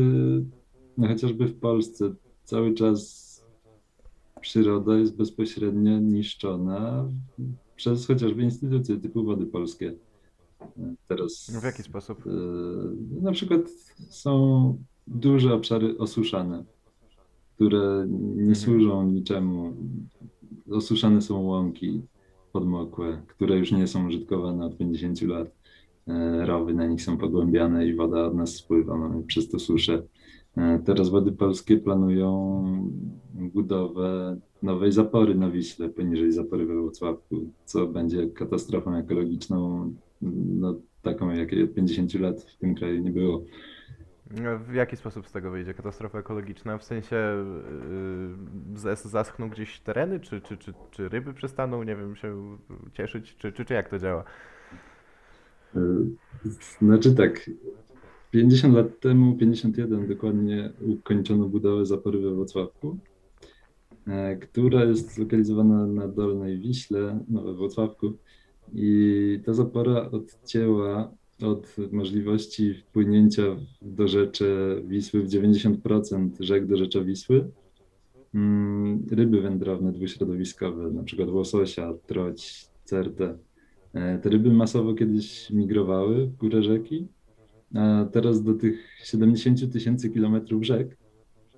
no 0.98 1.08
chociażby 1.08 1.48
w 1.48 1.56
Polsce 1.56 2.14
cały 2.44 2.74
czas 2.74 3.32
przyroda 4.42 4.98
jest 4.98 5.18
bezpośrednio 5.18 6.00
niszczona 6.00 7.10
przez 7.82 8.08
chociażby 8.08 8.44
instytucje 8.44 8.98
typu 8.98 9.24
Wody 9.24 9.46
Polskie. 9.46 9.94
Teraz 11.08 11.52
W 11.62 11.64
jaki 11.64 11.84
sposób? 11.84 12.24
e, 12.28 12.32
na 13.22 13.32
przykład 13.32 13.62
są 14.10 14.78
duże 15.08 15.54
obszary 15.54 15.98
osuszane, 15.98 16.64
które 17.56 18.08
nie 18.36 18.56
służą 18.56 19.08
niczemu. 19.08 19.74
Osuszane 20.72 21.22
są 21.22 21.42
łąki 21.42 22.02
podmokłe, 22.54 23.22
które 23.28 23.58
już 23.58 23.72
nie 23.72 23.88
są 23.88 24.08
użytkowane 24.08 24.66
od 24.66 24.78
50 24.78 25.22
lat. 25.22 25.48
E, 26.08 26.46
Rowy 26.46 26.74
na 26.74 26.88
nich 26.88 27.02
są 27.02 27.18
pogłębiane 27.18 27.88
i 27.88 27.96
woda 27.96 28.26
od 28.26 28.36
nas 28.36 28.56
spływa, 28.56 28.98
mamy 28.98 29.24
przez 29.24 29.50
to 29.50 29.60
suszę. 29.60 30.04
E, 30.58 30.80
Teraz 30.86 31.10
Wody 31.10 31.32
Polskie 31.32 31.78
planują 31.78 32.64
budowę 33.34 34.38
nowej 34.64 34.92
zapory 34.92 35.36
na 35.36 35.50
Wiśle, 35.52 35.90
poniżej 35.90 36.32
zapory 36.32 36.66
we 36.66 36.76
Włocławku, 36.82 37.36
co 37.66 37.88
będzie 37.88 38.28
katastrofą 38.30 38.96
ekologiczną, 38.96 39.92
no, 40.22 40.76
taką 41.02 41.30
jakiej 41.30 41.64
od 41.64 41.74
50 41.74 42.14
lat 42.14 42.44
w 42.44 42.58
tym 42.58 42.76
kraju 42.76 43.02
nie 43.04 43.12
było. 43.12 43.44
No, 44.44 44.60
W 44.60 44.74
jaki 44.74 44.98
sposób 44.98 45.28
z 45.28 45.32
tego 45.32 45.52
wyjdzie 45.52 45.74
katastrofa 45.74 46.20
ekologiczna? 46.20 46.78
W 46.78 46.84
sensie 46.84 47.16
yy, 48.72 48.78
zas- 48.78 49.08
zaschną 49.08 49.50
gdzieś 49.50 49.80
tereny, 49.80 50.20
czy, 50.20 50.42
czy, 50.42 50.58
czy, 50.58 50.74
czy 50.92 51.10
ryby 51.10 51.34
przestaną, 51.34 51.84
nie 51.84 51.96
wiem, 51.96 52.16
się 52.16 52.58
cieszyć, 52.94 53.36
czy, 53.38 53.52
czy, 53.52 53.66
czy 53.66 53.74
jak 53.74 53.90
to 53.90 54.00
działa? 54.00 54.24
E, 55.76 55.80
Znaczy 56.82 57.16
tak, 57.16 57.50
50 58.32 58.76
lat 58.76 59.00
temu, 59.00 59.38
51 59.38 60.08
dokładnie, 60.08 60.72
ukończono 60.82 61.46
budowę 61.46 61.86
zapory 61.86 62.20
we 62.20 62.32
Włocławku, 62.32 62.98
e, 64.08 64.36
która 64.36 64.84
jest 64.84 65.14
zlokalizowana 65.14 65.86
na 65.88 66.08
Dolnej 66.08 66.60
Wiśle, 66.60 67.20
no 67.30 67.42
we 67.42 67.54
Włocławku. 67.54 68.14
I 68.74 69.40
ta 69.46 69.54
zapora 69.54 70.12
odcięła 70.12 71.12
od 71.42 71.76
możliwości 71.92 72.74
wpłynięcia 72.74 73.44
do 73.82 74.08
rzeczy 74.08 74.82
Wisły 74.88 75.24
w 75.24 75.28
90% 75.28 76.30
rzek 76.40 76.66
do 76.66 76.78
rzecza 76.78 77.02
Wisły 77.02 77.52
mm, 78.36 79.06
ryby 79.12 79.42
wędrowne 79.42 79.92
dwuśrodowiskowe, 79.92 80.92
na 80.92 81.04
przykład 81.04 81.30
łososia, 81.30 81.94
troć, 82.08 82.68
certę. 82.86 83.38
E, 83.94 84.20
Te 84.20 84.30
ryby 84.30 84.54
masowo 84.54 84.94
kiedyś 84.94 85.50
migrowały 85.50 86.28
w 86.28 86.36
górę 86.36 86.64
rzeki, 86.64 87.08
a 87.76 88.06
teraz 88.12 88.44
do 88.44 88.54
tych 88.54 88.88
70 89.04 89.74
tysięcy 89.74 90.10
kilometrów 90.10 90.64
rzek 90.64 90.98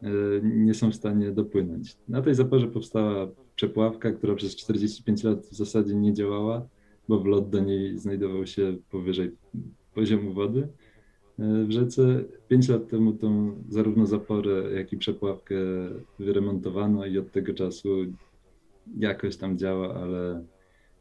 e, 0.02 0.10
nie 0.44 0.74
są 0.74 0.92
w 0.92 0.96
stanie 0.96 1.32
dopłynąć. 1.32 1.98
Na 2.08 2.22
tej 2.22 2.36
zaporze 2.36 2.68
powstała 2.68 3.28
przepławka, 3.56 4.12
która 4.12 4.36
przez 4.36 4.56
45 4.56 5.24
lat 5.24 5.46
w 5.46 5.54
zasadzie 5.54 5.96
nie 5.96 6.14
działała, 6.14 6.68
bo 7.08 7.20
wlot 7.20 7.50
do 7.50 7.60
niej 7.60 8.00
znajdował 8.00 8.48
się 8.48 8.78
powyżej 8.90 9.32
poziomu 9.94 10.34
wody 10.34 10.68
e, 11.40 11.64
w 11.64 11.72
rzece. 11.72 12.24
5 12.48 12.70
lat 12.70 12.88
temu 12.88 13.14
tą 13.14 13.56
zarówno 13.70 14.06
zaporę, 14.06 14.74
jak 14.76 14.94
i 14.94 14.98
przepławkę 14.98 15.56
wyremontowano 16.20 17.06
i 17.06 17.18
od 17.18 17.32
tego 17.32 17.54
czasu 17.54 17.90
jakoś 18.98 19.38
tam 19.38 19.58
działa, 19.58 19.96
ale 19.96 20.46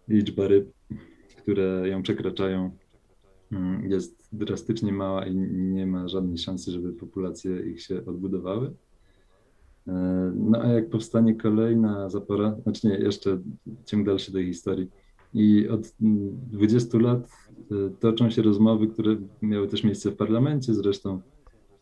liczba 0.08 0.48
ryb, 0.48 0.72
które 1.38 1.88
ją 1.88 2.02
przekraczają, 2.02 2.70
jest 3.88 4.28
drastycznie 4.32 4.92
mała 4.92 5.26
i 5.26 5.36
nie 5.36 5.86
ma 5.86 6.08
żadnej 6.08 6.38
szansy, 6.38 6.70
żeby 6.70 6.92
populacje 6.92 7.60
ich 7.60 7.82
się 7.82 8.06
odbudowały. 8.06 8.72
E, 9.88 10.32
No 10.36 10.58
a 10.62 10.66
jak 10.68 10.90
powstanie 10.90 11.34
kolejna 11.34 12.10
zapora, 12.10 12.56
znaczy 12.62 12.86
nie, 12.86 12.94
jeszcze 12.94 13.38
ciąg 13.86 14.06
dalszy 14.06 14.32
tej 14.32 14.46
historii. 14.46 14.88
I 15.34 15.68
od 15.68 15.94
mm, 16.02 16.38
20 16.52 16.98
lat 16.98 17.28
e, 17.70 17.90
toczą 18.00 18.30
się 18.30 18.42
rozmowy, 18.42 18.86
które 18.86 19.16
miały 19.42 19.68
też 19.68 19.84
miejsce 19.84 20.10
w 20.10 20.16
parlamencie 20.16 20.74
zresztą, 20.74 21.20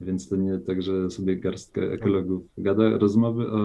Więc 0.01 0.29
to 0.29 0.37
nie 0.37 0.59
tak, 0.59 0.83
że 0.83 1.11
sobie 1.11 1.37
garstka 1.37 1.81
ekologów 1.81 2.43
gada. 2.59 2.99
Rozmowy 2.99 3.51
o 3.51 3.59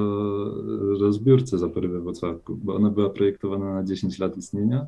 rozbiórce 0.99 1.57
zapory 1.57 1.87
we 1.87 2.01
Wrocławku, 2.01 2.55
bo 2.55 2.75
ona 2.75 2.89
była 2.89 3.09
projektowana 3.09 3.73
na 3.73 3.83
10 3.83 4.19
lat 4.19 4.37
istnienia. 4.37 4.87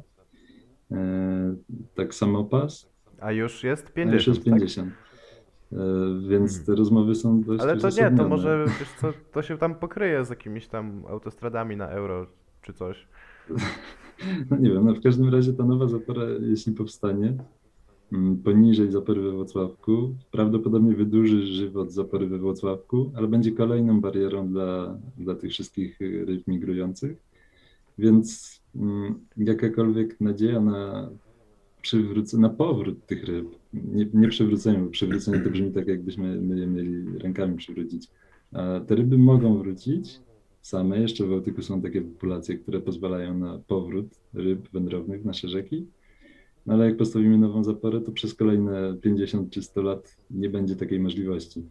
E, 0.91 1.55
tak 1.95 2.15
samo 2.15 2.43
pas. 2.43 2.89
A 3.19 3.31
już 3.31 3.63
jest 3.63 3.91
A 3.95 4.01
już 4.01 4.25
50, 4.25 4.27
jest 4.27 4.49
tak? 4.49 4.59
50. 4.59 4.93
E, 5.73 5.77
Więc 6.29 6.65
te 6.65 6.75
rozmowy 6.75 7.15
są 7.15 7.43
dość 7.43 7.63
Ale 7.63 7.77
to 7.77 7.89
nie, 7.89 8.17
to 8.17 8.29
może, 8.29 8.65
wiesz 8.79 8.91
co, 9.01 9.13
to 9.31 9.41
się 9.41 9.57
tam 9.57 9.75
pokryje 9.75 10.25
z 10.25 10.29
jakimiś 10.29 10.67
tam 10.67 11.03
autostradami 11.09 11.77
na 11.77 11.87
euro 11.89 12.27
czy 12.61 12.73
coś. 12.73 13.07
No 14.49 14.57
nie 14.57 14.69
wiem, 14.69 14.85
no 14.85 14.93
w 14.93 15.01
każdym 15.01 15.29
razie 15.29 15.53
ta 15.53 15.63
nowa 15.63 15.87
zapora, 15.87 16.23
jeśli 16.41 16.73
powstanie, 16.73 17.33
mm, 18.13 18.37
poniżej 18.37 18.91
zapory 18.91 19.21
we 19.21 19.31
Włocławku, 19.31 20.15
prawdopodobnie 20.31 20.95
wydłuży 20.95 21.41
żywot 21.41 21.91
zapory 21.91 22.27
we 22.27 22.37
Włocławku, 22.37 23.11
ale 23.15 23.27
będzie 23.27 23.51
kolejną 23.51 24.01
barierą 24.01 24.47
dla, 24.47 24.97
dla 25.17 25.35
tych 25.35 25.51
wszystkich 25.51 26.01
y, 26.01 26.25
ryb 26.25 26.47
migrujących. 26.47 27.17
Więc 27.97 28.59
mm, 28.75 29.19
jakakolwiek 29.37 30.21
nadzieja 30.21 30.59
na 30.59 31.09
przywrócenie, 31.87 32.41
na 32.41 32.49
powrót 32.49 33.05
tych 33.05 33.23
ryb, 33.25 33.47
nie, 33.73 34.07
nie 34.13 34.27
przywrócenie, 34.27 34.79
bo 34.79 34.89
przywrócenie 34.89 35.39
to 35.39 35.49
brzmi 35.49 35.71
tak, 35.71 35.87
jakbyśmy 35.87 36.41
my 36.41 36.59
je 36.59 36.67
mieli 36.67 37.17
rękami 37.17 37.57
przywrócić. 37.57 38.07
A 38.51 38.79
te 38.79 38.95
ryby 38.95 39.17
mogą 39.17 39.57
wrócić 39.57 40.19
same. 40.61 40.99
Jeszcze 40.99 41.25
w 41.25 41.29
Bałtyku 41.29 41.61
są 41.61 41.81
takie 41.81 42.01
populacje, 42.01 42.57
które 42.57 42.79
pozwalają 42.81 43.37
na 43.37 43.59
powrót 43.67 44.05
ryb 44.33 44.69
wędrownych 44.73 45.21
w 45.21 45.25
nasze 45.25 45.47
rzeki. 45.47 45.85
No 46.65 46.73
ale 46.73 46.85
jak 46.85 46.97
postawimy 46.97 47.37
nową 47.37 47.63
zaporę, 47.63 48.01
to 48.01 48.11
przez 48.11 48.33
kolejne 48.33 48.97
50 49.01 49.49
czy 49.49 49.61
100 49.63 49.81
lat 49.81 50.17
nie 50.31 50.49
będzie 50.49 50.75
takiej 50.75 50.99
możliwości. 50.99 51.63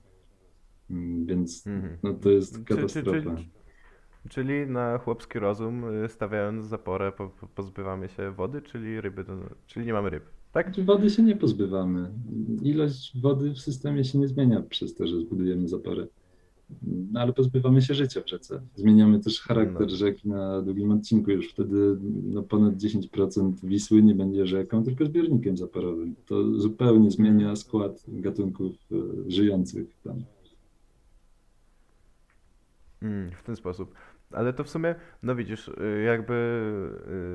Mm, 0.91 1.27
Więc 1.27 1.67
Mhm. 1.67 1.97
no, 2.03 2.15
to 2.15 2.31
jest 2.31 2.53
Czy- 2.53 2.59
czy- 2.59 2.65
katastrofa. 2.65 3.37
czy- 3.37 3.45
Czyli 4.29 4.67
na 4.67 4.99
chłopski 4.99 5.39
rozum, 5.39 6.05
y, 6.05 6.09
stawiając 6.09 6.65
zaporę, 6.65 7.13
po, 7.13 7.29
po, 7.29 7.47
pozbywamy 7.47 8.09
się 8.09 8.31
wody, 8.31 8.63
czyli 8.63 9.01
ryby, 9.01 9.25
czyli 9.67 9.87
nie 9.87 9.93
mamy 9.93 10.11
ryb, 10.11 10.25
tak? 10.53 10.67
Znaczy, 10.67 10.85
Wody 10.85 11.11
się 11.11 11.23
nie 11.23 11.37
pozbywamy. 11.37 12.11
Ilość 12.63 13.21
wody 13.21 13.51
w 13.51 13.59
systemie 13.59 14.05
się 14.05 14.19
nie 14.19 14.29
zmienia 14.29 14.63
przez 14.63 14.95
to, 14.95 15.07
że 15.07 15.21
zbudujemy 15.21 15.69
zaporę. 15.69 16.07
No, 17.13 17.21
ale 17.21 17.33
pozbywamy 17.33 17.83
się 17.83 17.95
życia 17.95 18.21
w 18.21 18.29
rzece. 18.29 18.63
Zmieniamy 18.75 19.21
też 19.21 19.41
charakter 19.41 19.87
No. 19.91 19.97
rzeki 19.97 20.29
na 20.29 20.63
długim 20.63 20.91
odcinku. 20.93 21.31
Już 21.31 21.49
wtedy 21.51 21.97
no, 22.25 22.43
ponad 22.43 22.75
10% 22.75 23.53
Wisły 23.65 24.03
nie 24.03 24.15
będzie 24.15 24.47
rzeką, 24.47 24.85
tylko 24.85 25.05
zbiornikiem 25.07 25.57
zaporowym. 25.57 26.15
To 26.27 26.61
zupełnie 26.61 27.11
zmienia 27.11 27.57
skład 27.57 28.05
gatunków 28.09 28.73
e, 28.93 28.97
żyjących 29.31 29.87
tam. 30.05 30.25
Mm, 33.03 33.31
w 33.31 33.43
ten 33.43 33.57
sposób. 33.57 33.95
Ale 34.33 34.53
to 34.53 34.65
w 34.65 34.69
sumie, 34.69 34.95
no 35.23 35.35
widzisz, 35.35 35.69
y, 35.69 36.03
jakby 36.07 36.35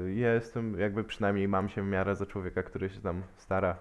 y, 0.08 0.14
ja 0.14 0.34
jestem, 0.34 0.80
jakby 0.80 1.04
przynajmniej 1.04 1.48
mam 1.48 1.70
się 1.70 1.84
w 1.84 1.86
miarę 1.86 2.16
za 2.16 2.26
człowieka, 2.26 2.64
który 2.64 2.90
się 2.90 3.02
tam 3.02 3.24
stara 3.38 3.72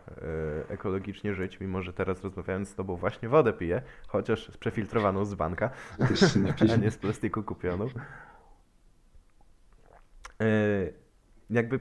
y, 0.70 0.72
ekologicznie 0.72 1.34
żyć, 1.34 1.60
mimo 1.60 1.82
że 1.82 1.92
teraz 1.92 2.24
rozmawiając 2.24 2.68
z 2.68 2.74
tobą 2.74 2.96
właśnie 2.96 3.28
wodę 3.28 3.52
piję, 3.52 3.82
chociaż 4.06 4.52
z 4.52 4.56
przefiltrowaną 4.56 5.24
z 5.24 5.34
banka, 5.34 5.70
a 6.72 6.76
nie 6.76 6.90
z 6.90 6.98
plastiku 6.98 7.42
kupioną. 7.42 7.86
Jakby 11.50 11.80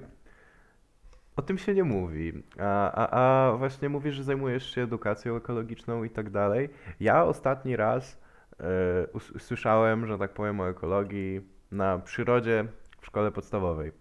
o 1.36 1.42
tym 1.42 1.58
się 1.58 1.74
nie 1.74 1.84
mówi, 1.84 2.44
a, 2.60 2.92
a, 2.92 3.20
a 3.50 3.58
właśnie 3.58 3.90
mówisz, 3.90 4.16
że 4.16 4.24
zajmujesz 4.24 4.76
się 4.76 4.82
edukacją 4.82 5.36
ekologiczną 5.36 6.04
i 6.04 6.10
tak 6.10 6.30
dalej. 6.30 6.70
Ja 7.00 7.24
ostatni 7.24 7.76
raz 7.76 8.22
e, 8.60 9.08
us- 9.14 9.34
słyszałem, 9.40 10.08
że 10.08 10.18
tak 10.18 10.34
powiem, 10.34 10.60
o 10.60 10.70
ekologii 10.70 11.42
na 11.72 12.00
przyrodzie 12.00 12.66
w 13.02 13.06
szkole 13.06 13.32
podstawowej. 13.32 13.92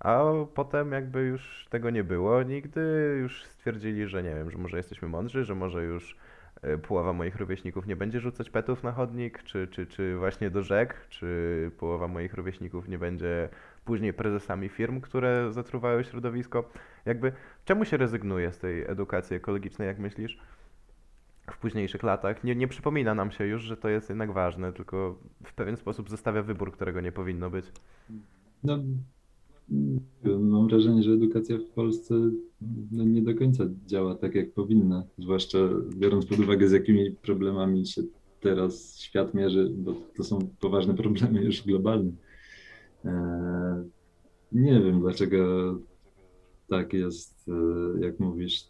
A 0.00 0.22
potem 0.54 0.92
jakby 0.92 1.20
już 1.20 1.66
tego 1.70 1.90
nie 1.90 2.04
było 2.04 2.42
nigdy, 2.42 3.16
już 3.20 3.44
stwierdzili, 3.44 4.06
że 4.06 4.22
nie 4.22 4.34
wiem, 4.34 4.50
że 4.50 4.58
może 4.58 4.76
jesteśmy 4.76 5.08
mądrzy, 5.08 5.44
że 5.44 5.54
może 5.54 5.84
już 5.84 6.16
e, 6.62 6.78
połowa 6.78 7.12
moich 7.12 7.36
rówieśników 7.36 7.86
nie 7.86 7.96
będzie 7.96 8.20
rzucać 8.20 8.50
petów 8.50 8.82
na 8.82 8.92
chodnik, 8.92 9.42
czy, 9.42 9.68
czy, 9.68 9.86
czy 9.86 10.16
właśnie 10.16 10.50
do 10.50 10.62
rzek, 10.62 11.06
czy 11.08 11.70
połowa 11.78 12.08
moich 12.08 12.34
rówieśników 12.34 12.88
nie 12.88 12.98
będzie 12.98 13.48
później 13.84 14.12
prezesami 14.12 14.68
firm, 14.68 15.00
które 15.00 15.52
zatruwają 15.52 16.02
środowisko. 16.02 16.70
Jakby 17.04 17.32
czemu 17.64 17.84
się 17.84 17.96
rezygnuje 17.96 18.52
z 18.52 18.58
tej 18.58 18.82
edukacji 18.82 19.36
ekologicznej, 19.36 19.88
jak 19.88 19.98
myślisz? 19.98 20.38
W 21.52 21.58
późniejszych 21.58 22.02
latach 22.02 22.44
nie, 22.44 22.56
nie 22.56 22.68
przypomina 22.68 23.14
nam 23.14 23.30
się 23.30 23.46
już, 23.46 23.62
że 23.62 23.76
to 23.76 23.88
jest 23.88 24.08
jednak 24.08 24.32
ważne, 24.32 24.72
tylko 24.72 25.18
w 25.44 25.54
pewien 25.54 25.76
sposób 25.76 26.10
zostawia 26.10 26.42
wybór, 26.42 26.72
którego 26.72 27.00
nie 27.00 27.12
powinno 27.12 27.50
być. 27.50 27.66
No, 28.64 28.78
mam 30.24 30.68
wrażenie, 30.68 31.02
że 31.02 31.10
edukacja 31.10 31.58
w 31.58 31.74
Polsce 31.74 32.14
no, 32.92 33.04
nie 33.04 33.22
do 33.22 33.34
końca 33.34 33.64
działa 33.86 34.14
tak, 34.14 34.34
jak 34.34 34.52
powinna, 34.52 35.04
zwłaszcza 35.18 35.58
biorąc 35.96 36.26
pod 36.26 36.38
uwagę, 36.38 36.68
z 36.68 36.72
jakimi 36.72 37.10
problemami 37.10 37.86
się 37.86 38.02
teraz 38.40 38.98
świat 38.98 39.34
mierzy, 39.34 39.70
bo 39.76 39.94
to 40.16 40.24
są 40.24 40.38
poważne 40.60 40.94
problemy 40.94 41.42
już 41.44 41.62
globalne. 41.62 42.12
Eee, 43.04 43.12
nie 44.52 44.80
wiem, 44.80 45.00
dlaczego 45.00 45.38
tak 46.68 46.92
jest, 46.92 47.48
e, 47.48 48.00
jak 48.00 48.20
mówisz. 48.20 48.64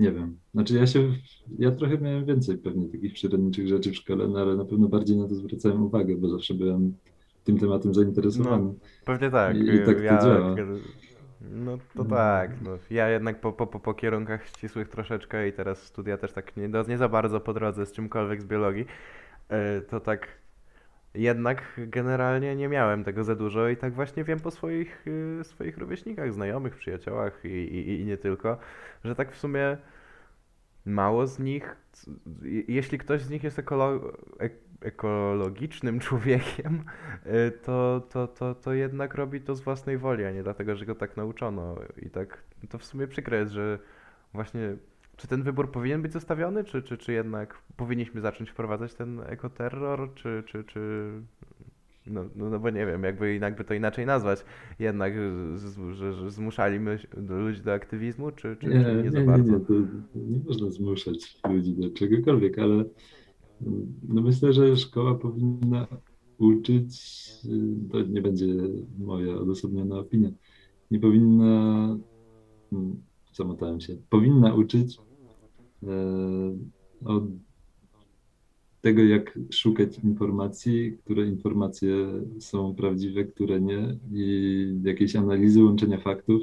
Nie 0.00 0.12
wiem. 0.12 0.38
Znaczy 0.54 0.74
ja 0.74 0.86
się, 0.86 1.12
ja 1.58 1.70
trochę 1.70 1.98
miałem 1.98 2.24
więcej 2.24 2.58
pewnie 2.58 2.88
takich 2.88 3.12
przyrodniczych 3.14 3.68
rzeczy 3.68 3.90
w 3.90 3.96
szkole, 3.96 4.28
no 4.28 4.38
ale 4.40 4.56
na 4.56 4.64
pewno 4.64 4.88
bardziej 4.88 5.16
na 5.16 5.28
to 5.28 5.34
zwracałem 5.34 5.82
uwagę, 5.82 6.16
bo 6.16 6.28
zawsze 6.28 6.54
byłem 6.54 6.94
tym 7.44 7.58
tematem 7.58 7.94
zainteresowany. 7.94 8.74
Pewnie 9.04 9.30
tak. 9.30 9.56
I- 9.56 9.60
i 9.60 9.78
tak 9.78 9.96
to 9.96 10.02
ja, 10.02 10.18
działa. 10.22 10.56
No 11.50 11.78
to 11.96 12.04
tak. 12.04 12.50
No. 12.62 12.70
Ja 12.90 13.08
jednak 13.08 13.40
po, 13.40 13.52
po, 13.52 13.66
po, 13.66 13.94
kierunkach 13.94 14.46
ścisłych 14.48 14.88
troszeczkę 14.88 15.48
i 15.48 15.52
teraz 15.52 15.82
studia 15.82 16.16
też 16.18 16.32
tak 16.32 16.56
nie, 16.56 16.70
nie 16.88 16.98
za 16.98 17.08
bardzo 17.08 17.40
po 17.40 17.54
drodze 17.54 17.86
z 17.86 17.92
czymkolwiek 17.92 18.42
z 18.42 18.44
biologii, 18.44 18.84
e, 19.48 19.80
to 19.80 20.00
tak 20.00 20.28
jednak 21.14 21.62
generalnie 21.76 22.56
nie 22.56 22.68
miałem 22.68 23.04
tego 23.04 23.24
za 23.24 23.34
dużo 23.34 23.68
i 23.68 23.76
tak 23.76 23.92
właśnie 23.92 24.24
wiem 24.24 24.40
po 24.40 24.50
swoich, 24.50 25.06
y, 25.06 25.44
swoich 25.44 25.78
rówieśnikach, 25.78 26.32
znajomych, 26.32 26.76
przyjaciołach 26.76 27.44
i, 27.44 27.48
i, 27.48 28.00
i 28.00 28.04
nie 28.04 28.16
tylko, 28.16 28.58
że 29.04 29.14
tak 29.14 29.32
w 29.32 29.38
sumie 29.38 29.76
mało 30.84 31.26
z 31.26 31.38
nich, 31.38 31.76
jeśli 32.68 32.98
ktoś 32.98 33.22
z 33.22 33.30
nich 33.30 33.44
jest 33.44 33.58
ekolo, 33.58 34.12
ek, 34.38 34.52
ekologicznym 34.80 36.00
człowiekiem, 36.04 36.84
y, 37.26 37.50
to, 37.50 38.06
to, 38.10 38.28
to, 38.28 38.54
to 38.54 38.72
jednak 38.72 39.14
robi 39.14 39.40
to 39.40 39.54
z 39.54 39.60
własnej 39.60 39.98
woli, 39.98 40.24
a 40.24 40.30
nie 40.30 40.42
dlatego, 40.42 40.76
że 40.76 40.86
go 40.86 40.94
tak 40.94 41.16
nauczono. 41.16 41.76
I 42.02 42.10
tak 42.10 42.42
to 42.68 42.78
w 42.78 42.84
sumie 42.84 43.06
przykre 43.06 43.38
jest, 43.38 43.52
że 43.52 43.78
właśnie 44.34 44.76
czy 45.20 45.28
ten 45.28 45.42
wybór 45.42 45.70
powinien 45.70 46.02
być 46.02 46.12
zostawiony, 46.12 46.64
czy, 46.64 46.82
czy, 46.82 46.98
czy 46.98 47.12
jednak 47.12 47.62
powinniśmy 47.76 48.20
zacząć 48.20 48.50
wprowadzać 48.50 48.94
ten 48.94 49.20
ekoterror, 49.20 50.14
czy, 50.14 50.42
czy, 50.46 50.64
czy... 50.64 51.10
No, 52.06 52.24
no, 52.36 52.50
no 52.50 52.58
bo 52.58 52.70
nie 52.70 52.86
wiem, 52.86 53.02
jakby, 53.02 53.36
jakby 53.36 53.64
to 53.64 53.74
inaczej 53.74 54.06
nazwać. 54.06 54.44
Jednak, 54.78 55.14
z, 55.54 55.94
że, 55.94 56.12
że 56.12 56.30
zmuszaliśmy 56.30 56.98
ludzi 57.16 57.60
do 57.60 57.72
aktywizmu, 57.72 58.30
czy, 58.30 58.56
czy, 58.56 58.66
Nie, 58.66 58.84
czy 58.84 58.94
nie 58.96 59.02
nie, 59.02 59.10
za 59.10 59.20
nie, 59.20 59.26
bardzo? 59.26 59.52
nie, 59.52 59.60
to 59.60 59.72
nie 60.14 60.40
można 60.46 60.70
zmuszać 60.70 61.40
ludzi 61.50 61.72
do 61.72 61.90
czegokolwiek, 61.90 62.58
ale 62.58 62.74
mm, 62.74 63.94
no 64.08 64.22
myślę, 64.22 64.52
że 64.52 64.76
szkoła 64.76 65.14
powinna 65.14 65.86
uczyć, 66.38 67.00
to 67.92 68.02
nie 68.02 68.22
będzie 68.22 68.46
moja 68.98 69.34
odosobniona 69.34 69.98
opinia, 69.98 70.30
nie 70.90 71.00
powinna, 71.00 71.96
mm, 72.72 73.02
zamotałem 73.32 73.80
się, 73.80 73.96
powinna 74.10 74.54
uczyć 74.54 74.98
od 77.04 77.24
tego, 78.80 79.02
jak 79.02 79.38
szukać 79.50 79.98
informacji, 79.98 80.98
które 81.04 81.26
informacje 81.26 81.96
są 82.38 82.74
prawdziwe, 82.74 83.24
które 83.24 83.60
nie 83.60 83.96
i 84.12 84.74
jakiejś 84.82 85.16
analizy 85.16 85.64
łączenia 85.64 85.98
faktów. 85.98 86.42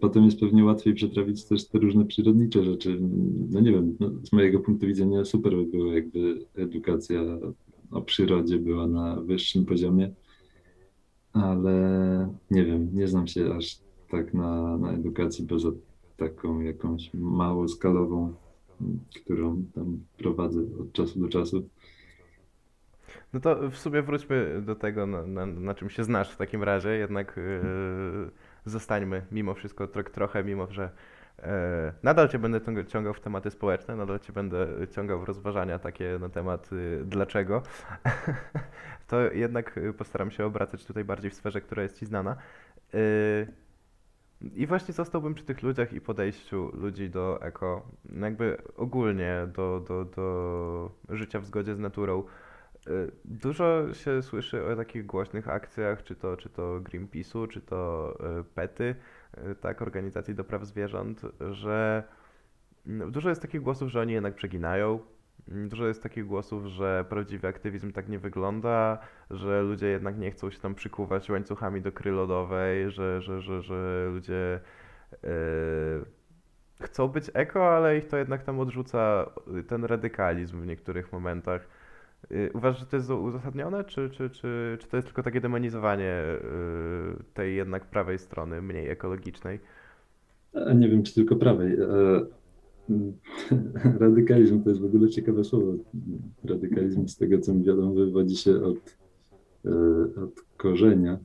Potem 0.00 0.24
jest 0.24 0.40
pewnie 0.40 0.64
łatwiej 0.64 0.94
przetrawić 0.94 1.44
też 1.44 1.68
te 1.68 1.78
różne 1.78 2.04
przyrodnicze 2.04 2.64
rzeczy. 2.64 2.98
No 3.50 3.60
nie 3.60 3.72
wiem, 3.72 3.96
no 4.00 4.10
z 4.22 4.32
mojego 4.32 4.60
punktu 4.60 4.86
widzenia 4.86 5.24
super 5.24 5.56
by 5.56 5.64
było, 5.64 5.92
jakby 5.92 6.46
edukacja 6.54 7.20
o 7.90 8.02
przyrodzie 8.02 8.58
była 8.58 8.86
na 8.86 9.20
wyższym 9.20 9.64
poziomie, 9.64 10.14
ale 11.32 12.34
nie 12.50 12.64
wiem, 12.64 12.88
nie 12.92 13.08
znam 13.08 13.26
się 13.26 13.54
aż 13.54 13.78
tak 14.10 14.34
na, 14.34 14.78
na 14.78 14.92
edukacji 14.92 15.46
poza 15.46 15.72
taką 16.20 16.60
jakąś 16.60 17.14
małoskalową, 17.14 18.34
którą 19.24 19.64
tam 19.74 19.98
prowadzę 20.18 20.60
od 20.80 20.92
czasu 20.92 21.20
do 21.20 21.28
czasu. 21.28 21.68
No 23.32 23.40
to 23.40 23.70
w 23.70 23.76
sumie 23.76 24.02
wróćmy 24.02 24.62
do 24.66 24.74
tego, 24.74 25.06
na, 25.06 25.26
na, 25.26 25.46
na 25.46 25.74
czym 25.74 25.90
się 25.90 26.04
znasz 26.04 26.30
w 26.30 26.36
takim 26.36 26.62
razie. 26.62 26.90
Jednak 26.90 27.36
yy, 27.36 28.30
zostańmy 28.64 29.26
mimo 29.32 29.54
wszystko 29.54 29.86
tro, 29.86 30.02
trochę, 30.02 30.44
mimo 30.44 30.66
że 30.70 30.90
E, 31.42 31.92
nadal 32.02 32.28
cię 32.28 32.38
będę 32.38 32.60
ciąga- 32.60 32.86
ciągał 32.86 33.14
w 33.14 33.20
tematy 33.20 33.50
społeczne, 33.50 33.96
nadal 33.96 34.18
cię 34.20 34.32
będę 34.32 34.66
ciągał 34.94 35.20
w 35.20 35.24
rozważania 35.24 35.78
takie 35.78 36.18
na 36.20 36.28
temat 36.28 36.72
y, 36.72 37.02
dlaczego. 37.04 37.62
To 39.06 39.32
jednak 39.32 39.80
postaram 39.98 40.30
się 40.30 40.44
obracać 40.44 40.84
tutaj 40.84 41.04
bardziej 41.04 41.30
w 41.30 41.34
sferze, 41.34 41.60
która 41.60 41.82
jest 41.82 41.98
ci 41.98 42.06
znana. 42.06 42.36
Y, 44.42 44.48
I 44.54 44.66
właśnie 44.66 44.94
zostałbym 44.94 45.34
przy 45.34 45.44
tych 45.44 45.62
ludziach 45.62 45.92
i 45.92 46.00
podejściu 46.00 46.70
ludzi 46.76 47.10
do 47.10 47.42
eko, 47.42 47.88
no 48.04 48.26
jakby 48.26 48.56
ogólnie 48.76 49.48
do, 49.56 49.80
do, 49.88 50.04
do 50.04 50.90
życia 51.08 51.40
w 51.40 51.44
zgodzie 51.44 51.74
z 51.74 51.78
naturą. 51.78 52.24
Y, 52.88 53.10
Dużo 53.24 53.94
się 53.94 54.22
słyszy 54.22 54.66
o 54.66 54.76
takich 54.76 55.06
głośnych 55.06 55.48
akcjach, 55.48 56.02
czy 56.02 56.16
to, 56.16 56.36
czy 56.36 56.48
to 56.48 56.80
Greenpeace'u, 56.80 57.48
czy 57.48 57.60
to 57.60 58.12
y, 58.40 58.44
PETY, 58.44 58.94
y, 59.50 59.54
tak, 59.54 59.82
organizacji 59.82 60.34
do 60.34 60.44
praw 60.44 60.64
zwierząt, 60.64 61.22
że 61.50 62.04
mm, 62.86 63.12
dużo 63.12 63.28
jest 63.28 63.42
takich 63.42 63.60
głosów, 63.62 63.90
że 63.90 64.00
oni 64.00 64.12
jednak 64.12 64.34
przeginają. 64.34 65.00
Mm, 65.48 65.68
Dużo 65.68 65.86
jest 65.86 66.02
takich 66.02 66.26
głosów, 66.26 66.66
że 66.66 67.04
prawdziwy 67.08 67.48
aktywizm 67.48 67.92
tak 67.92 68.08
nie 68.08 68.18
wygląda, 68.18 68.98
że 69.30 69.62
ludzie 69.62 69.86
jednak 69.86 70.18
nie 70.18 70.30
chcą 70.30 70.50
się 70.50 70.58
tam 70.60 70.74
przykuwać 70.74 71.30
łańcuchami 71.30 71.80
do 71.82 71.92
kry 71.92 72.10
lodowej, 72.10 72.90
że, 72.90 73.22
że, 73.22 73.40
że, 73.40 73.62
że 73.62 74.08
ludzie 74.12 74.60
y, 75.24 75.28
chcą 76.82 77.08
być 77.08 77.30
eko, 77.34 77.76
ale 77.76 77.98
ich 77.98 78.08
to 78.08 78.16
jednak 78.16 78.42
tam 78.44 78.60
odrzuca 78.60 79.30
y, 79.58 79.62
ten 79.64 79.84
radykalizm 79.84 80.60
w 80.62 80.66
niektórych 80.66 81.12
momentach. 81.12 81.68
Y, 82.32 82.50
Uważasz, 82.54 82.80
że 82.80 82.86
to 82.86 82.96
jest 82.96 83.10
uzasadnione, 83.10 83.84
czy, 83.84 84.10
czy, 84.10 84.30
czy, 84.30 84.78
czy 84.80 84.88
to 84.88 84.96
jest 84.96 85.08
tylko 85.08 85.22
takie 85.22 85.40
demonizowanie 85.40 86.22
y, 87.20 87.24
tej 87.34 87.56
jednak 87.56 87.86
prawej 87.86 88.18
strony, 88.18 88.62
mniej 88.62 88.88
ekologicznej? 88.90 89.60
A 90.54 90.72
nie 90.72 90.88
wiem, 90.88 91.02
czy 91.02 91.14
tylko 91.14 91.36
prawej. 91.36 91.72
E, 91.80 91.84
mm, 91.84 92.26
Radykalizm 93.98 94.62
to 94.62 94.68
jest 94.68 94.82
w 94.82 94.84
ogóle 94.84 95.08
ciekawe 95.08 95.44
słowo. 95.44 95.74
Radykalizm, 96.44 97.08
z 97.08 97.16
tego 97.16 97.38
co 97.38 97.54
mi 97.54 97.64
wiadomo, 97.64 97.94
wywodzi 97.94 98.36
się 98.36 98.64
od, 98.64 98.96
e, 99.64 99.70
od 100.22 100.40
korzenia, 100.56 101.18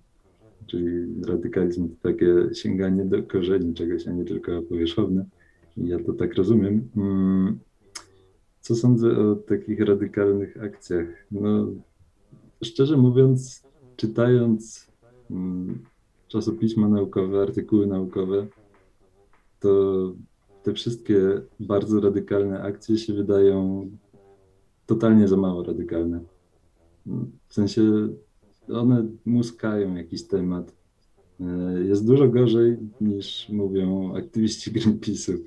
czyli 0.67 0.87
radykalizm 1.27 1.89
to 1.89 1.95
takie 2.01 2.53
sięganie 2.53 3.05
do 3.05 3.23
korzeni 3.23 3.73
czegoś, 3.73 4.07
a 4.07 4.11
nie 4.11 4.25
tylko 4.25 4.61
powierzchowne. 4.61 5.25
Ja 5.77 5.99
to 5.99 6.13
tak 6.13 6.35
rozumiem. 6.35 6.89
Mm, 6.97 7.59
Co 8.61 8.75
sądzę 8.75 9.17
o 9.17 9.35
takich 9.35 9.79
radykalnych 9.79 10.63
akcjach? 10.63 11.07
No, 11.31 11.67
szczerze 12.63 12.97
mówiąc, 12.97 13.63
czytając 13.95 14.87
mm, 15.31 15.79
czasopisma 16.27 16.87
naukowe, 16.87 17.41
artykuły 17.41 17.87
naukowe, 17.87 18.47
to 19.59 20.13
te 20.65 20.73
wszystkie 20.73 21.41
bardzo 21.59 22.01
radykalne 22.01 22.61
akcje 22.61 22.97
się 22.97 23.13
wydają 23.13 23.89
totalnie 24.85 25.27
za 25.27 25.37
mało 25.37 25.63
radykalne. 25.63 26.19
W 27.47 27.53
sensie 27.53 27.81
one 28.69 29.05
muskają 29.25 29.95
jakiś 29.95 30.27
temat. 30.27 30.75
E, 31.39 31.45
Jest 31.83 32.07
dużo 32.07 32.27
gorzej 32.27 32.77
niż 33.01 33.49
mówią 33.49 34.15
aktywiści 34.15 34.71
Greenpeace'u, 34.71 35.37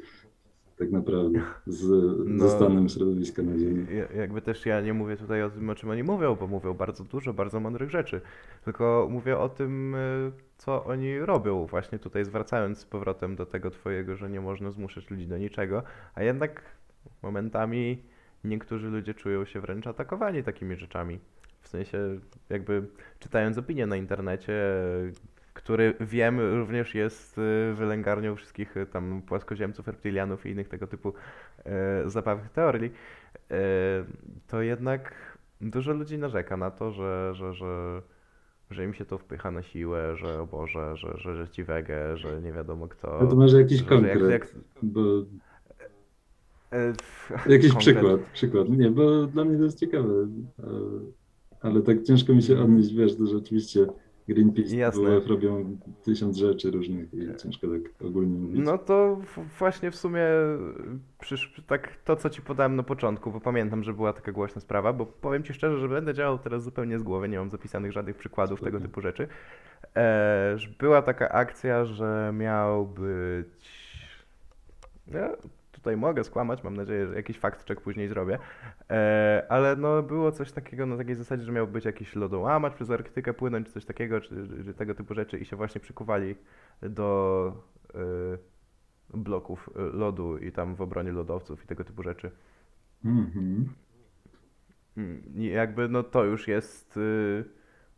tak 0.79 0.91
naprawdę, 0.91 1.41
z, 1.66 1.89
No. 2.26 2.49
ze 2.49 2.57
stanem 2.57 2.89
środowiska 2.89 3.43
na 3.43 3.59
Ziemi. 3.59 3.87
Ja- 3.97 4.20
Jakby 4.20 4.43
też 4.43 4.66
ja 4.66 4.81
nie 4.81 4.95
mówię 4.95 5.16
tutaj 5.16 5.43
o 5.43 5.51
tym, 5.51 5.70
o 5.70 5.74
czym 5.74 5.91
oni 5.91 6.03
mówią, 6.03 6.35
bo 6.37 6.47
mówią 6.47 6.74
bardzo 6.74 7.05
dużo, 7.05 7.33
bardzo 7.35 7.61
mądrych 7.61 7.91
rzeczy, 7.91 8.20
tylko 8.64 9.09
mówię 9.11 9.39
o 9.39 9.49
tym, 9.49 9.95
y, 9.95 10.33
co 10.57 10.85
oni 10.85 11.18
robią, 11.18 11.66
właśnie 11.66 11.99
tutaj 11.99 12.24
zwracając 12.24 12.79
z 12.79 12.85
powrotem 12.85 13.37
do 13.37 13.47
tego 13.47 13.70
twojego, 13.70 14.16
że 14.16 14.31
nie 14.31 14.41
można 14.41 14.70
zmuszać 14.70 15.11
ludzi 15.11 15.26
do 15.26 15.39
niczego, 15.39 15.83
a 16.14 16.22
jednak 16.22 16.62
momentami 17.22 18.03
niektórzy 18.45 18.89
ludzie 18.89 19.14
czują 19.14 19.45
się 19.45 19.61
wręcz 19.61 19.87
atakowani 19.87 20.43
takimi 20.43 20.76
rzeczami. 20.76 21.18
W 21.61 21.68
sensie, 21.68 21.99
jakby 22.51 22.83
czytając 23.18 23.59
opinie 23.59 23.87
na 23.87 23.97
internecie, 23.97 24.53
który 25.59 25.94
wiem 26.00 26.40
również 26.40 26.94
jest 26.94 27.38
y, 27.38 27.74
wylęgarnią 27.74 28.36
wszystkich 28.36 28.76
y, 28.76 28.86
tam 28.86 29.22
płaskoziemców, 29.26 29.86
reptilianów 29.86 30.46
i 30.46 30.50
innych 30.50 30.68
tego 30.68 30.86
typu 30.86 31.12
e, 31.64 32.11
zabawnych 32.11 32.50
teorii, 32.50 32.90
to 34.46 34.62
jednak 34.62 35.14
dużo 35.61 35.92
ludzi 35.92 36.18
narzeka 36.18 36.56
na 36.56 36.70
to, 36.70 36.90
że, 36.92 37.34
że, 37.34 37.54
że, 37.54 38.02
że 38.70 38.84
im 38.84 38.94
się 38.94 39.04
to 39.04 39.18
wpycha 39.18 39.50
na 39.50 39.62
siłę, 39.62 40.16
że 40.16 40.40
o 40.40 40.46
Boże, 40.46 40.96
że, 40.96 41.16
że, 41.16 41.36
że 41.36 41.48
ci 41.48 41.64
wege, 41.64 42.16
że 42.16 42.42
nie 42.42 42.52
wiadomo 42.52 42.88
kto. 42.88 43.18
No 43.20 43.26
to 43.26 43.36
może 43.36 43.61
jakiś 43.61 43.78
że, 43.78 43.88
że 43.88 43.94
jak, 43.94 44.18
konkret, 44.18 44.30
jak, 44.30 44.54
bo 44.82 45.00
e, 46.72 46.92
jakiś 47.52 47.72
konkret. 47.72 47.78
przykład, 47.78 48.20
przykład. 48.20 48.68
Nie, 48.68 48.90
bo 48.90 49.26
dla 49.26 49.44
mnie 49.44 49.59
to 49.59 49.64
jest 49.64 49.80
ciekawe, 49.80 50.28
ale 51.61 51.82
tak 51.82 52.02
ciężko 52.02 52.34
mi 52.34 52.42
się 52.42 52.61
odnieść, 52.61 52.94
wiesz, 52.94 53.16
to 53.16 53.26
rzeczywiście 53.26 53.86
Greenpeace, 54.29 54.76
Jasne. 54.76 55.20
Robią 55.20 55.76
tysiąc 56.03 56.37
rzeczy 56.37 56.70
różnych 56.70 57.14
i 57.14 57.37
ciężko 57.43 57.66
tak 57.66 58.07
ogólnie 58.07 58.39
mówić. 58.39 58.61
No 58.64 58.79
to 58.79 59.20
właśnie 59.59 59.91
w 59.91 59.97
sumie 59.97 60.24
przysz, 61.20 61.62
tak 61.66 61.97
to, 62.05 62.16
co 62.16 62.31
ci 62.31 62.43
podałem 62.43 62.76
na 62.76 62.83
początku, 62.83 63.31
bo 63.31 63.41
pamiętam, 63.41 63.83
że 63.83 63.95
była 63.95 64.12
taka 64.12 64.33
głośna 64.33 64.61
sprawa, 64.61 64.93
bo 64.93 65.07
powiem 65.07 65.43
ci 65.43 65.55
szczerze, 65.55 65.79
że 65.79 65.89
będę 65.89 66.14
działał 66.14 66.39
teraz 66.39 66.62
zupełnie 66.62 66.99
z 66.99 67.03
głowy, 67.03 67.29
nie 67.29 67.39
mam 67.39 67.51
zapisanych 67.51 67.93
żadnych 67.93 68.16
przykładów 68.16 68.61
tego 68.61 68.79
Spoko. 68.79 68.89
typu 68.89 69.01
rzeczy. 69.01 69.29
E, 69.97 70.57
była 70.79 71.03
taka 71.03 71.29
akcja, 71.29 71.85
że 71.85 72.33
miał 72.35 72.87
być... 72.87 73.79
Ja 75.07 75.37
tutaj 75.79 75.97
mogę 75.97 76.24
skłamać, 76.24 76.64
mam 76.64 76.76
nadzieję, 76.76 77.07
że 77.07 77.14
jakiś 77.14 77.39
fakt 77.39 77.68
check 77.68 77.81
później 77.83 78.09
zrobię, 78.09 78.39
e, 78.91 79.47
ale 79.49 79.76
no 79.76 80.03
było 80.03 80.33
coś 80.33 80.53
takiego 80.53 80.87
na 80.87 80.97
takiej 80.97 81.14
zasadzie, 81.14 81.45
że 81.45 81.53
miał 81.53 81.66
być 81.66 81.85
jakiś 81.85 82.16
lodołamacz 82.16 82.74
przez 82.74 82.91
Arktykę 82.91 83.35
płynąć, 83.35 83.66
czy 83.66 83.72
coś 83.72 83.85
takiego, 83.85 84.20
czy, 84.20 84.49
czy 84.64 84.74
tego 84.74 84.95
typu 84.95 85.14
rzeczy 85.14 85.39
i 85.39 85.45
się 85.45 85.57
właśnie 85.57 85.81
przykuwali 85.81 86.35
do 86.83 87.53
y, 89.14 89.18
bloków 89.18 89.70
y, 89.76 89.97
lodu 89.97 90.39
i 90.39 90.53
tam 90.53 90.74
w 90.74 90.81
obronie 90.81 91.12
lodowców 91.12 91.64
i 91.64 91.66
tego 91.66 91.85
typu 91.85 92.03
rzeczy. 92.03 92.31
Mhm. 93.05 93.68
Mm, 94.97 95.22
jakby 95.37 95.89
no 95.89 96.03
to 96.03 96.24
już 96.24 96.49
jest, 96.49 96.97
y, 96.97 97.45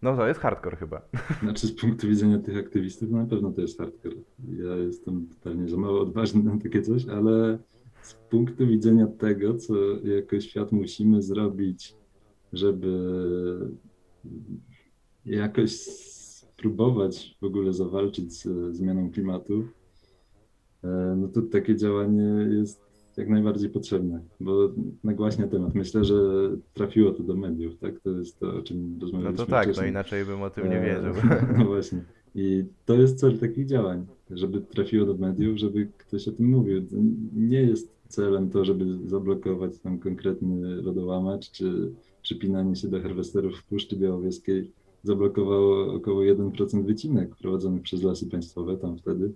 no 0.02 0.16
to 0.16 0.26
jest 0.26 0.40
hardcore 0.40 0.76
chyba. 0.76 1.02
Znaczy 1.42 1.66
z 1.66 1.72
punktu 1.72 2.08
widzenia 2.08 2.38
tych 2.38 2.56
aktywistów 2.56 3.10
na 3.10 3.26
pewno 3.26 3.52
to 3.52 3.60
jest 3.60 3.78
hardcore. 3.78 4.16
Ja 4.48 4.76
jestem 4.76 5.26
totalnie 5.26 5.68
za 5.68 5.76
mało 5.76 6.00
odważny 6.00 6.42
na 6.42 6.58
takie 6.62 6.82
coś, 6.82 7.08
ale 7.08 7.58
z 8.02 8.14
punktu 8.14 8.66
widzenia 8.66 9.06
tego, 9.06 9.54
co 9.54 9.74
jako 10.04 10.40
świat 10.40 10.72
musimy 10.72 11.22
zrobić, 11.22 11.94
żeby 12.52 12.90
jakoś 15.24 15.72
spróbować 15.72 17.36
w 17.40 17.44
ogóle 17.44 17.72
zawalczyć 17.72 18.32
z 18.32 18.76
zmianą 18.76 19.10
klimatu, 19.10 19.64
e, 20.84 21.14
no 21.16 21.28
to 21.28 21.42
takie 21.42 21.76
działanie 21.76 22.46
jest 22.58 22.89
jak 23.20 23.28
najbardziej 23.28 23.70
potrzebne, 23.70 24.20
bo 24.40 24.70
nagłaśnia 25.04 25.46
temat. 25.48 25.74
Myślę, 25.74 26.04
że 26.04 26.14
trafiło 26.74 27.12
to 27.12 27.22
do 27.22 27.36
mediów, 27.36 27.78
tak? 27.78 28.00
To 28.00 28.10
jest 28.10 28.38
to, 28.38 28.54
o 28.56 28.62
czym 28.62 28.92
No 28.94 29.00
rozmawialiśmy 29.00 29.46
to 29.46 29.50
tak, 29.50 29.66
no 29.66 29.72
wcześniej. 29.72 29.90
inaczej 29.90 30.24
bym 30.24 30.42
o 30.42 30.50
tym 30.50 30.70
nie 30.70 30.80
E, 30.80 30.86
wiedział. 30.86 31.14
No 31.58 31.64
właśnie. 31.64 32.04
I 32.34 32.64
to 32.86 32.94
jest 32.94 33.18
cel 33.20 33.38
takich 33.38 33.66
działań, 33.66 34.06
żeby 34.30 34.60
trafiło 34.60 35.06
do 35.06 35.14
mediów, 35.14 35.56
żeby 35.58 35.88
ktoś 35.98 36.28
o 36.28 36.32
tym 36.32 36.46
mówił. 36.48 36.82
Nie 37.36 37.60
jest 37.62 37.92
celem 38.08 38.50
to, 38.50 38.64
żeby 38.64 39.08
zablokować 39.08 39.78
tam 39.78 39.98
konkretny 39.98 40.76
lodołamacz, 40.82 41.50
czy 41.50 41.92
przypinanie 42.22 42.76
się 42.76 42.88
do 42.88 43.00
harwesterów 43.02 43.54
w 43.58 43.64
Puszczy 43.64 43.96
Białowieskiej 43.96 44.70
zablokowało 45.02 45.94
około 45.94 46.20
1% 46.20 46.84
wycinek 46.84 47.36
prowadzonych 47.36 47.82
przez 47.82 48.02
lasy 48.02 48.26
państwowe 48.30 48.76
tam 48.76 48.98
wtedy. 48.98 49.32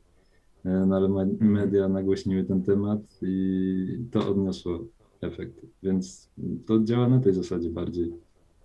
E, 0.65 0.87
No 0.87 0.97
ale 0.97 1.09
me- 1.09 1.37
media 1.41 1.89
nagłośniły 1.89 2.45
ten 2.45 2.63
temat 2.63 3.01
i 3.23 3.99
to 4.11 4.29
odniosło 4.31 4.85
efekt. 5.21 5.67
Więc 5.83 6.31
to 6.67 6.81
działa 6.85 7.09
na 7.09 7.21
tej 7.21 7.33
zasadzie 7.33 7.71
bardziej. 7.71 8.13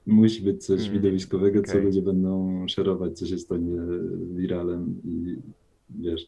Musi 0.06 0.44
być 0.44 0.66
coś 0.66 0.82
Mm, 0.82 0.94
widowiskowego, 0.94 1.62
co 1.64 1.72
okej. 1.72 1.84
ludzie 1.86 2.02
będą 2.02 2.66
szerować, 2.68 3.18
co 3.20 3.26
się 3.26 3.38
stanie 3.38 3.78
wiralem 4.36 5.02
i 5.06 5.36
wiesz, 5.90 6.28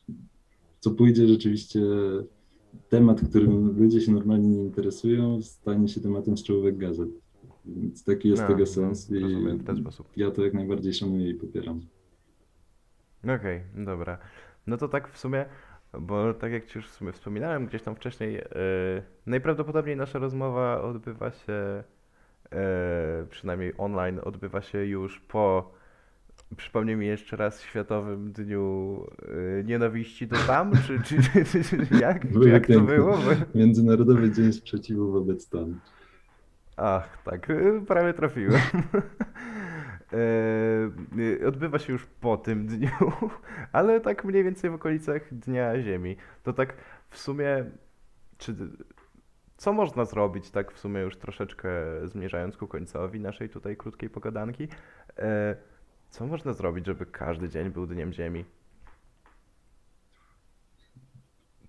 co 0.79 0.91
pójdzie 0.91 1.27
rzeczywiście, 1.27 1.81
temat, 2.89 3.21
którym 3.29 3.77
ludzie 3.79 4.01
się 4.01 4.11
normalnie 4.11 4.49
nie 4.49 4.61
interesują, 4.63 5.41
stanie 5.41 5.87
się 5.87 6.01
tematem 6.01 6.37
z 6.37 6.43
czołówek 6.43 6.77
gazet. 6.77 7.09
Więc 7.65 8.03
taki 8.03 8.29
jest 8.29 8.41
No, 8.41 8.47
tego 8.47 8.59
no, 8.59 8.65
sens 8.65 9.11
i 9.11 9.19
rozumiem, 9.19 9.57
w 9.57 9.63
ten 9.63 9.77
sposób. 9.77 10.07
ja 10.17 10.31
to 10.31 10.43
jak 10.45 10.53
najbardziej 10.53 10.93
szanuję 10.93 11.29
i 11.29 11.33
popieram. 11.35 11.81
Okej, 13.23 13.61
dobra. 13.85 14.17
No 14.67 14.77
to 14.77 14.87
tak 14.87 15.07
w 15.07 15.17
sumie, 15.17 15.45
bo 15.99 16.33
tak 16.33 16.51
jak 16.51 16.65
ci 16.65 16.77
już 16.77 16.89
w 16.89 16.93
sumie 16.93 17.11
wspominałem 17.11 17.65
gdzieś 17.65 17.81
tam 17.81 17.95
wcześniej, 17.95 18.33
yy, 18.33 18.43
najprawdopodobniej 19.25 19.97
nasza 19.97 20.19
rozmowa 20.19 20.81
odbywa 20.81 21.31
się, 21.31 21.83
yy, 22.51 22.57
przynajmniej 23.29 23.73
online, 23.77 24.19
odbywa 24.23 24.61
się 24.61 24.85
już 24.85 25.19
po 25.19 25.71
Przypomnij 26.57 26.95
mi 26.95 27.07
jeszcze 27.07 27.35
raz 27.35 27.61
Światowym 27.61 28.31
Dniu 28.31 28.97
y, 29.59 29.63
Nienawiści 29.67 30.27
do 30.27 30.37
tam, 30.47 30.71
czy, 30.87 30.99
czy, 31.03 31.45
czy, 31.45 31.63
czy, 31.63 31.95
jak? 31.99 32.33
Czy 32.33 32.49
jak 32.49 32.67
to 32.67 32.81
było? 32.81 33.17
Międzynarodowy 33.55 34.31
Dzień 34.31 34.53
Sprzeciwu 34.53 35.11
wobec 35.11 35.43
stanu. 35.43 35.75
Ach, 36.77 37.23
tak, 37.23 37.47
prawie 37.87 38.13
trafiłem. 38.13 38.61
E, 40.13 40.17
y, 41.19 41.47
Odbywa 41.47 41.79
się 41.79 41.93
już 41.93 42.05
po 42.05 42.37
tym 42.37 42.65
dniu, 42.67 42.89
ale 43.71 44.01
tak 44.01 44.25
mniej 44.25 44.43
więcej 44.43 44.69
w 44.69 44.73
okolicach 44.73 45.33
Dnia 45.33 45.81
Ziemi. 45.81 46.15
To 46.43 46.53
tak 46.53 46.73
w 47.09 47.17
sumie, 47.17 47.65
czy 48.37 48.55
co 49.57 49.73
można 49.73 50.05
zrobić, 50.05 50.51
tak 50.51 50.71
w 50.71 50.79
sumie 50.79 51.01
już 51.01 51.17
troszeczkę 51.17 51.69
zmierzając 52.03 52.57
ku 52.57 52.67
końcowi 52.67 53.19
naszej 53.19 53.49
tutaj 53.49 53.77
krótkiej 53.77 54.09
pogadanki, 54.09 54.67
e, 55.17 55.55
co 56.09 56.27
można 56.27 56.53
zrobić, 56.53 56.85
żeby 56.85 57.05
każdy 57.05 57.49
dzień 57.49 57.69
był 57.69 57.87
Dniem 57.87 58.13
Ziemi? 58.13 58.45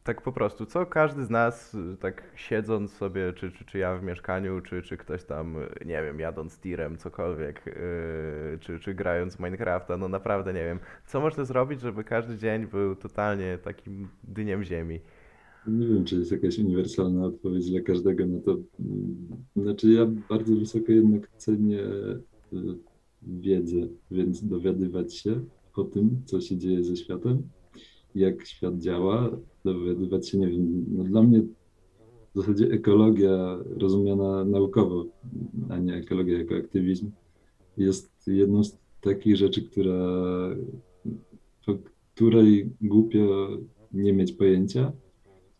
Tak 0.04 0.22
po 0.22 0.32
prostu, 0.32 0.66
co 0.66 0.86
każdy 0.86 1.24
z 1.24 1.30
nas, 1.30 1.74
y, 1.74 1.96
tak 1.96 2.32
siedząc 2.36 2.92
sobie, 2.92 3.32
czy, 3.32 3.52
czy, 3.52 3.64
czy 3.64 3.78
ja 3.78 3.96
w 3.98 4.02
mieszkaniu, 4.02 4.60
czy, 4.60 4.82
czy 4.82 4.96
ktoś 4.96 5.24
tam, 5.24 5.56
y, 5.56 5.68
nie 5.86 6.02
wiem, 6.02 6.20
jadąc 6.20 6.60
tirem, 6.60 6.98
cokolwiek, 6.98 7.66
yy, 7.66 8.58
czy, 8.60 8.80
czy 8.80 8.94
grając 8.94 9.38
Minecrafta, 9.38 9.96
no 9.96 10.08
naprawdę 10.08 10.52
nie 10.52 10.64
wiem, 10.64 10.80
co 11.06 11.20
można 11.20 11.44
zrobić, 11.44 11.80
żeby 11.80 12.04
każdy 12.04 12.38
dzień 12.38 12.66
był 12.66 12.96
totalnie 12.96 13.58
takim 13.58 14.08
dniem 14.24 14.64
ziemi. 14.64 15.00
Nie 15.66 15.86
wiem, 15.88 16.04
czy 16.04 16.16
jest 16.16 16.32
jakaś 16.32 16.58
uniwersalna 16.58 17.24
odpowiedź 17.26 17.70
dla 17.70 17.80
każdego 17.80 18.26
na 18.26 18.40
to. 18.40 18.52
Mm, 18.80 19.46
Znaczy, 19.56 19.92
ja 19.92 20.06
bardzo 20.06 20.56
wysoko 20.56 20.92
jednak 20.92 21.30
cenię 21.36 21.80
y, 22.52 22.78
wiedzę, 23.22 23.76
więc 24.10 24.44
dowiadywać 24.48 25.14
się 25.14 25.44
o 25.74 25.84
tym, 25.84 26.22
co 26.26 26.40
się 26.40 26.58
dzieje 26.58 26.84
ze 26.84 26.96
światem, 26.96 27.50
jak 28.14 28.46
świat 28.46 28.78
działa, 28.78 29.30
dowiadywać 29.64 30.28
się, 30.28 30.38
nie 30.38 30.48
wiem, 30.48 30.84
no 30.88 31.04
dla 31.04 31.22
mnie 31.22 31.42
w 32.34 32.40
zasadzie 32.40 32.66
ekologia 32.66 33.58
rozumiana 33.76 34.44
naukowo, 34.44 35.04
a 35.68 35.78
nie 35.78 35.94
ekologia 35.94 36.38
jako 36.38 36.56
aktywizm, 36.56 37.10
jest 37.76 38.10
jedną 38.26 38.64
z 38.64 38.78
takich 39.00 39.36
rzeczy, 39.36 39.62
która, 39.62 39.94
o 41.66 41.74
której 42.14 42.70
głupio 42.80 43.48
nie 43.92 44.12
mieć 44.12 44.32
pojęcia, 44.32 44.92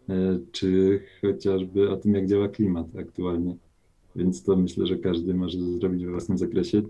e, 0.08 0.40
czy 0.52 1.00
chociażby 1.20 1.90
o 1.90 1.96
tym, 1.96 2.14
jak 2.14 2.26
działa 2.26 2.48
klimat 2.48 2.96
aktualnie. 2.96 3.56
Więc 4.16 4.44
to 4.44 4.56
myślę, 4.56 4.86
że 4.86 4.96
każdy 4.96 5.34
może 5.34 5.58
zrobić 5.58 6.04
we 6.04 6.10
własnym 6.10 6.38
zakresie, 6.38 6.82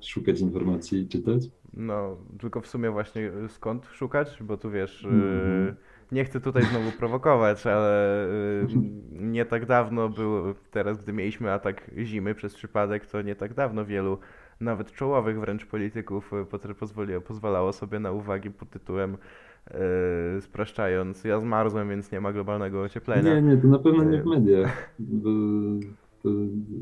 szukać 0.00 0.40
informacji 0.40 1.00
i 1.00 1.08
czytać. 1.08 1.42
No, 1.74 2.16
tylko 2.40 2.60
w 2.60 2.66
sumie 2.66 2.90
właśnie 2.90 3.32
y, 3.44 3.48
skąd 3.48 3.86
szukać, 3.86 4.38
bo 4.40 4.56
tu 4.56 4.70
wiesz, 4.70 5.02
yy, 5.02 5.74
nie 6.12 6.24
chcę 6.24 6.40
tutaj 6.40 6.62
znowu 6.62 6.92
prowokować, 6.98 7.66
ale 7.66 8.26
yy, 8.72 8.80
nie 9.32 9.44
tak 9.44 9.66
dawno 9.66 10.08
było, 10.08 10.54
teraz 10.70 11.02
gdy 11.02 11.12
mieliśmy 11.12 11.52
atak 11.52 11.90
zimy 11.98 12.34
przez 12.34 12.54
przypadek, 12.54 13.06
to 13.06 13.22
nie 13.22 13.36
tak 13.36 13.54
dawno 13.54 13.84
wielu, 13.84 14.18
nawet 14.60 14.92
czołowych 14.92 15.40
wręcz 15.40 15.66
polityków 15.66 16.32
y, 16.32 16.36
potr- 16.36 16.74
pozwoli, 16.74 17.20
pozwalało 17.26 17.72
sobie 17.72 17.98
na 17.98 18.12
uwagi 18.12 18.50
pod 18.50 18.70
tytułem 18.70 19.16
yy, 19.70 20.40
spraszczając, 20.40 21.24
ja 21.24 21.40
zmarzłem, 21.40 21.88
więc 21.88 22.12
nie 22.12 22.20
ma 22.20 22.32
globalnego 22.32 22.82
ocieplenia. 22.82 23.34
Nie, 23.34 23.42
nie, 23.42 23.56
to 23.56 23.68
na 23.68 23.78
pewno 23.78 24.04
nie 24.04 24.22
w 24.22 24.26
mediach, 24.26 24.94
bo 24.98 25.30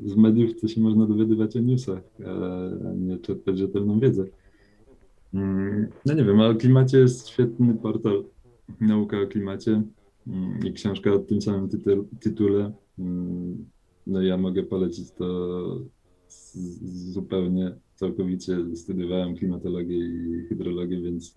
z 0.05 0.16
mediów 0.16 0.61
to 0.61 0.68
się 0.68 0.80
można 0.80 1.07
dowiadywać 1.07 1.57
o 1.57 1.61
newsach, 1.61 2.03
a 2.26 2.95
nie 2.95 3.18
czerpać 3.18 3.59
rzetelną 3.59 4.01
wiedzę. 4.01 4.24
Mm, 5.34 5.88
No 6.07 6.14
nie 6.14 6.24
wiem, 6.24 6.41
ale 6.41 6.51
o 6.51 6.55
klimacie 6.55 6.99
jest 6.99 7.28
świetny 7.28 7.74
portal 7.74 8.24
Nauka 8.80 9.20
o 9.20 9.26
klimacie 9.26 9.82
mm, 10.26 10.59
i 10.66 10.72
książka 10.72 11.12
o 11.12 11.18
tym 11.18 11.43
samym 11.43 11.68
tytu- 11.68 12.05
tytule. 12.20 12.72
Mm, 12.99 13.64
No 14.07 14.22
ja 14.22 14.36
mogę 14.36 14.62
polecić 14.62 15.11
to 15.11 15.80
zupełnie, 17.12 17.74
całkowicie 17.95 18.76
studiowałem 18.76 19.36
klimatologię 19.36 19.99
i 19.99 20.47
hydrologię, 20.49 21.01
więc 21.01 21.34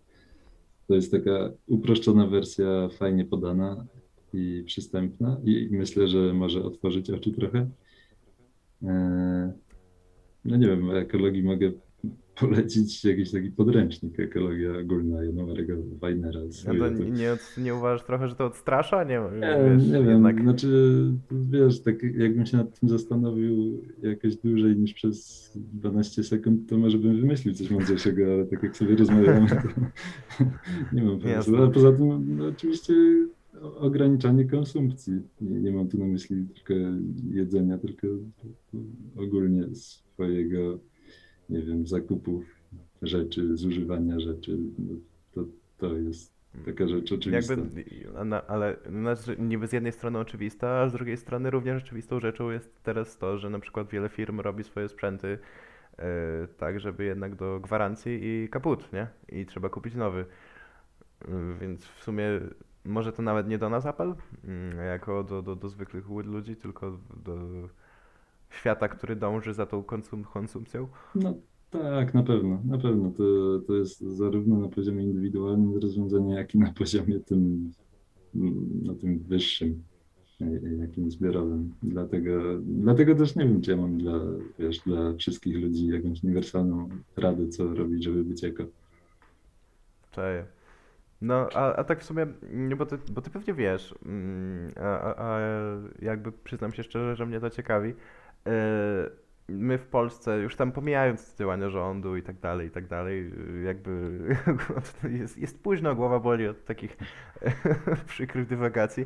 to 0.88 0.96
jest 0.96 1.12
taka 1.12 1.52
uproszczona 1.68 2.28
wersja, 2.28 2.90
fajnie 2.90 3.26
podana 3.26 3.86
i 4.34 4.64
przystępna 4.66 5.38
i 5.46 5.68
myślę, 5.72 6.08
że 6.08 6.34
może 6.34 6.64
otworzyć 6.64 7.10
oczy 7.10 7.32
trochę. 7.32 7.70
Eee, 8.84 9.52
No 10.46 10.58
nie 10.58 10.68
wiem, 10.68 10.92
ekologii 10.92 11.44
mogę 11.44 11.72
polecić 12.36 13.06
jakiś 13.06 13.32
taki 13.32 13.50
podręcznik, 13.52 14.20
ekologia 14.20 14.72
ogólna 14.82 15.24
Janowarego 15.24 15.74
Weinera. 16.02 16.40
a 16.68 16.74
to 16.98 17.04
nie, 17.04 17.38
nie 17.58 17.76
uważasz 17.76 18.06
trochę, 18.06 18.28
że 18.28 18.36
to 18.36 18.46
odstrasza? 18.46 19.04
Nie, 19.04 19.22
Nie, 19.40 19.70
wiesz, 19.78 19.88
nie 19.88 19.98
jednak... 19.98 20.36
wiem, 20.36 20.44
znaczy, 20.44 20.68
wiesz, 21.32 21.82
tak 21.82 22.04
jakbym 22.04 22.46
się 22.46 22.58
nad 22.58 22.80
tym 22.80 22.90
zastanowił 22.90 23.82
jakoś 24.02 24.36
dłużej 24.36 24.76
niż 24.78 24.94
przez 24.94 25.52
12 25.56 26.24
sekund, 26.24 26.70
to 26.70 26.78
może 26.78 26.98
bym 26.98 27.22
wymyślił 27.22 27.54
coś 27.54 27.70
mądrzejszego, 27.72 28.34
ale 28.34 28.46
tak 28.46 28.64
jak 28.64 28.78
sobie 28.78 28.96
rozmawiamy, 28.96 29.48
to 29.50 29.56
nie 30.94 31.04
mam 31.04 31.20
pomysłu. 31.20 31.56
Ale 31.58 31.72
poza 31.72 31.92
tym, 31.92 32.38
no, 32.38 32.48
oczywiście 32.48 32.94
ograniczanie 33.62 34.46
konsumpcji. 34.46 35.14
Nie, 35.42 35.60
nie 35.60 35.72
mam 35.72 35.88
tu 35.88 35.98
na 35.98 36.06
myśli 36.06 36.46
tylko 36.56 36.74
jedzenia, 37.32 37.78
tylko 37.78 38.08
ogólnie 39.18 39.76
swojego, 39.76 40.80
nie 41.50 41.62
wiem, 41.62 41.88
zakupów 41.88 42.46
rzeczy, 43.02 43.58
zużywania 43.58 44.20
rzeczy. 44.20 44.58
No, 44.80 44.96
to, 45.34 45.46
to 45.78 45.98
jest 45.98 46.34
taka 46.66 46.88
rzecz 46.88 47.12
oczywista. 47.12 47.54
Jakby, 47.54 48.26
na- 48.26 48.48
ale 48.48 48.78
znaczy, 48.90 49.36
niby 49.40 49.68
z 49.68 49.74
jednej 49.74 49.92
strony 49.92 50.20
oczywista, 50.20 50.70
a 50.82 50.90
z 50.90 50.94
drugiej 50.94 51.18
strony 51.18 51.50
również 51.50 51.84
oczywistą 51.84 52.20
rzeczą 52.20 52.52
jest 52.52 52.84
teraz 52.84 53.18
to, 53.18 53.38
że 53.38 53.50
na 53.50 53.60
przykład 53.60 53.90
wiele 53.90 54.10
firm 54.10 54.40
robi 54.40 54.64
swoje 54.64 54.90
sprzęty 54.90 55.38
e, 56.00 56.48
tak, 56.58 56.80
żeby 56.80 57.04
jednak 57.04 57.36
do 57.36 57.60
gwarancji 57.60 58.20
i 58.24 58.50
kaput, 58.50 58.94
nie? 58.94 59.08
I 59.30 59.46
trzeba 59.46 59.70
kupić 59.70 59.96
nowy. 59.96 60.26
Y, 61.26 61.28
Więc 61.62 61.86
w 61.86 62.04
sumie 62.04 62.26
może 62.86 63.14
to 63.14 63.22
nawet 63.22 63.48
nie 63.48 63.58
do 63.58 63.70
nas 63.70 63.86
apel, 63.86 64.16
mm, 64.44 64.78
jako 64.78 65.24
do, 65.24 65.42
do, 65.42 65.56
do 65.56 65.70
zwykłych 65.70 66.10
ludzi, 66.10 66.56
tylko 66.56 66.98
do 67.24 67.38
świata, 68.50 68.88
który 68.88 69.16
dąży 69.16 69.54
za 69.54 69.66
tą 69.66 69.84
konsum 69.84 70.24
konsumpcją. 70.24 70.88
No 71.16 71.34
tak, 71.72 72.14
na 72.14 72.24
pewno, 72.24 72.62
na 72.66 72.78
pewno. 72.78 73.12
To, 73.12 73.24
to 73.68 73.76
jest 73.76 74.00
zarówno 74.00 74.60
na 74.60 74.68
poziomie 74.68 75.04
indywidualnym 75.04 75.78
rozwiązanie, 75.78 76.34
jak 76.34 76.56
i 76.56 76.60
na 76.60 76.72
poziomie 76.72 77.20
tym, 77.20 77.72
mm, 78.36 78.82
na 78.84 78.96
tym 78.96 79.20
wyższym, 79.20 79.84
e, 80.42 80.46
e, 80.46 80.76
jakim 80.82 81.12
zbiorowym. 81.12 81.74
Dlatego, 81.84 82.32
dlatego 82.64 83.16
też 83.16 83.36
nie 83.36 83.46
wiem, 83.46 83.62
czy 83.62 83.72
ja 83.72 83.78
mam 83.78 83.98
dla, 83.98 84.20
wiesz, 84.60 84.80
dla 84.80 85.14
wszystkich 85.14 85.58
ludzi 85.58 85.88
jakąś 85.88 86.24
uniwersalną 86.24 86.90
radę, 87.18 87.48
co 87.48 87.74
robić, 87.74 88.04
żeby 88.04 88.24
być 88.24 88.44
eko. 88.44 88.64
Czaję. 90.12 90.46
No, 91.24 91.50
a, 91.54 91.76
a 91.76 91.84
tak 91.84 92.00
w 92.02 92.04
sumie, 92.04 92.28
nie, 92.52 92.76
bo 92.76 92.86
ty, 92.86 92.98
bo 93.12 93.22
ty 93.22 93.30
pewnie 93.30 93.54
wiesz, 93.54 93.96
mm, 94.06 94.72
a, 94.82 95.16
a, 95.18 95.40
jakby 96.02 96.32
przyznam 96.32 96.74
się 96.74 96.84
szczerze, 96.84 97.16
że 97.16 97.26
mnie 97.26 97.40
to 97.40 97.50
ciekawi. 97.50 97.94
e, 98.48 99.10
My 99.50 99.78
w 99.78 99.88
Polsce, 99.88 100.40
już 100.40 100.56
tam 100.56 100.72
pomijając 100.72 101.36
działania 101.38 101.70
rządu 101.70 102.18
i 102.18 102.24
tak 102.24 102.40
dalej, 102.40 102.68
i 102.68 102.72
tak 102.72 102.88
dalej, 102.88 103.32
y, 103.60 103.64
jakby 103.64 104.20
jest, 105.20 105.38
jest 105.38 105.64
późno, 105.64 105.96
głowa 105.96 106.20
boli 106.20 106.48
od 106.48 106.66
takich 106.66 106.98
przykrych 108.08 108.48
dywagacji. 108.48 109.06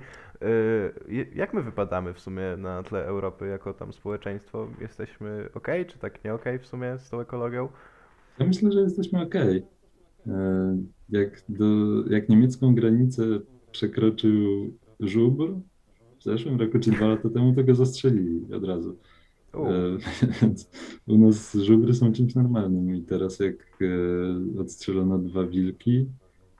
Je- 1.08 1.26
Jak 1.36 1.54
my 1.54 1.62
wypadamy 1.64 2.14
w 2.14 2.20
sumie 2.20 2.58
na 2.58 2.84
tle 2.84 3.06
Europy 3.06 3.48
jako 3.48 3.74
tam 3.74 3.94
społeczeństwo? 3.94 4.68
Jesteśmy 4.80 5.50
ok, 5.54 5.68
czy 5.88 6.00
tak 6.00 6.24
nie 6.24 6.34
ok 6.34 6.46
w 6.62 6.66
sumie 6.66 6.98
z 6.98 7.10
tą 7.10 7.20
ekologią? 7.20 7.70
Ja 8.38 8.46
myślę, 8.46 8.72
że 8.72 8.80
jesteśmy 8.82 9.22
okej. 9.22 9.58
E, 9.58 9.77
Jak, 11.10 11.44
do, 11.50 11.66
jak 12.10 12.30
niemiecką 12.30 12.76
granicę 12.76 13.40
przekroczył 13.72 14.34
żubr 15.00 15.54
w 16.20 16.24
zeszłym 16.24 16.60
roku 16.60 16.80
czy 16.80 16.92
dwa 16.92 17.08
lata 17.08 17.30
temu, 17.30 17.56
to 17.56 17.64
go 17.64 17.76
zastrzelili 17.76 18.54
od 18.54 18.64
razu. 18.64 18.96
E, 19.54 19.98
Więc 20.42 20.70
u 21.08 21.18
nas 21.18 21.54
żubry 21.54 21.94
są 21.94 22.14
czymś 22.14 22.36
normalnym 22.36 22.96
i 22.96 23.02
teraz 23.02 23.40
jak 23.40 23.80
e, 23.82 24.60
odstrzelono 24.60 25.18
dwa 25.18 25.48
wilki, 25.48 26.06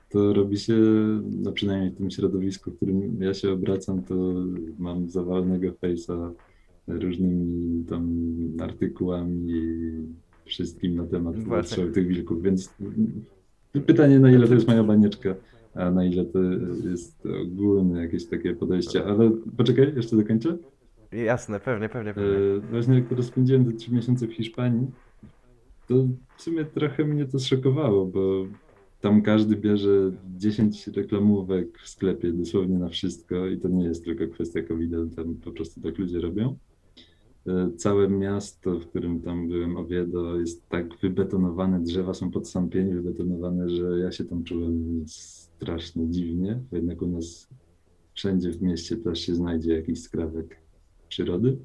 to 0.10 0.34
robi 0.34 0.58
się, 0.58 0.76
no 1.44 1.52
przynajmniej 1.52 1.92
w 1.92 1.96
tym 1.96 2.12
środowisku, 2.12 2.72
w 2.72 2.76
którym 2.76 3.22
ja 3.22 3.34
się 3.34 3.52
obracam, 3.52 4.04
to 4.04 4.16
mam 4.80 5.10
zawalonego 5.10 5.68
face'a 5.72 6.32
różnymi 6.88 7.86
tam 7.86 8.30
artykułami 8.60 9.52
i 9.52 9.92
wszystkim 10.46 10.96
na 10.96 11.06
temat 11.06 11.36
odstrzału 11.52 11.92
tych 11.92 12.08
wilków, 12.08 12.42
więc 12.42 12.74
pytanie 13.82 14.20
na 14.20 14.32
ile 14.32 14.48
to 14.48 14.54
jest 14.54 14.68
moja 14.68 14.84
banieczka, 14.84 15.36
a 15.74 15.92
na 15.92 16.06
ile 16.06 16.26
to 16.26 16.40
jest 16.90 17.24
ogólne 17.44 18.02
jakieś 18.02 18.26
takie 18.26 18.54
podejście, 18.56 19.06
ale 19.06 19.32
poczekaj, 19.58 19.94
jeszcze 19.96 20.16
dokończę. 20.16 20.58
jasne, 21.12 21.60
pewnie, 21.60 21.90
pewnie, 21.90 22.14
pewnie. 22.14 22.38
E, 22.38 22.60
Właśnie 22.72 22.96
jak 22.96 23.08
teraz 23.08 23.26
spędziłem 23.26 23.66
te 23.66 23.72
trzy 23.72 23.94
miesiące 23.94 24.28
w 24.28 24.34
Hiszpanii, 24.34 24.88
To 25.88 25.96
w 26.38 26.42
sumie 26.42 26.66
trochę 26.66 27.06
mnie 27.06 27.26
to 27.26 27.40
zszokowało, 27.40 28.06
bo 28.06 28.46
tam 29.02 29.22
każdy 29.22 29.56
bierze 29.56 30.12
10 30.38 30.88
reklamówek 30.88 31.80
w 31.80 31.90
sklepie 31.90 32.32
dosłownie 32.32 32.80
na 32.80 32.90
wszystko 32.90 33.48
i 33.48 33.58
to 33.58 33.68
nie 33.68 33.84
jest 33.86 34.06
tylko 34.06 34.28
kwestia 34.34 34.64
covid 34.64 34.92
tam 35.16 35.36
po 35.36 35.52
prostu 35.52 35.82
tak 35.82 35.98
ludzie 35.98 36.20
robią. 36.22 36.58
E, 37.48 37.72
Całe 37.78 38.10
miasto, 38.10 38.80
w 38.80 38.88
którym 38.88 39.22
tam 39.22 39.48
byłem, 39.48 39.78
Oviedo, 39.78 40.40
jest 40.40 40.70
tak 40.70 40.98
wybetonowane, 41.02 41.80
drzewa 41.80 42.14
są 42.14 42.32
pod 42.32 42.50
sam 42.50 42.70
pień 42.70 42.94
wybetonowane, 42.94 43.70
że 43.70 44.00
ja 44.00 44.12
się 44.12 44.26
tam 44.26 44.44
czułem 44.44 45.04
strasznie 45.08 46.10
dziwnie, 46.10 46.60
bo 46.72 46.78
jednak 46.78 47.02
u 47.02 47.08
nas 47.08 47.50
wszędzie 48.14 48.52
w 48.52 48.62
mieście 48.62 48.98
też 48.98 49.20
się 49.20 49.36
znajdzie 49.36 49.74
jakiś 49.74 50.02
skrawek 50.02 50.58
przyrody. 51.10 51.58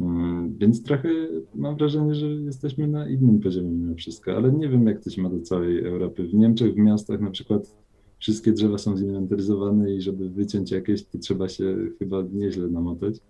Mm, 0.00 0.58
Więc 0.58 0.82
trochę 0.82 1.08
mam 1.54 1.76
wrażenie, 1.76 2.14
że 2.14 2.26
jesteśmy 2.26 2.88
na 2.88 3.08
innym 3.08 3.40
poziomie 3.40 3.70
mimo 3.70 3.94
wszystko, 3.94 4.36
ale 4.36 4.52
nie 4.52 4.68
wiem, 4.68 4.86
jak 4.86 5.04
to 5.04 5.10
się 5.10 5.22
ma 5.22 5.30
do 5.30 5.40
całej 5.40 5.84
Europy. 5.84 6.28
W 6.28 6.34
Niemczech, 6.34 6.74
w 6.74 6.78
miastach 6.78 7.20
na 7.20 7.30
przykład 7.30 7.76
wszystkie 8.18 8.52
drzewa 8.52 8.78
są 8.78 8.96
zinwentaryzowane 8.96 9.94
i 9.94 10.00
żeby 10.00 10.30
wyciąć 10.30 10.70
jakieś, 10.70 11.04
to 11.04 11.18
trzeba 11.18 11.48
się 11.48 11.76
chyba 11.98 12.22
nieźle 12.32 12.68
namotać. 12.68 13.20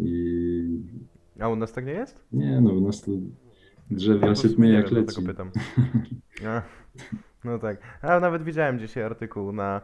I 0.00 0.82
A 1.40 1.48
u 1.48 1.56
nas 1.56 1.72
tak 1.72 1.86
nie 1.86 1.92
jest? 1.92 2.24
nie, 2.32 2.60
no 2.60 2.70
u 2.72 2.80
nas 2.80 3.02
to 3.02 3.10
Ja 3.10 3.18
drzewa 3.90 4.20
po 4.20 4.34
się 4.34 4.40
prostu 4.40 4.56
tnie 4.56 4.68
nie 4.68 4.74
jak 4.74 4.90
leci. 4.90 5.22
pytam. 5.22 5.50
A, 6.46 6.62
no 7.44 7.58
tak. 7.58 7.76
A 8.02 8.20
nawet 8.20 8.42
widziałem 8.42 8.78
dzisiaj 8.78 9.02
artykuł 9.04 9.52
na 9.52 9.80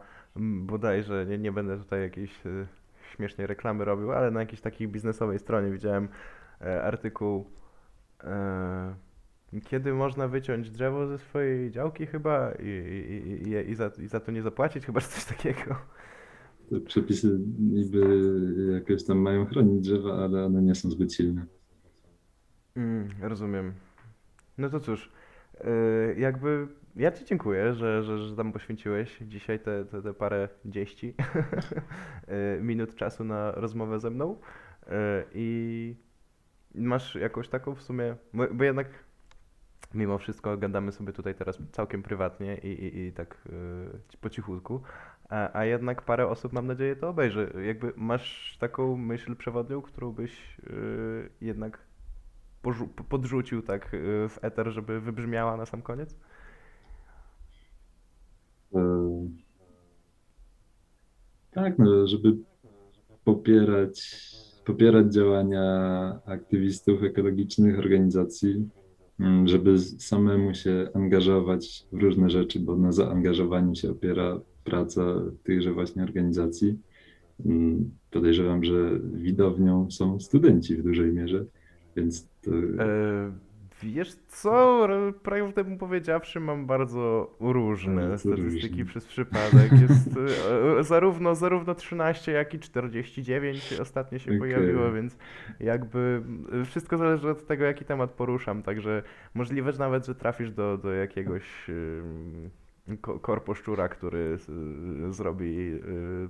bodajże, 0.65 1.25
nie, 1.25 1.37
nie 1.37 1.51
będę 1.51 1.77
tutaj 1.77 2.01
jakiejś 2.01 2.45
y, 2.45 2.67
śmiesznej 3.15 3.47
reklamy 3.47 3.85
robił, 3.85 4.11
ale 4.11 4.31
na 4.31 4.39
jakiejś 4.39 4.61
takiej 4.61 4.87
biznesowej 4.87 5.39
stronie 5.39 5.71
widziałem 5.71 6.07
e, 6.61 6.83
artykuł 6.83 7.49
e, 8.23 8.95
kiedy 9.65 9.93
można 9.93 10.27
wyciąć 10.27 10.69
drzewo 10.69 11.07
ze 11.07 11.17
swojej 11.17 11.71
działki 11.71 12.05
chyba 12.05 12.51
i, 12.51 12.67
i, 12.67 13.49
i, 13.49 13.69
i, 13.71 13.75
za, 13.75 13.91
i 13.99 14.07
za 14.07 14.19
to 14.19 14.31
nie 14.31 14.41
zapłacić, 14.41 14.85
chyba 14.85 15.01
coś 15.01 15.25
takiego. 15.25 15.75
Przepisy 16.79 17.39
niby 17.59 18.01
jakoś 18.73 19.03
tam 19.03 19.17
mają 19.17 19.45
chronić 19.45 19.81
drzewa, 19.81 20.13
ale 20.13 20.45
one 20.45 20.61
nie 20.61 20.75
są 20.75 20.89
zbyt 20.89 21.13
silne. 21.13 21.45
Mm, 22.75 23.07
rozumiem. 23.21 23.73
No 24.57 24.69
to 24.69 24.79
cóż, 24.79 25.11
y, 25.61 26.15
jakby 26.19 26.67
ja 26.95 27.11
Ci 27.11 27.25
dziękuję, 27.25 27.73
że, 27.73 28.03
że, 28.03 28.17
że 28.17 28.35
tam 28.35 28.51
poświęciłeś 28.51 29.17
dzisiaj 29.21 29.59
te, 29.59 29.85
te, 29.85 30.01
te 30.01 30.13
parę 30.13 30.49
dzieści 30.65 31.13
y, 32.57 32.61
minut 32.61 32.95
czasu 32.95 33.23
na 33.23 33.51
rozmowę 33.51 33.99
ze 33.99 34.09
mną. 34.09 34.35
Y, 34.83 34.89
I 35.33 35.95
masz 36.75 37.15
jakąś 37.15 37.47
taką 37.47 37.75
w 37.75 37.81
sumie, 37.81 38.15
bo, 38.33 38.63
jednak 38.63 38.87
mimo 39.93 40.17
wszystko 40.17 40.57
gadamy 40.57 40.91
sobie 40.91 41.13
tutaj 41.13 41.35
teraz 41.35 41.59
całkiem 41.71 42.03
prywatnie 42.03 42.57
i, 42.57 42.67
i, 42.67 42.99
i 42.99 43.11
tak 43.11 43.47
po 44.21 44.29
cichutku, 44.29 44.81
a, 45.33 45.59
a 45.59 45.65
jednak 45.65 46.01
parę 46.01 46.27
osób 46.27 46.53
mam 46.53 46.67
nadzieję 46.67 46.95
to 46.95 47.09
obejrzy. 47.09 47.53
Jakby 47.65 47.93
masz 47.95 48.57
taką 48.59 48.97
myśl 48.97 49.35
przewodnią, 49.35 49.81
którą 49.81 50.11
byś 50.11 50.59
y, 50.59 51.29
jednak 51.41 51.79
podrzucił 53.09 53.61
tak 53.61 53.93
y, 53.93 54.29
w 54.29 54.39
eter, 54.41 54.71
żeby 54.71 55.01
wybrzmiała 55.01 55.57
na 55.57 55.65
sam 55.65 55.81
koniec? 55.81 56.15
E, 58.75 58.79
Tak, 61.51 61.79
no, 61.79 62.07
żeby 62.07 62.37
popierać, 63.23 64.29
popierać 64.65 65.13
działania 65.13 65.61
aktywistów 66.25 67.03
ekologicznych, 67.03 67.79
organizacji, 67.79 68.69
żeby 69.45 69.77
z- 69.77 70.01
samemu 70.07 70.53
się 70.53 70.87
angażować 70.93 71.85
w 71.91 72.01
różne 72.01 72.29
rzeczy, 72.29 72.59
bo 72.59 72.77
na 72.77 72.91
zaangażowaniu 72.91 73.75
się 73.75 73.91
opiera 73.91 74.39
praca 74.63 75.01
tychże 75.43 75.73
właśnie 75.73 76.03
organizacji. 76.03 76.79
Mm, 77.45 77.91
Podejrzewam, 78.11 78.63
że 78.63 78.99
widownią 79.13 79.91
są 79.91 80.19
studenci 80.19 80.75
w 80.75 80.83
dużej 80.83 81.13
mierze, 81.13 81.45
więc 81.95 82.27
to 82.41 82.51
E, 82.79 83.31
wiesz 83.83 84.15
co, 84.27 84.87
prawdę 85.23 85.63
mu 85.63 85.77
powiedziawszy, 85.77 86.39
mam 86.39 86.65
bardzo 86.65 87.35
różne 87.39 88.07
bardzo 88.07 88.17
statystyki 88.29 88.67
różnie. 88.69 88.85
przez 88.85 89.05
przypadek. 89.05 89.71
Jest 89.81 90.17
e, 90.17 90.79
e, 90.79 90.83
zarówno, 90.83 91.35
zarówno 91.35 91.75
13, 91.75 92.31
jak 92.31 92.53
i 92.53 92.59
49 92.59 93.73
ostatnio 93.81 94.19
się 94.19 94.29
Okej. 94.29 94.39
pojawiło, 94.39 94.91
więc 94.91 95.17
jakby 95.59 96.21
e, 96.61 96.65
wszystko 96.65 96.97
zależy 96.97 97.29
od 97.29 97.47
tego, 97.47 97.65
jaki 97.65 97.85
temat 97.85 98.11
poruszam, 98.11 98.63
także 98.63 99.03
możliwe 99.33 99.71
że 99.71 99.79
nawet, 99.79 100.05
że 100.05 100.15
trafisz 100.15 100.51
do, 100.51 100.77
do 100.77 100.91
jakiegoś 100.93 101.69
em, 101.69 102.49
ko- 103.01 103.19
korposzczura, 103.19 103.89
który 103.89 104.37
zrobi 105.09 105.71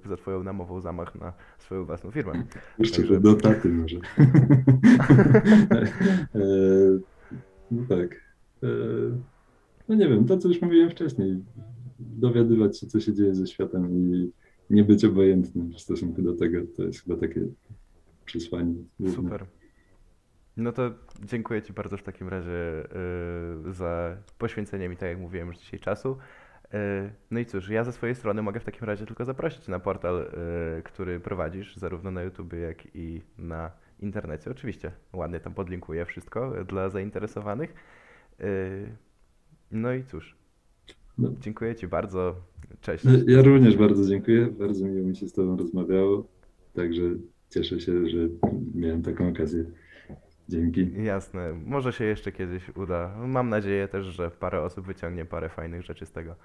za 0.06 0.18
twoją 0.18 0.44
namową 0.44 0.82
zamach 0.82 1.16
na 1.16 1.34
swoją 1.58 1.86
własną 1.86 2.12
firmę. 2.12 2.44
Jeszcze 2.80 2.98
Także- 2.98 3.20
do 3.20 3.34
taty 3.34 3.70
może. 3.70 3.98
No 7.74 7.86
tak. 7.90 8.22
E, 8.64 8.68
No 9.90 9.96
nie 9.96 10.10
wiem, 10.10 10.26
to 10.26 10.38
co 10.38 10.48
już 10.48 10.62
mówiłem 10.62 10.90
wcześniej. 10.90 11.44
Dowiadywać 12.00 12.80
się, 12.80 12.88
co 12.88 13.00
się 13.00 13.14
dzieje 13.14 13.36
ze 13.36 13.48
światem 13.48 13.92
i 13.92 14.32
nie 14.70 14.84
być 14.84 15.06
obojętnym 15.06 15.72
w 15.72 15.80
stosunku 15.80 16.22
do 16.22 16.34
tego, 16.34 16.60
to 16.78 16.84
jest 16.84 17.04
chyba 17.04 17.20
takie 17.20 17.42
przesłanie. 18.26 18.76
Super. 19.16 19.46
No 20.58 20.72
to 20.72 20.92
dziękuję 21.26 21.62
Ci 21.62 21.74
bardzo 21.74 21.98
w 21.98 22.04
takim 22.04 22.28
razie 22.28 22.84
y, 23.70 23.74
za 23.74 24.18
poświęcenie 24.38 24.90
mi, 24.90 24.98
tak 24.98 25.10
jak 25.10 25.20
mówiłem 25.20 25.48
już 25.48 25.58
dzisiaj, 25.58 25.80
czasu. 25.80 26.18
Y, 26.74 26.78
no 27.32 27.40
i 27.40 27.46
cóż, 27.46 27.70
ja 27.70 27.84
ze 27.84 27.92
swojej 27.92 28.16
strony 28.16 28.42
mogę 28.42 28.60
w 28.60 28.64
takim 28.64 28.88
razie 28.88 29.06
tylko 29.06 29.26
zaprosić 29.26 29.68
na 29.68 29.80
portal, 29.80 30.32
y, 30.80 30.84
który 30.84 31.20
prowadzisz, 31.20 31.76
zarówno 31.76 32.12
na 32.12 32.22
YouTubie, 32.24 32.60
jak 32.60 32.96
i 32.96 33.22
na 33.38 33.72
internecie. 34.04 34.52
Oczywiście, 34.52 34.92
ładnie 35.14 35.40
tam 35.40 35.54
podlinkuję 35.54 36.06
wszystko 36.06 36.54
dla 36.66 36.90
zainteresowanych. 36.90 37.74
Y, 38.42 38.90
no 39.72 39.94
i 39.94 40.04
cóż, 40.04 40.36
No. 41.18 41.34
dziękuję 41.40 41.76
Ci 41.76 41.88
bardzo. 41.88 42.36
Cześć. 42.82 43.04
No, 43.04 43.12
Ja 43.28 43.42
również 43.42 43.78
bardzo 43.78 44.06
dziękuję. 44.10 44.46
Bardzo 44.48 44.86
miło 44.86 45.08
mi 45.08 45.16
się 45.16 45.28
z 45.28 45.34
Tobą 45.34 45.58
rozmawiało. 45.58 46.28
Także 46.74 47.02
cieszę 47.50 47.80
się, 47.80 48.08
że 48.10 48.18
miałem 48.76 49.02
taką 49.02 49.30
okazję. 49.30 49.64
Dzięki. 50.50 51.04
Jasne, 51.04 51.54
może 51.66 51.94
się 51.94 52.04
jeszcze 52.06 52.32
kiedyś 52.32 52.70
uda. 52.76 53.16
Mam 53.28 53.50
nadzieję 53.50 53.88
też, 53.88 54.06
że 54.06 54.32
parę 54.32 54.62
osób 54.62 54.86
wyciągnie 54.86 55.26
parę 55.26 55.50
fajnych 55.50 55.82
rzeczy 55.82 56.06
z 56.06 56.12
tego. 56.12 56.36